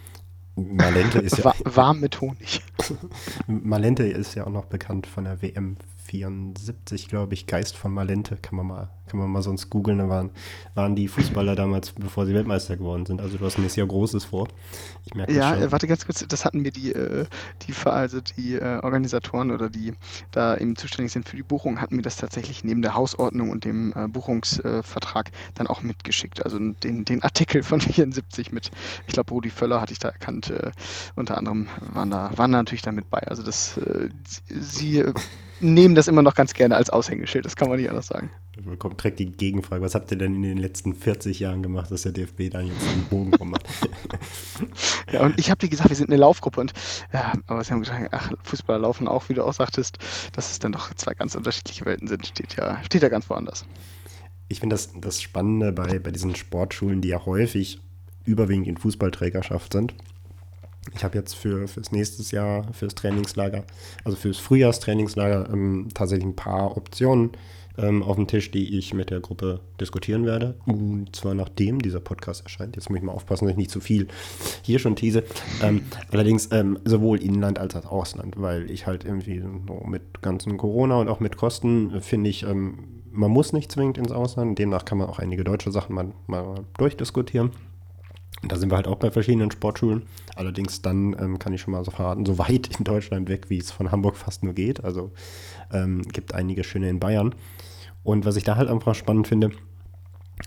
Malente 0.57 1.19
ist 1.21 1.39
ja. 1.45 1.55
Warm 1.65 2.01
mit 2.01 2.21
Honig. 2.21 2.63
Malente 3.47 4.05
ist 4.05 4.35
ja 4.35 4.47
auch 4.47 4.51
noch 4.51 4.67
bekannt 4.67 5.07
von 5.07 5.25
der 5.25 5.41
WM 5.43 5.77
74, 6.07 7.09
glaube 7.09 7.35
ich, 7.35 7.47
Geist 7.47 7.77
von 7.77 7.93
Malente, 7.93 8.37
kann 8.37 8.57
man 8.57 8.67
mal, 8.67 8.91
kann 9.09 9.19
man 9.19 9.31
mal 9.31 9.43
sonst 9.43 9.71
googeln, 9.71 9.99
da 9.99 10.09
waren, 10.09 10.31
waren 10.75 10.95
die 10.95 11.09
Fußballer 11.09 11.57
damals, 11.57 11.93
bevor 11.93 12.27
sie 12.27 12.35
Weltmeister 12.35 12.77
geworden 12.77 13.07
sind. 13.07 13.21
Also 13.21 13.39
du 13.39 13.45
hast 13.45 13.59
mir 13.59 13.69
sehr 13.69 13.87
Großes 13.87 14.25
vor. 14.25 14.49
Ich 15.05 15.15
merke 15.15 15.33
ja, 15.33 15.57
äh, 15.57 15.73
warte 15.73 15.87
ganz 15.87 16.05
kurz, 16.05 16.25
das 16.27 16.45
hatten 16.45 16.61
mir 16.61 16.71
die, 16.71 16.93
äh, 16.93 17.27
die, 17.67 17.75
also 17.85 18.21
die 18.21 18.55
äh, 18.55 18.81
Organisatoren 18.83 19.51
oder 19.51 19.71
die 19.71 19.95
da 20.31 20.57
eben 20.57 20.77
zuständig 20.77 21.13
sind 21.13 21.29
für 21.29 21.37
die 21.37 21.43
Buchung, 21.43 21.81
hatten 21.81 21.97
mir 21.97 22.03
das 22.03 22.17
tatsächlich 22.17 22.65
neben 22.65 22.83
der 22.83 22.95
Hausordnung 22.95 23.51
und 23.51 23.65
dem 23.65 23.95
Buchungsvertrag 24.13 25.31
dann 25.55 25.67
auch 25.67 25.83
mitgeschickt. 25.83 26.45
Also 26.45 26.59
den, 26.59 27.05
den 27.05 27.23
Artikel 27.23 27.63
von 27.63 27.81
74 27.89 28.53
mit, 28.53 28.71
ich 29.07 29.15
glaube, 29.15 29.33
Rudi 29.33 29.51
Völler 29.51 29.81
hatte 29.81 29.93
ich 29.93 29.99
da 29.99 30.09
erkannt, 30.09 30.53
unter 31.17 31.39
anderem 31.39 31.69
waren 31.93 32.11
da, 32.11 32.31
waren 32.37 32.53
da 32.53 32.59
natürlich 32.59 32.83
damit 32.83 33.11
bei. 33.11 33.21
Also 33.21 33.43
das, 33.43 33.81
sie 34.49 35.05
nehmen 35.61 35.95
das 35.95 36.09
immer 36.09 36.23
noch 36.23 36.35
ganz 36.35 36.55
gerne 36.55 36.77
als 36.77 36.91
Aushängeschild, 36.91 37.45
das 37.45 37.57
kann 37.57 37.69
man 37.69 37.79
nicht 37.79 37.91
anders 37.91 38.07
sagen. 38.07 38.31
Kommt 38.79 39.03
direkt 39.03 39.19
die 39.19 39.31
Gegenfrage. 39.31 39.83
Was 39.83 39.95
habt 39.95 40.11
ihr 40.11 40.19
denn 40.19 40.35
in 40.35 40.43
den 40.43 40.59
letzten 40.59 40.95
40 40.95 41.39
Jahren 41.39 41.63
gemacht, 41.63 41.91
dass 41.91 42.03
der 42.03 42.13
DFB 42.13 42.51
da 42.51 42.61
jetzt 42.61 42.89
einen 42.89 43.05
Bogen 43.09 43.35
rum 43.35 43.51
macht? 43.51 43.67
ja, 45.13 45.23
und 45.23 45.39
ich 45.39 45.51
habe 45.51 45.59
dir 45.59 45.69
gesagt, 45.69 45.91
wir 45.91 45.97
sind 45.97 46.11
eine 46.11 46.19
Laufgruppe 46.19 46.61
und 46.61 46.73
ja, 47.13 47.33
aber 47.47 47.63
sie 47.63 47.73
haben 47.73 47.81
gesagt, 47.81 48.09
ach, 48.11 48.33
Fußballer 48.43 48.81
laufen 48.81 49.07
auch, 49.07 49.29
wie 49.29 49.35
du 49.35 49.45
auch 49.45 49.53
sagtest, 49.53 49.99
dass 50.33 50.51
es 50.51 50.59
dann 50.59 50.73
doch 50.73 50.93
zwei 50.95 51.15
ganz 51.15 51.35
unterschiedliche 51.35 51.85
Welten 51.85 52.09
sind, 52.09 52.27
steht 52.27 52.57
ja, 52.57 52.83
steht 52.85 53.03
ja 53.03 53.09
ganz 53.09 53.31
woanders. 53.31 53.65
Ich 54.49 54.61
finde 54.61 54.75
das, 54.75 54.91
das 54.99 55.23
Spannende 55.23 55.73
bei, 55.73 55.99
bei 55.99 56.11
diesen 56.11 56.35
Sportschulen, 56.35 57.01
die 57.01 57.09
ja 57.09 57.25
häufig 57.27 57.81
überwiegend 58.25 58.67
in 58.67 58.77
Fußballträgerschaft 58.77 59.73
sind, 59.73 59.95
ich 60.95 61.05
habe 61.05 61.19
jetzt 61.19 61.35
für 61.35 61.69
fürs 61.69 61.93
nächstes 61.93 62.31
Jahr, 62.31 62.73
fürs 62.73 62.95
Trainingslager, 62.95 63.65
also 64.05 64.17
fürs 64.17 64.39
Frühjahrstrainingslager 64.39 65.51
ähm, 65.53 65.89
tatsächlich 65.93 66.27
ein 66.27 66.37
paar 66.37 66.77
Optionen 66.77 67.33
ähm, 67.79 68.03
auf 68.03 68.17
dem 68.17 68.27
Tisch, 68.27 68.51
die 68.51 68.77
ich 68.77 68.93
mit 68.95 69.11
der 69.11 69.21
Gruppe 69.21 69.61
diskutieren 69.81 70.27
werde. 70.27 70.55
Und 70.67 71.15
zwar 71.15 71.35
nachdem 71.35 71.81
dieser 71.81 72.01
Podcast 72.01 72.43
erscheint. 72.43 72.77
Jetzt 72.77 72.91
muss 72.91 72.99
ich 72.99 73.05
mal 73.05 73.13
aufpassen, 73.13 73.47
dass 73.47 73.53
ich 73.53 73.59
nicht 73.59 73.71
zu 73.71 73.81
viel 73.81 74.09
hier 74.63 74.79
schon 74.79 74.97
tease. 74.97 75.25
Ähm, 75.63 75.83
allerdings 76.11 76.51
ähm, 76.53 76.79
sowohl 76.85 77.23
Inland 77.23 77.59
als 77.59 77.77
auch 77.77 77.91
Ausland, 77.91 78.35
weil 78.39 78.71
ich 78.71 78.87
halt 78.87 79.05
irgendwie 79.05 79.41
so 79.41 79.83
mit 79.87 80.23
ganzen 80.23 80.57
Corona 80.57 80.97
und 80.97 81.09
auch 81.09 81.21
mit 81.21 81.37
Kosten 81.37 82.01
finde 82.01 82.31
ich, 82.31 82.43
ähm, 82.43 82.79
man 83.11 83.31
muss 83.31 83.53
nicht 83.53 83.73
zwingend 83.73 83.99
ins 83.99 84.13
Ausland. 84.13 84.59
Demnach 84.59 84.85
kann 84.85 84.99
man 84.99 85.09
auch 85.09 85.19
einige 85.19 85.45
deutsche 85.45 85.73
Sachen 85.73 85.95
mal, 85.95 86.13
mal 86.27 86.65
durchdiskutieren. 86.77 87.51
Da 88.43 88.57
sind 88.57 88.71
wir 88.71 88.77
halt 88.77 88.87
auch 88.87 88.97
bei 88.97 89.11
verschiedenen 89.11 89.51
Sportschulen. 89.51 90.03
Allerdings 90.37 90.81
dann 90.81 91.17
ähm, 91.19 91.39
kann 91.39 91.53
ich 91.53 91.61
schon 91.61 91.73
mal 91.73 91.85
so 91.85 91.91
verraten, 91.91 92.25
so 92.25 92.39
weit 92.39 92.79
in 92.79 92.85
Deutschland 92.85 93.29
weg, 93.29 93.51
wie 93.51 93.59
es 93.59 93.73
von 93.73 93.91
Hamburg 93.91 94.17
fast 94.17 94.45
nur 94.45 94.55
geht. 94.55 94.85
Also 94.85 95.13
ähm, 95.73 96.03
gibt 96.03 96.35
einige 96.35 96.63
schöne 96.65 96.89
in 96.89 97.01
Bayern. 97.01 97.35
Und 98.05 98.25
was 98.25 98.37
ich 98.37 98.45
da 98.45 98.57
halt 98.57 98.69
einfach 98.69 98.95
spannend 98.95 99.27
finde, 99.29 99.51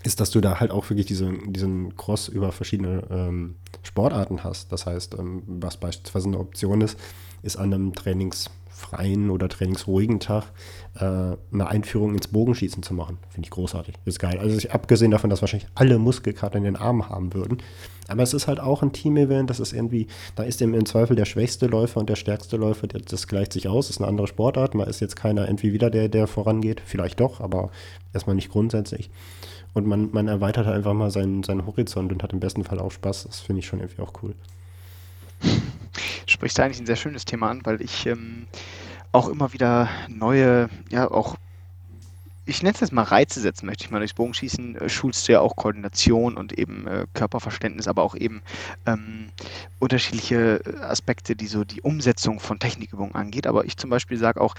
ist, 0.02 0.20
dass 0.20 0.30
du 0.30 0.40
da 0.40 0.60
halt 0.60 0.70
auch 0.70 0.88
wirklich 0.90 1.06
diese, 1.06 1.32
diesen 1.46 1.96
Cross 1.96 2.28
über 2.28 2.52
verschiedene 2.52 3.04
ähm, 3.10 3.54
Sportarten 3.82 4.44
hast. 4.44 4.72
Das 4.72 4.86
heißt, 4.86 5.14
ähm, 5.18 5.42
was 5.46 5.76
beispielsweise 5.76 6.28
eine 6.28 6.38
Option 6.38 6.80
ist, 6.80 6.98
ist 7.42 7.56
an 7.56 7.72
einem 7.72 7.94
trainingsfreien 7.94 9.30
oder 9.30 9.48
trainingsruhigen 9.48 10.20
Tag 10.20 10.44
äh, 10.94 11.04
eine 11.04 11.66
Einführung 11.68 12.14
ins 12.14 12.28
Bogenschießen 12.28 12.82
zu 12.82 12.94
machen. 12.94 13.18
Finde 13.30 13.46
ich 13.46 13.50
großartig. 13.50 13.94
Ist 14.04 14.18
geil. 14.18 14.38
Also 14.38 14.56
ich, 14.56 14.72
abgesehen 14.72 15.10
davon, 15.10 15.30
dass 15.30 15.40
wahrscheinlich 15.40 15.68
alle 15.74 15.98
Muskelkater 15.98 16.58
in 16.58 16.64
den 16.64 16.76
Armen 16.76 17.08
haben 17.08 17.34
würden. 17.34 17.58
Aber 18.08 18.22
es 18.22 18.34
ist 18.34 18.48
halt 18.48 18.60
auch 18.60 18.82
ein 18.82 18.92
Team-Event, 18.92 19.48
das 19.48 19.60
ist 19.60 19.72
irgendwie, 19.72 20.08
da 20.34 20.42
ist 20.42 20.60
im, 20.60 20.84
Zweifel 20.86 21.16
der 21.16 21.24
schwächste 21.24 21.66
Läufer 21.66 22.00
und 22.00 22.10
der 22.10 22.16
stärkste 22.16 22.56
Läufer, 22.56 22.86
der, 22.88 23.00
das 23.00 23.28
gleicht 23.28 23.52
sich 23.52 23.68
aus, 23.68 23.90
ist 23.90 24.00
eine 24.00 24.08
andere 24.08 24.26
Sportart. 24.26 24.74
Man 24.74 24.88
ist 24.88 25.00
jetzt 25.00 25.16
keiner 25.16 25.46
irgendwie 25.46 25.72
wieder 25.72 25.88
der, 25.88 26.08
der 26.08 26.26
vorangeht. 26.26 26.82
Vielleicht 26.84 27.20
doch, 27.20 27.40
aber 27.40 27.70
erstmal 28.12 28.36
nicht 28.36 28.50
grundsätzlich. 28.50 29.10
Und 29.74 29.86
man, 29.86 30.10
man 30.12 30.28
erweitert 30.28 30.66
halt 30.66 30.76
einfach 30.76 30.92
mal 30.92 31.10
seinen, 31.10 31.42
seinen 31.42 31.66
Horizont 31.66 32.12
und 32.12 32.22
hat 32.22 32.32
im 32.32 32.40
besten 32.40 32.64
Fall 32.64 32.78
auch 32.78 32.92
Spaß. 32.92 33.24
Das 33.24 33.40
finde 33.40 33.60
ich 33.60 33.66
schon 33.66 33.80
irgendwie 33.80 34.02
auch 34.02 34.12
cool. 34.22 34.34
Sprichst 36.26 36.60
eigentlich 36.60 36.80
ein 36.80 36.86
sehr 36.86 36.96
schönes 36.96 37.24
Thema 37.24 37.50
an, 37.50 37.60
weil 37.64 37.80
ich 37.80 38.06
ähm, 38.06 38.46
auch 39.12 39.28
immer 39.28 39.52
wieder 39.52 39.88
neue, 40.08 40.68
ja, 40.90 41.10
auch 41.10 41.36
ich 42.44 42.62
nenne 42.62 42.74
es 42.74 42.80
jetzt 42.80 42.92
mal 42.92 43.02
Reize 43.02 43.40
setzen, 43.40 43.66
möchte 43.66 43.84
ich 43.84 43.90
mal 43.90 43.98
durchs 43.98 44.14
Bogenschießen, 44.14 44.76
äh, 44.76 44.88
schulst 44.88 45.28
du 45.28 45.32
ja 45.32 45.40
auch 45.40 45.54
Koordination 45.54 46.36
und 46.36 46.58
eben 46.58 46.86
äh, 46.86 47.06
Körperverständnis, 47.14 47.86
aber 47.86 48.02
auch 48.02 48.16
eben 48.16 48.42
ähm, 48.86 49.28
unterschiedliche 49.78 50.60
äh, 50.64 50.80
Aspekte, 50.80 51.36
die 51.36 51.46
so 51.46 51.64
die 51.64 51.82
Umsetzung 51.82 52.40
von 52.40 52.58
Technikübungen 52.58 53.14
angeht. 53.14 53.46
Aber 53.46 53.64
ich 53.64 53.76
zum 53.76 53.90
Beispiel 53.90 54.18
sage 54.18 54.40
auch, 54.40 54.56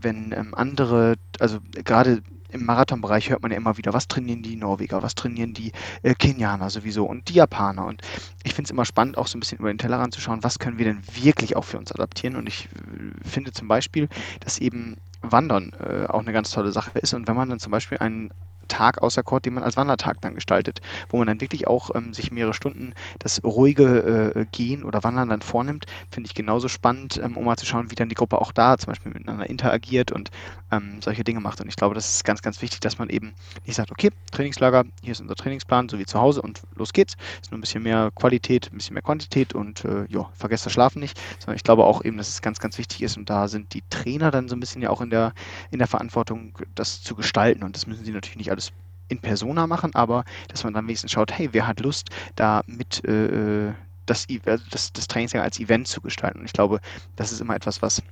wenn 0.00 0.32
ähm, 0.32 0.54
andere, 0.54 1.16
also 1.38 1.58
gerade 1.84 2.22
im 2.56 2.66
Marathonbereich 2.66 3.30
hört 3.30 3.42
man 3.42 3.50
ja 3.50 3.56
immer 3.56 3.78
wieder, 3.78 3.92
was 3.92 4.08
trainieren 4.08 4.42
die 4.42 4.56
Norweger, 4.56 5.02
was 5.02 5.14
trainieren 5.14 5.54
die 5.54 5.72
äh, 6.02 6.14
Kenianer 6.14 6.70
sowieso 6.70 7.04
und 7.04 7.28
die 7.28 7.34
Japaner. 7.34 7.86
Und 7.86 8.02
ich 8.44 8.54
finde 8.54 8.66
es 8.66 8.70
immer 8.70 8.84
spannend, 8.84 9.18
auch 9.18 9.26
so 9.26 9.36
ein 9.36 9.40
bisschen 9.40 9.58
über 9.58 9.72
den 9.72 9.78
Tellerrand 9.78 10.14
zu 10.14 10.20
schauen, 10.20 10.42
was 10.42 10.58
können 10.58 10.78
wir 10.78 10.86
denn 10.86 11.02
wirklich 11.14 11.56
auch 11.56 11.64
für 11.64 11.78
uns 11.78 11.92
adaptieren. 11.92 12.36
Und 12.36 12.48
ich 12.48 12.66
äh, 12.66 13.28
finde 13.28 13.52
zum 13.52 13.68
Beispiel, 13.68 14.08
dass 14.40 14.58
eben 14.58 14.96
Wandern 15.22 15.72
äh, 15.80 16.06
auch 16.06 16.20
eine 16.20 16.32
ganz 16.32 16.50
tolle 16.50 16.72
Sache 16.72 16.98
ist. 16.98 17.14
Und 17.14 17.28
wenn 17.28 17.36
man 17.36 17.48
dann 17.48 17.58
zum 17.58 17.72
Beispiel 17.72 17.98
einen 17.98 18.30
Tag 18.68 19.02
außer 19.02 19.22
Court, 19.22 19.46
den 19.46 19.54
man 19.54 19.62
als 19.62 19.76
Wandertag 19.76 20.20
dann 20.20 20.34
gestaltet, 20.34 20.80
wo 21.08 21.18
man 21.18 21.26
dann 21.26 21.40
wirklich 21.40 21.66
auch 21.66 21.94
ähm, 21.94 22.12
sich 22.12 22.32
mehrere 22.32 22.54
Stunden 22.54 22.94
das 23.18 23.42
ruhige 23.44 24.34
äh, 24.34 24.46
Gehen 24.50 24.82
oder 24.82 25.04
Wandern 25.04 25.28
dann 25.28 25.42
vornimmt, 25.42 25.86
finde 26.10 26.28
ich 26.28 26.34
genauso 26.34 26.68
spannend, 26.68 27.20
ähm, 27.22 27.36
um 27.36 27.44
mal 27.44 27.56
zu 27.56 27.66
schauen, 27.66 27.90
wie 27.90 27.94
dann 27.94 28.08
die 28.08 28.14
Gruppe 28.14 28.40
auch 28.40 28.52
da 28.52 28.76
zum 28.78 28.88
Beispiel 28.92 29.12
miteinander 29.12 29.48
interagiert 29.48 30.12
und 30.12 30.30
ähm, 30.70 31.00
solche 31.00 31.24
Dinge 31.24 31.40
macht. 31.40 31.60
Und 31.60 31.68
ich 31.68 31.76
glaube, 31.76 31.94
das 31.94 32.16
ist 32.16 32.24
ganz, 32.24 32.42
ganz 32.42 32.62
wichtig, 32.62 32.80
dass 32.80 32.98
man 32.98 33.08
eben 33.08 33.34
nicht 33.64 33.76
sagt, 33.76 33.90
okay, 33.90 34.10
Trainingslager, 34.32 34.84
hier 35.02 35.12
ist 35.12 35.20
unser 35.20 35.34
Trainingsplan, 35.34 35.88
so 35.88 35.98
wie 35.98 36.06
zu 36.06 36.20
Hause 36.20 36.42
und 36.42 36.62
los 36.74 36.92
geht's. 36.92 37.16
Ist 37.40 37.50
nur 37.50 37.58
ein 37.58 37.60
bisschen 37.60 37.82
mehr 37.82 38.10
Qualität, 38.14 38.70
ein 38.72 38.78
bisschen 38.78 38.94
mehr 38.94 39.02
Quantität 39.02 39.54
und 39.54 39.84
äh, 39.84 40.06
ja, 40.08 40.30
vergesst 40.34 40.66
das 40.66 40.72
Schlafen 40.72 41.00
nicht, 41.00 41.20
sondern 41.38 41.56
ich 41.56 41.64
glaube 41.64 41.84
auch 41.84 42.04
eben, 42.04 42.16
dass 42.16 42.28
es 42.28 42.42
ganz, 42.42 42.58
ganz 42.58 42.78
wichtig 42.78 43.02
ist 43.02 43.16
und 43.16 43.30
da 43.30 43.48
sind 43.48 43.74
die 43.74 43.82
Trainer 43.90 44.30
dann 44.30 44.48
so 44.48 44.56
ein 44.56 44.60
bisschen 44.60 44.82
ja 44.82 44.90
auch 44.90 45.00
in 45.00 45.10
der, 45.10 45.32
in 45.70 45.78
der 45.78 45.88
Verantwortung, 45.88 46.58
das 46.74 47.02
zu 47.02 47.14
gestalten 47.14 47.62
und 47.62 47.76
das 47.76 47.86
müssen 47.86 48.04
sie 48.04 48.12
natürlich 48.12 48.36
nicht 48.36 48.50
alles 48.50 48.72
in 49.08 49.20
Persona 49.20 49.66
machen, 49.66 49.94
aber 49.94 50.24
dass 50.48 50.64
man 50.64 50.74
dann 50.74 50.86
wenigstens 50.86 51.12
schaut, 51.12 51.32
hey, 51.32 51.48
wer 51.52 51.66
hat 51.66 51.80
Lust, 51.80 52.10
da 52.34 52.62
mit 52.66 53.04
äh, 53.04 53.72
das, 54.06 54.26
also 54.46 54.64
das, 54.70 54.92
das 54.92 55.08
Trainingsjahr 55.08 55.44
als 55.44 55.60
Event 55.60 55.88
zu 55.88 56.00
gestalten. 56.00 56.40
Und 56.40 56.46
ich 56.46 56.52
glaube, 56.52 56.80
das 57.16 57.32
ist 57.32 57.40
immer 57.40 57.54
etwas, 57.54 57.82
was 57.82 58.02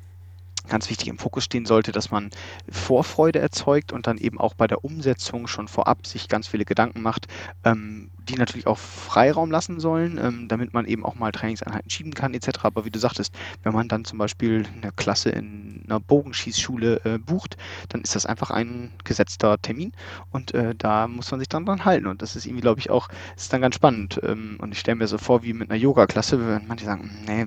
ganz 0.68 0.88
wichtig 0.90 1.09
im 1.09 1.18
Fokus 1.18 1.44
stehen 1.44 1.66
sollte, 1.66 1.92
dass 1.92 2.11
man 2.11 2.31
Vorfreude 2.70 3.38
erzeugt 3.38 3.92
und 3.92 4.07
dann 4.07 4.18
eben 4.18 4.40
auch 4.40 4.55
bei 4.55 4.66
der 4.66 4.85
Umsetzung 4.85 5.46
schon 5.46 5.68
vorab 5.68 6.07
sich 6.07 6.29
ganz 6.29 6.48
viele 6.48 6.64
Gedanken 6.64 7.03
macht, 7.03 7.27
ähm, 7.64 8.11
die 8.29 8.37
natürlich 8.37 8.66
auch 8.66 8.79
Freiraum 8.79 9.50
lassen 9.50 9.81
sollen, 9.81 10.18
ähm, 10.18 10.48
damit 10.48 10.72
man 10.72 10.87
eben 10.87 11.05
auch 11.05 11.14
mal 11.14 11.33
Trainingseinheiten 11.33 11.90
schieben 11.90 12.14
kann 12.14 12.35
etc. 12.35 12.61
Aber 12.62 12.85
wie 12.85 12.90
du 12.90 12.98
sagtest, 12.98 13.35
wenn 13.62 13.74
man 13.74 13.88
dann 13.88 14.05
zum 14.05 14.18
Beispiel 14.18 14.64
eine 14.81 14.92
Klasse 14.92 15.31
in 15.31 15.83
einer 15.87 16.00
Bogenschießschule 16.00 17.00
äh, 17.05 17.18
bucht, 17.18 17.57
dann 17.90 18.00
ist 18.00 18.14
das 18.14 18.27
einfach 18.27 18.50
ein 18.50 18.92
gesetzter 19.05 19.61
Termin 19.61 19.92
und 20.31 20.55
äh, 20.55 20.74
da 20.74 21.07
muss 21.09 21.31
man 21.31 21.40
sich 21.40 21.48
dann 21.48 21.66
dran 21.66 21.85
halten 21.85 22.07
und 22.07 22.22
das 22.22 22.37
ist 22.37 22.46
irgendwie, 22.46 22.62
glaube 22.62 22.81
ich, 22.81 22.90
auch, 22.90 23.09
ist 23.37 23.53
dann 23.53 23.61
ganz 23.61 23.74
spannend 23.74 24.20
ähm, 24.22 24.57
und 24.61 24.72
ich 24.72 24.81
stelle 24.81 24.96
mir 24.96 25.07
so 25.07 25.18
vor, 25.18 25.42
wie 25.42 25.53
mit 25.53 25.70
einer 25.70 25.79
Yoga-Klasse, 25.79 26.40
wenn 26.46 26.66
manche 26.66 26.87
sagen, 26.87 27.11
nee, 27.27 27.46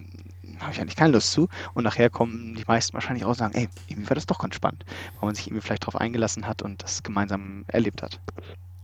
habe 0.62 0.74
ich 0.74 0.82
eigentlich 0.82 0.96
keine 0.96 1.14
Lust 1.14 1.32
zu. 1.32 1.48
Und 1.74 1.84
nachher 1.84 2.10
kommen 2.10 2.56
die 2.56 2.64
meisten 2.68 2.94
wahrscheinlich 2.94 3.26
raus 3.26 3.38
und 3.38 3.40
sagen, 3.40 3.56
ey, 3.56 3.70
irgendwie 3.88 4.10
war 4.10 4.16
das 4.16 4.26
doch 4.26 4.40
ganz 4.40 4.56
spannend, 4.56 4.86
weil 5.20 5.28
man 5.28 5.36
sich 5.36 5.48
irgendwie 5.48 5.62
vielleicht 5.62 5.84
darauf 5.84 5.96
eingelassen 5.96 6.48
hat 6.48 6.62
und 6.62 6.84
das 6.84 7.04
gemeinsam 7.04 7.66
erlebt 7.68 8.02
hat. 8.02 8.20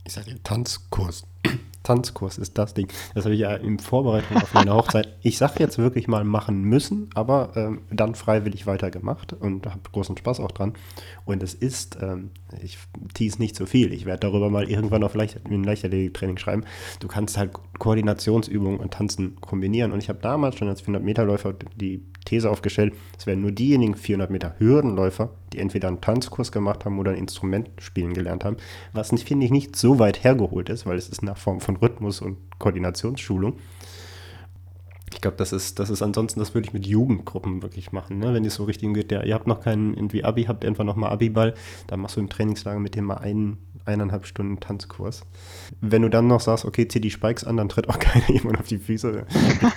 Ich 0.04 0.12
sage 0.12 0.42
Tanzkurs. 0.42 1.24
Tanzkurs 1.82 2.38
ist 2.38 2.56
das 2.56 2.74
Ding. 2.74 2.88
Das 3.14 3.24
habe 3.24 3.34
ich 3.34 3.40
ja 3.40 3.54
in 3.54 3.78
Vorbereitung 3.78 4.38
auf 4.38 4.54
meine 4.54 4.74
Hochzeit, 4.74 5.16
ich 5.22 5.38
sage 5.38 5.56
jetzt 5.58 5.78
wirklich 5.78 6.08
mal 6.08 6.24
machen 6.24 6.62
müssen, 6.62 7.10
aber 7.14 7.52
ähm, 7.56 7.82
dann 7.90 8.14
freiwillig 8.14 8.66
weitergemacht 8.66 9.34
und 9.34 9.66
habe 9.66 9.80
großen 9.92 10.16
Spaß 10.16 10.40
auch 10.40 10.50
dran. 10.50 10.72
Und 11.24 11.42
es 11.42 11.54
ist, 11.54 11.98
ähm, 12.02 12.30
ich 12.62 12.78
tease 13.14 13.38
nicht 13.38 13.56
so 13.56 13.66
viel, 13.66 13.92
ich 13.92 14.04
werde 14.04 14.20
darüber 14.20 14.50
mal 14.50 14.68
irgendwann 14.70 15.02
auf 15.02 15.14
Leicht 15.14 15.40
ein 15.44 15.64
Leichtathletik-Training 15.64 16.36
schreiben. 16.36 16.64
Du 17.00 17.08
kannst 17.08 17.38
halt 17.38 17.52
Koordinationsübungen 17.78 18.78
und 18.78 18.92
Tanzen 18.92 19.40
kombinieren. 19.40 19.92
Und 19.92 20.02
ich 20.02 20.08
habe 20.08 20.18
damals 20.20 20.56
schon 20.56 20.68
als 20.68 20.84
400-Meter-Läufer 20.84 21.54
die 21.76 22.02
These 22.24 22.50
aufgestellt, 22.50 22.94
es 23.18 23.26
werden 23.26 23.42
nur 23.42 23.52
diejenigen 23.52 23.94
400 23.94 24.30
Meter 24.30 24.54
Hürdenläufer, 24.58 25.30
die 25.52 25.58
entweder 25.58 25.88
einen 25.88 26.00
Tanzkurs 26.00 26.52
gemacht 26.52 26.84
haben 26.84 26.98
oder 26.98 27.12
ein 27.12 27.18
Instrument 27.18 27.68
spielen 27.78 28.14
gelernt 28.14 28.44
haben, 28.44 28.56
was, 28.92 29.10
finde 29.22 29.44
ich, 29.44 29.52
nicht 29.52 29.76
so 29.76 29.98
weit 29.98 30.24
hergeholt 30.24 30.68
ist, 30.68 30.86
weil 30.86 30.96
es 30.96 31.08
ist 31.08 31.22
eine 31.22 31.36
Form 31.36 31.60
von 31.60 31.76
Rhythmus- 31.76 32.20
und 32.20 32.38
Koordinationsschulung. 32.58 33.58
Ich 35.14 35.20
glaube, 35.20 35.36
das 35.36 35.52
ist, 35.52 35.78
das 35.78 35.90
ist 35.90 36.02
ansonsten, 36.02 36.40
das 36.40 36.54
würde 36.54 36.66
ich 36.66 36.74
mit 36.74 36.86
Jugendgruppen 36.86 37.62
wirklich 37.62 37.92
machen, 37.92 38.18
ne? 38.18 38.34
wenn 38.34 38.44
es 38.44 38.56
so 38.56 38.64
richtig 38.64 38.92
geht, 38.94 39.12
ja, 39.12 39.22
ihr 39.22 39.34
habt 39.34 39.46
noch 39.46 39.60
keinen 39.60 39.94
irgendwie 39.94 40.24
Abi, 40.24 40.44
habt 40.44 40.64
ihr 40.64 40.68
einfach 40.68 40.84
noch 40.84 40.96
mal 40.96 41.08
Abiball, 41.08 41.54
dann 41.86 42.00
machst 42.00 42.16
du 42.16 42.20
im 42.20 42.28
Trainingslager 42.28 42.80
mit 42.80 42.96
dem 42.96 43.04
mal 43.04 43.18
einen, 43.18 43.58
eineinhalb 43.84 44.26
Stunden 44.26 44.58
Tanzkurs. 44.58 45.22
Wenn 45.80 46.02
du 46.02 46.08
dann 46.08 46.26
noch 46.26 46.40
sagst, 46.40 46.64
okay, 46.64 46.88
zieh 46.88 47.00
die 47.00 47.10
Spikes 47.10 47.44
an, 47.44 47.56
dann 47.56 47.68
tritt 47.68 47.88
auch 47.88 47.98
keiner 48.00 48.28
jemand 48.28 48.58
auf 48.58 48.66
die 48.66 48.78
Füße. 48.78 49.24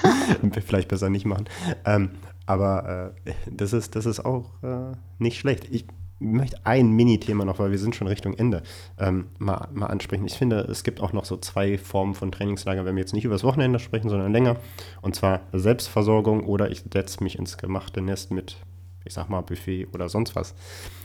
Vielleicht 0.65 0.87
besser 0.87 1.09
nicht 1.09 1.25
machen. 1.25 1.45
Ähm, 1.85 2.11
aber 2.45 3.13
äh, 3.25 3.31
das, 3.51 3.73
ist, 3.73 3.95
das 3.95 4.05
ist 4.05 4.25
auch 4.25 4.51
äh, 4.63 4.95
nicht 5.19 5.37
schlecht. 5.37 5.67
Ich 5.69 5.85
möchte 6.19 6.57
ein 6.65 6.91
Mini-Thema 6.91 7.45
noch, 7.45 7.59
weil 7.59 7.71
wir 7.71 7.77
sind 7.77 7.95
schon 7.95 8.07
Richtung 8.07 8.33
Ende, 8.33 8.63
ähm, 8.97 9.27
mal, 9.37 9.67
mal 9.73 9.87
ansprechen. 9.87 10.25
Ich 10.25 10.37
finde, 10.37 10.61
es 10.61 10.83
gibt 10.83 10.99
auch 11.01 11.13
noch 11.13 11.25
so 11.25 11.37
zwei 11.37 11.77
Formen 11.77 12.15
von 12.15 12.31
Trainingslager, 12.31 12.85
wenn 12.85 12.95
wir 12.95 13.01
jetzt 13.01 13.13
nicht 13.13 13.25
über 13.25 13.35
das 13.35 13.43
Wochenende 13.43 13.79
sprechen, 13.79 14.09
sondern 14.09 14.31
länger. 14.31 14.57
Und 15.01 15.15
zwar 15.15 15.41
Selbstversorgung 15.53 16.45
oder 16.45 16.71
ich 16.71 16.83
setze 16.91 17.23
mich 17.23 17.37
ins 17.37 17.57
gemachte 17.57 18.01
Nest 18.01 18.31
mit, 18.31 18.57
ich 19.05 19.13
sag 19.13 19.29
mal, 19.29 19.41
Buffet 19.41 19.87
oder 19.93 20.09
sonst 20.09 20.35
was. 20.35 20.55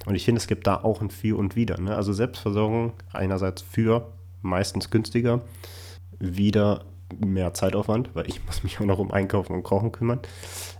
Und 0.07 0.15
ich 0.15 0.25
finde, 0.25 0.39
es 0.41 0.47
gibt 0.47 0.67
da 0.67 0.77
auch 0.83 1.01
ein 1.01 1.11
Für 1.11 1.37
und 1.39 1.57
Wider. 1.57 1.81
Ne? 1.81 1.95
Also 1.95 2.13
Selbstversorgung 2.13 2.93
einerseits 3.13 3.63
für 3.63 4.13
meistens 4.41 4.91
günstiger, 4.91 5.43
wieder 6.19 6.85
mehr 7.19 7.53
Zeitaufwand, 7.53 8.15
weil 8.15 8.29
ich 8.29 8.45
muss 8.47 8.63
mich 8.63 8.81
auch 8.81 8.87
noch 8.87 8.99
um 8.99 9.11
Einkaufen 9.11 9.55
und 9.55 9.63
Kochen 9.63 9.93
kümmern. 9.93 10.21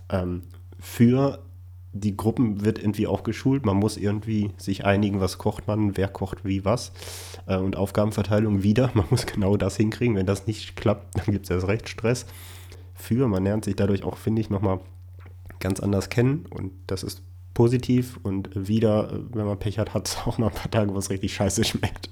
Ähm, 0.09 0.43
für 0.79 1.39
die 1.93 2.17
Gruppen 2.17 2.65
wird 2.65 2.79
irgendwie 2.79 3.07
auch 3.07 3.23
geschult. 3.23 3.65
Man 3.65 3.77
muss 3.77 3.97
irgendwie 3.97 4.51
sich 4.57 4.83
einigen, 4.83 5.21
was 5.21 5.37
kocht 5.37 5.67
man, 5.67 5.95
wer 5.95 6.07
kocht 6.07 6.43
wie 6.43 6.65
was. 6.65 6.91
Äh, 7.45 7.57
und 7.57 7.75
Aufgabenverteilung 7.75 8.63
wieder. 8.63 8.91
Man 8.93 9.05
muss 9.09 9.25
genau 9.25 9.55
das 9.57 9.77
hinkriegen. 9.77 10.15
Wenn 10.15 10.25
das 10.25 10.47
nicht 10.47 10.75
klappt, 10.75 11.17
dann 11.17 11.31
gibt 11.31 11.45
es 11.45 11.51
erst 11.51 11.67
recht 11.67 11.87
Stress. 11.87 12.25
Für, 12.95 13.27
man 13.27 13.43
lernt 13.43 13.65
sich 13.65 13.75
dadurch 13.75 14.03
auch, 14.03 14.17
finde 14.17 14.41
ich, 14.41 14.49
nochmal 14.49 14.79
ganz 15.59 15.79
anders 15.79 16.09
kennen. 16.09 16.45
Und 16.49 16.71
das 16.87 17.03
ist 17.03 17.21
positiv. 17.53 18.19
Und 18.23 18.49
wieder, 18.55 19.13
äh, 19.13 19.19
wenn 19.33 19.45
man 19.45 19.59
Pech 19.59 19.77
hat, 19.77 19.93
hat 19.93 20.07
es 20.07 20.17
auch 20.25 20.39
mal 20.39 20.47
ein 20.47 20.53
paar 20.53 20.71
Tage, 20.71 20.93
wo 20.93 20.97
es 20.97 21.11
richtig 21.11 21.33
scheiße 21.33 21.63
schmeckt. 21.63 22.09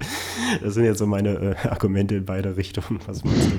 Das 0.62 0.74
sind 0.74 0.84
jetzt 0.84 0.98
so 0.98 1.06
meine 1.06 1.56
äh, 1.64 1.68
Argumente 1.68 2.14
in 2.14 2.24
beide 2.24 2.56
Richtungen. 2.56 3.00
Was 3.06 3.24
meinst 3.24 3.50
du? 3.50 3.58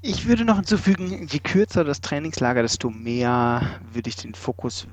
Ich 0.00 0.26
würde 0.26 0.44
noch 0.44 0.56
hinzufügen, 0.56 1.26
je 1.28 1.40
kürzer 1.40 1.82
das 1.84 2.00
Trainingslager, 2.00 2.62
desto 2.62 2.90
mehr 2.90 3.80
würde 3.82 4.08
ich 4.10 4.16
den 4.16 4.34
Fokus 4.34 4.86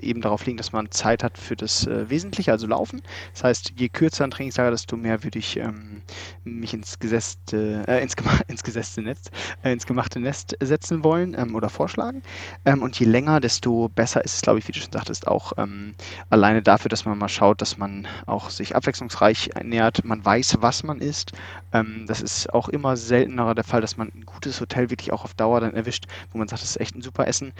eben 0.00 0.20
darauf 0.20 0.44
legen, 0.46 0.56
dass 0.56 0.72
man 0.72 0.90
Zeit 0.90 1.22
hat 1.22 1.38
für 1.38 1.56
das 1.56 1.86
äh, 1.86 2.08
Wesentliche, 2.08 2.52
also 2.52 2.66
Laufen. 2.66 3.02
Das 3.32 3.44
heißt, 3.44 3.72
je 3.76 3.88
kürzer 3.88 4.24
ein 4.24 4.30
Trainingslager, 4.30 4.70
desto 4.70 4.96
mehr 4.96 5.22
würde 5.24 5.38
ich 5.38 5.56
ähm, 5.56 6.02
mich 6.44 6.74
ins 6.74 6.98
gesetzte, 6.98 7.84
äh, 7.86 8.02
ins, 8.02 8.14
ins 8.48 8.62
gesetzte 8.62 9.02
Netz, 9.02 9.30
äh, 9.62 9.72
ins 9.72 9.86
gemachte 9.86 10.20
Nest 10.20 10.56
setzen 10.60 11.04
wollen 11.04 11.34
ähm, 11.38 11.54
oder 11.54 11.68
vorschlagen. 11.68 12.22
Ähm, 12.64 12.82
und 12.82 12.98
je 12.98 13.06
länger, 13.06 13.40
desto 13.40 13.88
besser 13.88 14.24
ist 14.24 14.34
es, 14.34 14.40
glaube 14.42 14.58
ich, 14.58 14.68
wie 14.68 14.72
du 14.72 14.80
schon 14.80 14.92
sagtest, 14.92 15.26
auch 15.26 15.52
ähm, 15.56 15.94
alleine 16.30 16.62
dafür, 16.62 16.88
dass 16.88 17.04
man 17.04 17.18
mal 17.18 17.28
schaut, 17.28 17.60
dass 17.60 17.78
man 17.78 18.06
auch 18.26 18.50
sich 18.50 18.76
abwechslungsreich 18.76 19.50
ernährt, 19.54 20.04
man 20.04 20.24
weiß, 20.24 20.58
was 20.60 20.82
man 20.82 20.98
isst. 20.98 21.32
Ähm, 21.72 22.04
das 22.06 22.20
ist 22.20 22.52
auch 22.52 22.68
immer 22.68 22.96
seltener 22.96 23.54
der 23.54 23.64
Fall, 23.64 23.80
dass 23.80 23.96
man 23.96 24.08
ein 24.14 24.24
gutes 24.24 24.60
Hotel 24.60 24.90
wirklich 24.90 25.12
auch 25.12 25.24
auf 25.24 25.34
Dauer 25.34 25.60
dann 25.60 25.74
erwischt, 25.74 26.06
wo 26.32 26.38
man 26.38 26.48
sagt, 26.48 26.62
das 26.62 26.70
ist 26.70 26.80
echt 26.80 26.94
ein 26.94 27.02
super 27.02 27.26
Essen. 27.26 27.52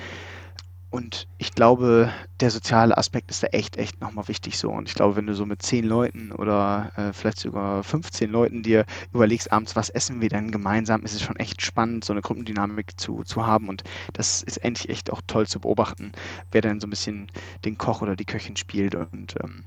Und 0.95 1.27
ich 1.39 1.57
glaube, 1.57 2.13
der 2.39 2.53
soziale 2.53 2.97
Aspekt 2.97 3.29
ist 3.33 3.43
da 3.43 3.49
echt, 3.49 3.79
echt 3.79 4.01
nochmal 4.01 4.29
wichtig 4.29 4.57
so. 4.57 4.71
Und 4.71 4.89
ich 4.89 4.95
glaube, 4.95 5.17
wenn 5.17 5.27
du 5.27 5.35
so 5.35 5.45
mit 5.45 5.61
zehn 5.61 5.85
Leuten 5.85 6.31
oder 6.31 6.93
äh, 6.95 7.13
vielleicht 7.13 7.41
sogar 7.41 7.83
15 7.83 8.31
Leuten 8.31 8.63
dir 8.63 8.87
überlegst, 9.13 9.51
abends, 9.51 9.75
was 9.75 9.91
essen 9.91 10.21
wir 10.21 10.29
denn 10.29 10.53
gemeinsam, 10.53 11.03
ist 11.03 11.15
es 11.15 11.21
schon 11.21 11.35
echt 11.35 11.63
spannend, 11.63 12.05
so 12.05 12.13
eine 12.13 12.23
Gruppendynamik 12.23 12.93
zu, 12.97 13.25
zu 13.25 13.45
haben. 13.45 13.69
Und 13.69 13.83
das 14.13 14.45
ist 14.45 14.59
endlich 14.59 14.89
echt 14.89 15.13
auch 15.13 15.21
toll 15.27 15.49
zu 15.49 15.59
beobachten, 15.59 16.13
wer 16.53 16.61
dann 16.61 16.79
so 16.79 16.87
ein 16.87 16.91
bisschen 16.91 17.27
den 17.65 17.77
Koch 17.77 18.01
oder 18.01 18.15
die 18.15 18.25
Köchin 18.25 18.55
spielt. 18.55 18.95
Und 18.95 19.35
ähm, 19.43 19.65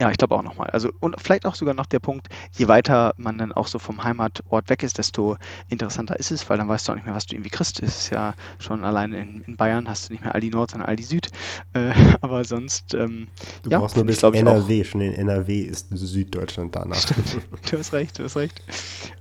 ja, 0.00 0.10
ich 0.10 0.18
glaube 0.18 0.34
auch 0.34 0.42
nochmal. 0.42 0.70
Also 0.70 0.90
und 1.00 1.20
vielleicht 1.20 1.46
auch 1.46 1.54
sogar 1.54 1.74
noch 1.74 1.86
der 1.86 2.00
Punkt, 2.00 2.28
je 2.52 2.68
weiter 2.68 3.14
man 3.16 3.38
dann 3.38 3.52
auch 3.52 3.66
so 3.66 3.78
vom 3.78 4.02
Heimatort 4.02 4.68
weg 4.68 4.82
ist, 4.82 4.98
desto 4.98 5.36
interessanter 5.68 6.18
ist 6.18 6.30
es, 6.30 6.48
weil 6.50 6.58
dann 6.58 6.68
weißt 6.68 6.88
du 6.88 6.92
auch 6.92 6.96
nicht 6.96 7.06
mehr, 7.06 7.14
was 7.14 7.26
du 7.26 7.34
irgendwie 7.34 7.50
kriegst. 7.50 7.82
Es 7.82 7.98
ist 7.98 8.10
ja 8.10 8.34
schon 8.58 8.84
alleine 8.84 9.20
in, 9.20 9.42
in, 9.46 9.56
Bayern 9.56 9.88
hast 9.88 10.08
du 10.08 10.12
nicht 10.12 10.22
mehr 10.22 10.34
Aldi 10.34 10.50
Nord, 10.50 10.72
sondern 10.72 10.88
Aldi 10.88 11.02
Süd. 11.02 11.30
Äh, 11.74 11.92
aber 12.20 12.44
sonst, 12.44 12.94
ähm, 12.94 13.28
du 13.62 13.70
ja, 13.70 13.78
brauchst 13.78 13.96
nur 13.96 14.04
bis 14.04 14.18
ich, 14.18 14.34
NRW. 14.34 14.82
Auch, 14.82 14.86
schon 14.86 15.00
in 15.00 15.12
NRW 15.14 15.60
ist 15.60 15.88
Süddeutschland 15.90 16.74
danach. 16.74 16.96
Stimmt. 17.00 17.38
Du 17.70 17.78
hast 17.78 17.92
recht, 17.92 18.18
du 18.18 18.24
hast 18.24 18.36
recht. 18.36 18.62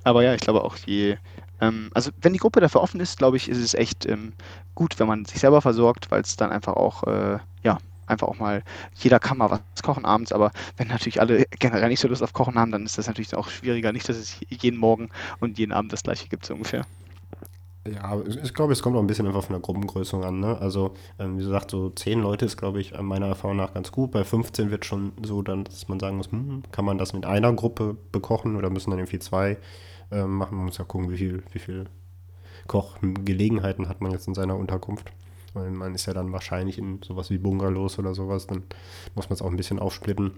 Aber 0.03 0.23
ja, 0.23 0.33
ich 0.33 0.41
glaube 0.41 0.63
auch, 0.63 0.75
je 0.85 1.17
Ähm, 1.61 1.91
also 1.93 2.11
wenn 2.21 2.33
die 2.33 2.39
Gruppe 2.39 2.59
dafür 2.59 2.81
offen 2.81 2.99
ist, 2.99 3.17
glaube 3.17 3.37
ich, 3.37 3.47
ist 3.47 3.59
es 3.59 3.73
echt 3.73 4.05
ähm, 4.05 4.33
gut, 4.75 4.99
wenn 4.99 5.07
man 5.07 5.25
sich 5.25 5.39
selber 5.39 5.61
versorgt, 5.61 6.09
weil 6.09 6.21
es 6.21 6.35
dann 6.35 6.51
einfach 6.51 6.73
auch, 6.73 7.03
äh, 7.03 7.37
ja, 7.63 7.77
einfach 8.07 8.27
auch 8.27 8.39
mal, 8.39 8.63
jeder 8.95 9.19
kann 9.19 9.37
mal 9.37 9.49
was 9.51 9.61
kochen 9.83 10.05
abends, 10.05 10.31
aber 10.31 10.51
wenn 10.77 10.87
natürlich 10.87 11.19
alle 11.19 11.45
generell 11.59 11.89
nicht 11.89 11.99
so 11.99 12.07
Lust 12.07 12.23
auf 12.23 12.33
Kochen 12.33 12.55
haben, 12.55 12.71
dann 12.71 12.85
ist 12.85 12.97
das 12.97 13.07
natürlich 13.07 13.35
auch 13.35 13.49
schwieriger. 13.49 13.91
Nicht, 13.91 14.07
dass 14.07 14.17
es 14.17 14.39
jeden 14.49 14.77
Morgen 14.77 15.09
und 15.39 15.57
jeden 15.57 15.71
Abend 15.71 15.93
das 15.93 16.03
gleiche 16.03 16.27
gibt, 16.27 16.45
so 16.45 16.53
ungefähr. 16.53 16.85
Ja, 17.85 18.17
ich 18.25 18.53
glaube, 18.53 18.71
es 18.71 18.81
kommt 18.81 18.95
auch 18.95 19.01
ein 19.01 19.07
bisschen 19.07 19.27
einfach 19.27 19.43
von 19.43 19.53
der 19.53 19.61
Gruppengröße 19.61 20.15
an. 20.25 20.39
Ne? 20.39 20.57
Also, 20.57 20.93
ähm, 21.19 21.37
wie 21.37 21.43
gesagt, 21.43 21.69
so 21.69 21.89
zehn 21.89 22.21
Leute 22.21 22.45
ist, 22.45 22.55
glaube 22.55 22.79
ich, 22.79 22.97
meiner 22.97 23.27
Erfahrung 23.27 23.57
nach 23.57 23.73
ganz 23.73 23.91
gut. 23.91 24.11
Bei 24.11 24.23
15 24.23 24.71
wird 24.71 24.85
schon 24.85 25.11
so, 25.21 25.41
dann, 25.41 25.65
dass 25.65 25.89
man 25.89 25.99
sagen 25.99 26.15
muss, 26.15 26.31
hm, 26.31 26.63
kann 26.71 26.85
man 26.85 26.97
das 26.97 27.11
mit 27.11 27.25
einer 27.25 27.51
Gruppe 27.51 27.97
bekochen 28.13 28.55
oder 28.55 28.69
müssen 28.69 28.91
dann 28.91 28.99
irgendwie 28.99 29.19
zwei 29.19 29.57
äh, 30.11 30.23
machen? 30.23 30.55
Man 30.55 30.67
muss 30.67 30.77
ja 30.77 30.85
gucken, 30.85 31.11
wie 31.11 31.17
viel, 31.17 31.43
wie 31.51 31.59
viel 31.59 31.85
Kochgelegenheiten 32.67 33.89
hat 33.89 33.99
man 33.99 34.11
jetzt 34.11 34.29
in 34.29 34.33
seiner 34.33 34.55
Unterkunft. 34.55 35.11
Weil 35.53 35.71
man 35.71 35.93
ist 35.93 36.05
ja 36.05 36.13
dann 36.13 36.31
wahrscheinlich 36.31 36.77
in 36.77 37.01
sowas 37.03 37.29
wie 37.29 37.37
Bungalows 37.37 37.99
oder 37.99 38.15
sowas, 38.15 38.47
dann 38.47 38.63
muss 39.15 39.29
man 39.29 39.35
es 39.35 39.41
auch 39.41 39.49
ein 39.49 39.57
bisschen 39.57 39.79
aufsplitten. 39.79 40.31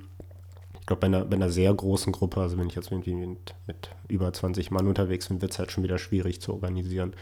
Ich 0.86 0.88
glaube, 0.88 1.00
bei 1.00 1.08
einer, 1.08 1.26
bei 1.26 1.36
einer 1.36 1.50
sehr 1.50 1.74
großen 1.74 2.14
Gruppe, 2.14 2.40
also 2.42 2.60
wenn 2.60 2.68
ich 2.68 2.76
jetzt 2.76 2.92
irgendwie 2.92 3.16
mit, 3.16 3.56
mit 3.66 3.90
über 4.08 4.32
20 4.32 4.70
Mann 4.70 4.86
unterwegs 4.86 5.30
bin, 5.30 5.42
wird 5.42 5.52
es 5.52 5.58
halt 5.58 5.72
schon 5.72 5.84
wieder 5.84 5.98
schwierig 5.98 6.42
zu 6.42 6.54
organisieren. 6.54 7.16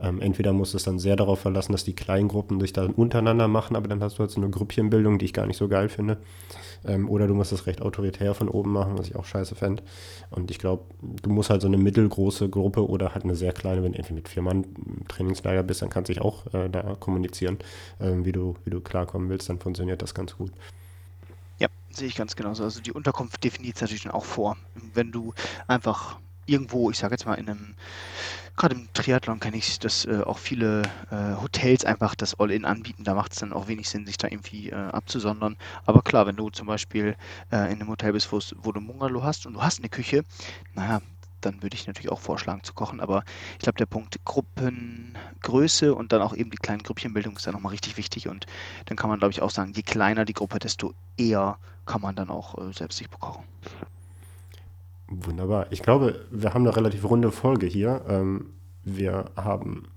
Ähm, 0.00 0.20
entweder 0.20 0.52
muss 0.52 0.72
es 0.72 0.84
dann 0.84 1.00
sehr 1.00 1.16
darauf 1.16 1.40
verlassen, 1.40 1.72
dass 1.72 1.82
die 1.82 1.96
kleinen 1.96 2.28
Gruppen 2.28 2.60
sich 2.60 2.72
dann 2.72 2.92
untereinander 2.92 3.48
machen, 3.48 3.74
aber 3.74 3.88
dann 3.88 4.00
hast 4.04 4.18
du 4.18 4.20
halt 4.20 4.30
so 4.30 4.40
eine 4.40 4.50
Grüppchenbildung, 4.50 5.18
die 5.18 5.24
ich 5.24 5.32
gar 5.32 5.48
nicht 5.48 5.56
so 5.56 5.66
geil 5.66 5.88
finde. 5.88 6.18
Ähm, 6.86 7.10
oder 7.10 7.26
du 7.26 7.34
musst 7.34 7.50
das 7.50 7.66
recht 7.66 7.82
autoritär 7.82 8.34
von 8.34 8.48
oben 8.48 8.70
machen, 8.70 8.96
was 8.96 9.08
ich 9.08 9.16
auch 9.16 9.24
scheiße 9.24 9.56
fände. 9.56 9.82
Und 10.30 10.52
ich 10.52 10.60
glaube, 10.60 10.84
du 11.00 11.30
musst 11.30 11.50
halt 11.50 11.62
so 11.62 11.66
eine 11.66 11.78
mittelgroße 11.78 12.50
Gruppe 12.50 12.88
oder 12.88 13.14
halt 13.14 13.24
eine 13.24 13.34
sehr 13.34 13.52
kleine, 13.52 13.82
wenn 13.82 13.94
du 13.94 13.98
irgendwie 13.98 14.14
mit 14.14 14.28
vier 14.28 14.42
Mann 14.42 14.64
im 14.76 15.08
Trainingslager 15.08 15.64
bist, 15.64 15.82
dann 15.82 15.90
kannst 15.90 16.08
du 16.08 16.12
dich 16.12 16.22
auch 16.22 16.46
äh, 16.54 16.70
da 16.70 16.94
kommunizieren, 17.00 17.58
äh, 17.98 18.12
wie, 18.22 18.30
du, 18.30 18.54
wie 18.64 18.70
du 18.70 18.80
klarkommen 18.80 19.28
willst, 19.28 19.48
dann 19.48 19.58
funktioniert 19.58 20.02
das 20.02 20.14
ganz 20.14 20.36
gut. 20.36 20.52
Sehe 21.94 22.08
ich 22.08 22.14
ganz 22.16 22.36
genauso. 22.36 22.64
Also 22.64 22.80
die 22.80 22.92
Unterkunft 22.92 23.44
definiert 23.44 23.76
es 23.76 23.82
natürlich 23.82 24.08
auch 24.10 24.24
vor. 24.24 24.56
Wenn 24.94 25.12
du 25.12 25.34
einfach 25.66 26.18
irgendwo, 26.46 26.90
ich 26.90 26.98
sage 26.98 27.14
jetzt 27.14 27.26
mal 27.26 27.34
in 27.34 27.48
einem, 27.48 27.74
gerade 28.56 28.74
im 28.74 28.92
Triathlon 28.92 29.40
kenne 29.40 29.58
ich, 29.58 29.78
dass 29.78 30.04
äh, 30.06 30.22
auch 30.24 30.38
viele 30.38 30.82
äh, 31.10 31.40
Hotels 31.40 31.84
einfach 31.84 32.14
das 32.14 32.38
All-In 32.38 32.64
anbieten. 32.64 33.04
Da 33.04 33.14
macht 33.14 33.32
es 33.32 33.38
dann 33.38 33.52
auch 33.52 33.68
wenig 33.68 33.88
Sinn, 33.88 34.06
sich 34.06 34.16
da 34.16 34.28
irgendwie 34.28 34.70
äh, 34.70 34.74
abzusondern. 34.74 35.56
Aber 35.84 36.02
klar, 36.02 36.26
wenn 36.26 36.36
du 36.36 36.50
zum 36.50 36.66
Beispiel 36.66 37.16
äh, 37.50 37.72
in 37.72 37.80
einem 37.80 37.88
Hotel 37.88 38.12
bist, 38.12 38.32
wo 38.32 38.72
du 38.72 38.80
ein 38.80 39.22
hast 39.22 39.46
und 39.46 39.54
du 39.54 39.62
hast 39.62 39.78
eine 39.78 39.88
Küche, 39.88 40.24
naja, 40.74 41.00
dann 41.44 41.62
würde 41.62 41.74
ich 41.74 41.86
natürlich 41.86 42.10
auch 42.10 42.20
vorschlagen 42.20 42.62
zu 42.62 42.72
kochen. 42.74 43.00
Aber 43.00 43.24
ich 43.54 43.60
glaube, 43.60 43.78
der 43.78 43.86
Punkt 43.86 44.18
Gruppengröße 44.24 45.94
und 45.94 46.12
dann 46.12 46.22
auch 46.22 46.34
eben 46.34 46.50
die 46.50 46.56
kleinen 46.56 46.82
Grüppchenbildung 46.82 47.36
ist 47.36 47.46
dann 47.46 47.54
nochmal 47.54 47.72
richtig 47.72 47.96
wichtig. 47.96 48.28
Und 48.28 48.46
dann 48.86 48.96
kann 48.96 49.10
man, 49.10 49.18
glaube 49.18 49.32
ich, 49.32 49.42
auch 49.42 49.50
sagen, 49.50 49.72
je 49.74 49.82
kleiner 49.82 50.24
die 50.24 50.32
Gruppe, 50.32 50.58
desto 50.58 50.94
eher 51.16 51.58
kann 51.86 52.00
man 52.00 52.14
dann 52.14 52.30
auch 52.30 52.56
äh, 52.58 52.72
selbst 52.72 52.98
sich 52.98 53.10
bekochen. 53.10 53.44
Wunderbar. 55.08 55.66
Ich 55.70 55.82
glaube, 55.82 56.24
wir 56.30 56.54
haben 56.54 56.62
eine 56.62 56.74
relativ 56.74 57.04
runde 57.04 57.32
Folge 57.32 57.66
hier. 57.66 58.02
Ähm, 58.08 58.50
wir 58.84 59.26
haben 59.36 59.88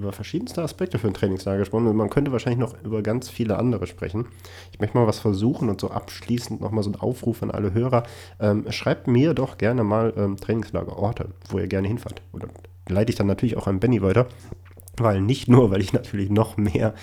über 0.00 0.12
verschiedenste 0.12 0.62
Aspekte 0.62 0.98
für 0.98 1.06
ein 1.06 1.14
Trainingslager 1.14 1.58
gesprochen 1.58 1.86
und 1.86 1.96
man 1.96 2.10
könnte 2.10 2.32
wahrscheinlich 2.32 2.58
noch 2.58 2.74
über 2.82 3.02
ganz 3.02 3.28
viele 3.28 3.58
andere 3.58 3.86
sprechen. 3.86 4.26
Ich 4.72 4.80
möchte 4.80 4.96
mal 4.96 5.06
was 5.06 5.18
versuchen 5.18 5.68
und 5.68 5.80
so 5.80 5.90
abschließend 5.90 6.60
nochmal 6.60 6.82
so 6.82 6.90
einen 6.90 7.00
Aufruf 7.00 7.42
an 7.42 7.50
alle 7.50 7.74
Hörer. 7.74 8.04
Ähm, 8.40 8.64
schreibt 8.70 9.06
mir 9.06 9.34
doch 9.34 9.58
gerne 9.58 9.84
mal 9.84 10.12
ähm, 10.16 10.36
Trainingslagerorte, 10.36 11.28
wo 11.48 11.58
ihr 11.58 11.68
gerne 11.68 11.88
hinfahrt. 11.88 12.22
Oder 12.32 12.48
leite 12.88 13.10
ich 13.10 13.16
dann 13.16 13.26
natürlich 13.26 13.56
auch 13.56 13.66
an 13.66 13.80
Benny 13.80 14.02
weiter. 14.02 14.26
Weil 14.96 15.22
nicht 15.22 15.48
nur, 15.48 15.70
weil 15.70 15.80
ich 15.80 15.92
natürlich 15.94 16.28
noch 16.28 16.58
mehr 16.58 16.94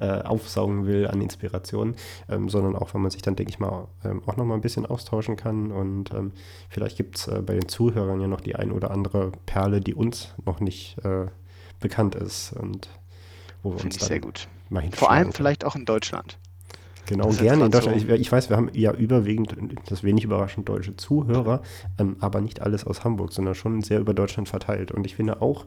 äh, 0.00 0.22
aufsaugen 0.22 0.86
will 0.86 1.06
an 1.06 1.20
Inspirationen, 1.20 1.96
ähm, 2.30 2.48
sondern 2.48 2.76
auch, 2.76 2.94
weil 2.94 3.02
man 3.02 3.10
sich 3.10 3.20
dann, 3.20 3.36
denke 3.36 3.50
ich 3.50 3.58
mal, 3.58 3.88
ähm, 4.04 4.22
auch 4.24 4.36
noch 4.36 4.44
mal 4.46 4.54
ein 4.54 4.62
bisschen 4.62 4.86
austauschen 4.86 5.36
kann. 5.36 5.70
Und 5.70 6.14
ähm, 6.14 6.32
vielleicht 6.70 6.96
gibt 6.96 7.18
es 7.18 7.28
äh, 7.28 7.42
bei 7.44 7.54
den 7.54 7.68
Zuhörern 7.68 8.20
ja 8.20 8.26
noch 8.26 8.40
die 8.40 8.56
ein 8.56 8.72
oder 8.72 8.90
andere 8.90 9.32
Perle, 9.44 9.80
die 9.80 9.94
uns 9.94 10.34
noch 10.46 10.60
nicht 10.60 10.96
äh, 11.04 11.26
bekannt 11.82 12.14
ist 12.14 12.52
und 12.52 12.88
wo 13.62 13.74
wir 13.74 13.84
uns 13.84 13.98
dann 13.98 14.08
sehr 14.08 14.20
gut. 14.20 14.48
Mal 14.70 14.88
Vor 14.92 15.10
allem 15.10 15.24
kann. 15.24 15.32
vielleicht 15.32 15.64
auch 15.64 15.76
in 15.76 15.84
Deutschland. 15.84 16.38
Genau, 17.06 17.26
das 17.26 17.38
gerne 17.38 17.66
in 17.66 17.70
Deutschland. 17.70 18.00
So 18.00 18.06
ich, 18.06 18.20
ich, 18.20 18.32
weiß, 18.32 18.48
wir 18.48 18.56
haben 18.56 18.70
ja 18.72 18.92
überwiegend, 18.92 19.54
das 19.86 19.98
ist 19.98 20.04
wenig 20.04 20.24
überraschend, 20.24 20.68
deutsche 20.68 20.96
Zuhörer, 20.96 21.62
ähm, 21.98 22.16
aber 22.20 22.40
nicht 22.40 22.62
alles 22.62 22.84
aus 22.84 23.04
Hamburg, 23.04 23.32
sondern 23.32 23.54
schon 23.54 23.82
sehr 23.82 24.00
über 24.00 24.14
Deutschland 24.14 24.48
verteilt. 24.48 24.92
Und 24.92 25.04
ich 25.04 25.16
finde 25.16 25.42
auch, 25.42 25.66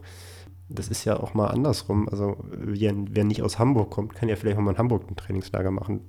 das 0.68 0.88
ist 0.88 1.04
ja 1.04 1.18
auch 1.18 1.34
mal 1.34 1.46
andersrum. 1.48 2.08
Also, 2.08 2.36
wer, 2.50 2.94
wer 3.10 3.24
nicht 3.24 3.42
aus 3.42 3.58
Hamburg 3.58 3.90
kommt, 3.90 4.14
kann 4.14 4.28
ja 4.28 4.36
vielleicht 4.36 4.58
auch 4.58 4.62
mal 4.62 4.72
in 4.72 4.78
Hamburg 4.78 5.08
ein 5.08 5.16
Trainingslager 5.16 5.70
machen. 5.70 6.00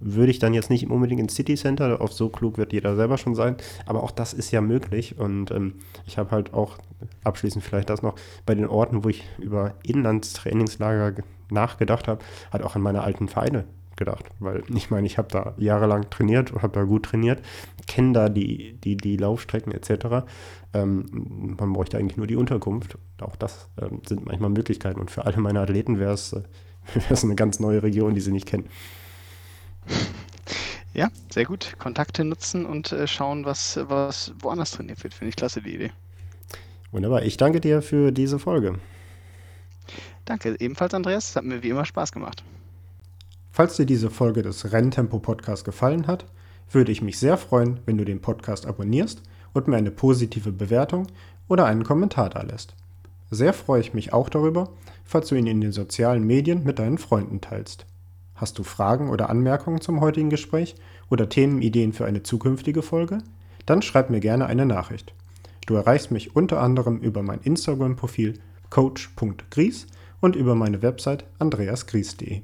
Würde 0.00 0.30
ich 0.30 0.38
dann 0.38 0.52
jetzt 0.52 0.70
nicht 0.70 0.90
unbedingt 0.90 1.20
ins 1.20 1.34
City 1.34 1.54
Center, 1.54 2.00
auf 2.00 2.12
so 2.12 2.28
klug 2.28 2.58
wird 2.58 2.72
jeder 2.72 2.96
selber 2.96 3.16
schon 3.16 3.34
sein, 3.34 3.56
aber 3.86 4.02
auch 4.02 4.10
das 4.10 4.32
ist 4.34 4.50
ja 4.50 4.60
möglich. 4.60 5.18
Und 5.18 5.50
ähm, 5.50 5.74
ich 6.06 6.18
habe 6.18 6.30
halt 6.30 6.52
auch, 6.52 6.78
abschließend 7.24 7.64
vielleicht 7.64 7.88
das 7.88 8.02
noch, 8.02 8.16
bei 8.44 8.54
den 8.54 8.66
Orten, 8.66 9.04
wo 9.04 9.08
ich 9.08 9.24
über 9.38 9.74
Inlandstrainingslager 9.82 11.22
nachgedacht 11.50 12.08
habe, 12.08 12.24
halt 12.52 12.62
auch 12.64 12.76
an 12.76 12.82
meine 12.82 13.02
alten 13.02 13.28
Vereine 13.28 13.64
gedacht. 13.96 14.24
Weil 14.38 14.62
ich 14.74 14.90
meine, 14.90 15.06
ich 15.06 15.18
habe 15.18 15.28
da 15.28 15.54
jahrelang 15.58 16.10
trainiert 16.10 16.52
und 16.52 16.62
habe 16.62 16.72
da 16.72 16.84
gut 16.84 17.04
trainiert, 17.04 17.42
kenne 17.86 18.12
da 18.12 18.28
die, 18.28 18.74
die, 18.74 18.96
die 18.96 19.16
Laufstrecken 19.16 19.72
etc. 19.72 20.26
Ähm, 20.72 21.54
man 21.58 21.72
bräuchte 21.72 21.98
eigentlich 21.98 22.16
nur 22.16 22.26
die 22.26 22.36
Unterkunft. 22.36 22.98
Auch 23.20 23.36
das 23.36 23.68
ähm, 23.80 24.00
sind 24.06 24.26
manchmal 24.26 24.50
Möglichkeiten. 24.50 25.00
Und 25.00 25.10
für 25.10 25.24
alle 25.24 25.38
meine 25.38 25.60
Athleten 25.60 25.98
wäre 25.98 26.14
es 26.14 26.32
äh, 26.32 26.42
eine 27.22 27.34
ganz 27.34 27.60
neue 27.60 27.82
Region, 27.82 28.14
die 28.14 28.20
sie 28.20 28.32
nicht 28.32 28.46
kennen. 28.46 28.68
Ja, 30.94 31.08
sehr 31.30 31.46
gut. 31.46 31.76
Kontakte 31.78 32.22
nutzen 32.22 32.66
und 32.66 32.92
äh, 32.92 33.06
schauen, 33.06 33.46
was, 33.46 33.80
was 33.84 34.34
woanders 34.40 34.72
trainiert 34.72 35.02
wird. 35.02 35.14
Finde 35.14 35.30
ich 35.30 35.36
klasse, 35.36 35.62
die 35.62 35.74
Idee. 35.74 35.90
Wunderbar. 36.90 37.22
Ich 37.22 37.38
danke 37.38 37.60
dir 37.60 37.80
für 37.80 38.12
diese 38.12 38.38
Folge. 38.38 38.78
Danke 40.26 40.54
ebenfalls, 40.60 40.92
Andreas. 40.92 41.30
Es 41.30 41.36
hat 41.36 41.44
mir 41.44 41.62
wie 41.62 41.70
immer 41.70 41.86
Spaß 41.86 42.12
gemacht. 42.12 42.44
Falls 43.54 43.76
dir 43.76 43.84
diese 43.84 44.08
Folge 44.08 44.40
des 44.40 44.72
Renntempo 44.72 45.18
Podcasts 45.18 45.62
gefallen 45.62 46.06
hat, 46.06 46.24
würde 46.70 46.90
ich 46.90 47.02
mich 47.02 47.18
sehr 47.18 47.36
freuen, 47.36 47.80
wenn 47.84 47.98
du 47.98 48.04
den 48.06 48.22
Podcast 48.22 48.64
abonnierst 48.66 49.22
und 49.52 49.68
mir 49.68 49.76
eine 49.76 49.90
positive 49.90 50.52
Bewertung 50.52 51.06
oder 51.48 51.66
einen 51.66 51.84
Kommentar 51.84 52.30
da 52.30 52.40
lässt. 52.40 52.74
Sehr 53.30 53.52
freue 53.52 53.82
ich 53.82 53.92
mich 53.92 54.14
auch 54.14 54.30
darüber, 54.30 54.70
falls 55.04 55.28
du 55.28 55.34
ihn 55.34 55.46
in 55.46 55.60
den 55.60 55.72
sozialen 55.72 56.24
Medien 56.24 56.64
mit 56.64 56.78
deinen 56.78 56.96
Freunden 56.96 57.42
teilst. 57.42 57.84
Hast 58.34 58.58
du 58.58 58.62
Fragen 58.62 59.10
oder 59.10 59.28
Anmerkungen 59.28 59.82
zum 59.82 60.00
heutigen 60.00 60.30
Gespräch 60.30 60.74
oder 61.10 61.28
Themenideen 61.28 61.92
für 61.92 62.06
eine 62.06 62.22
zukünftige 62.22 62.80
Folge? 62.80 63.18
Dann 63.66 63.82
schreib 63.82 64.08
mir 64.08 64.20
gerne 64.20 64.46
eine 64.46 64.64
Nachricht. 64.64 65.12
Du 65.66 65.74
erreichst 65.74 66.10
mich 66.10 66.34
unter 66.34 66.60
anderem 66.60 66.98
über 66.98 67.22
mein 67.22 67.40
Instagram-Profil 67.40 68.40
coach.gries 68.70 69.86
und 70.20 70.36
über 70.36 70.54
meine 70.54 70.80
Website 70.80 71.24
andreasgries.de. 71.38 72.42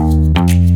you 0.00 0.69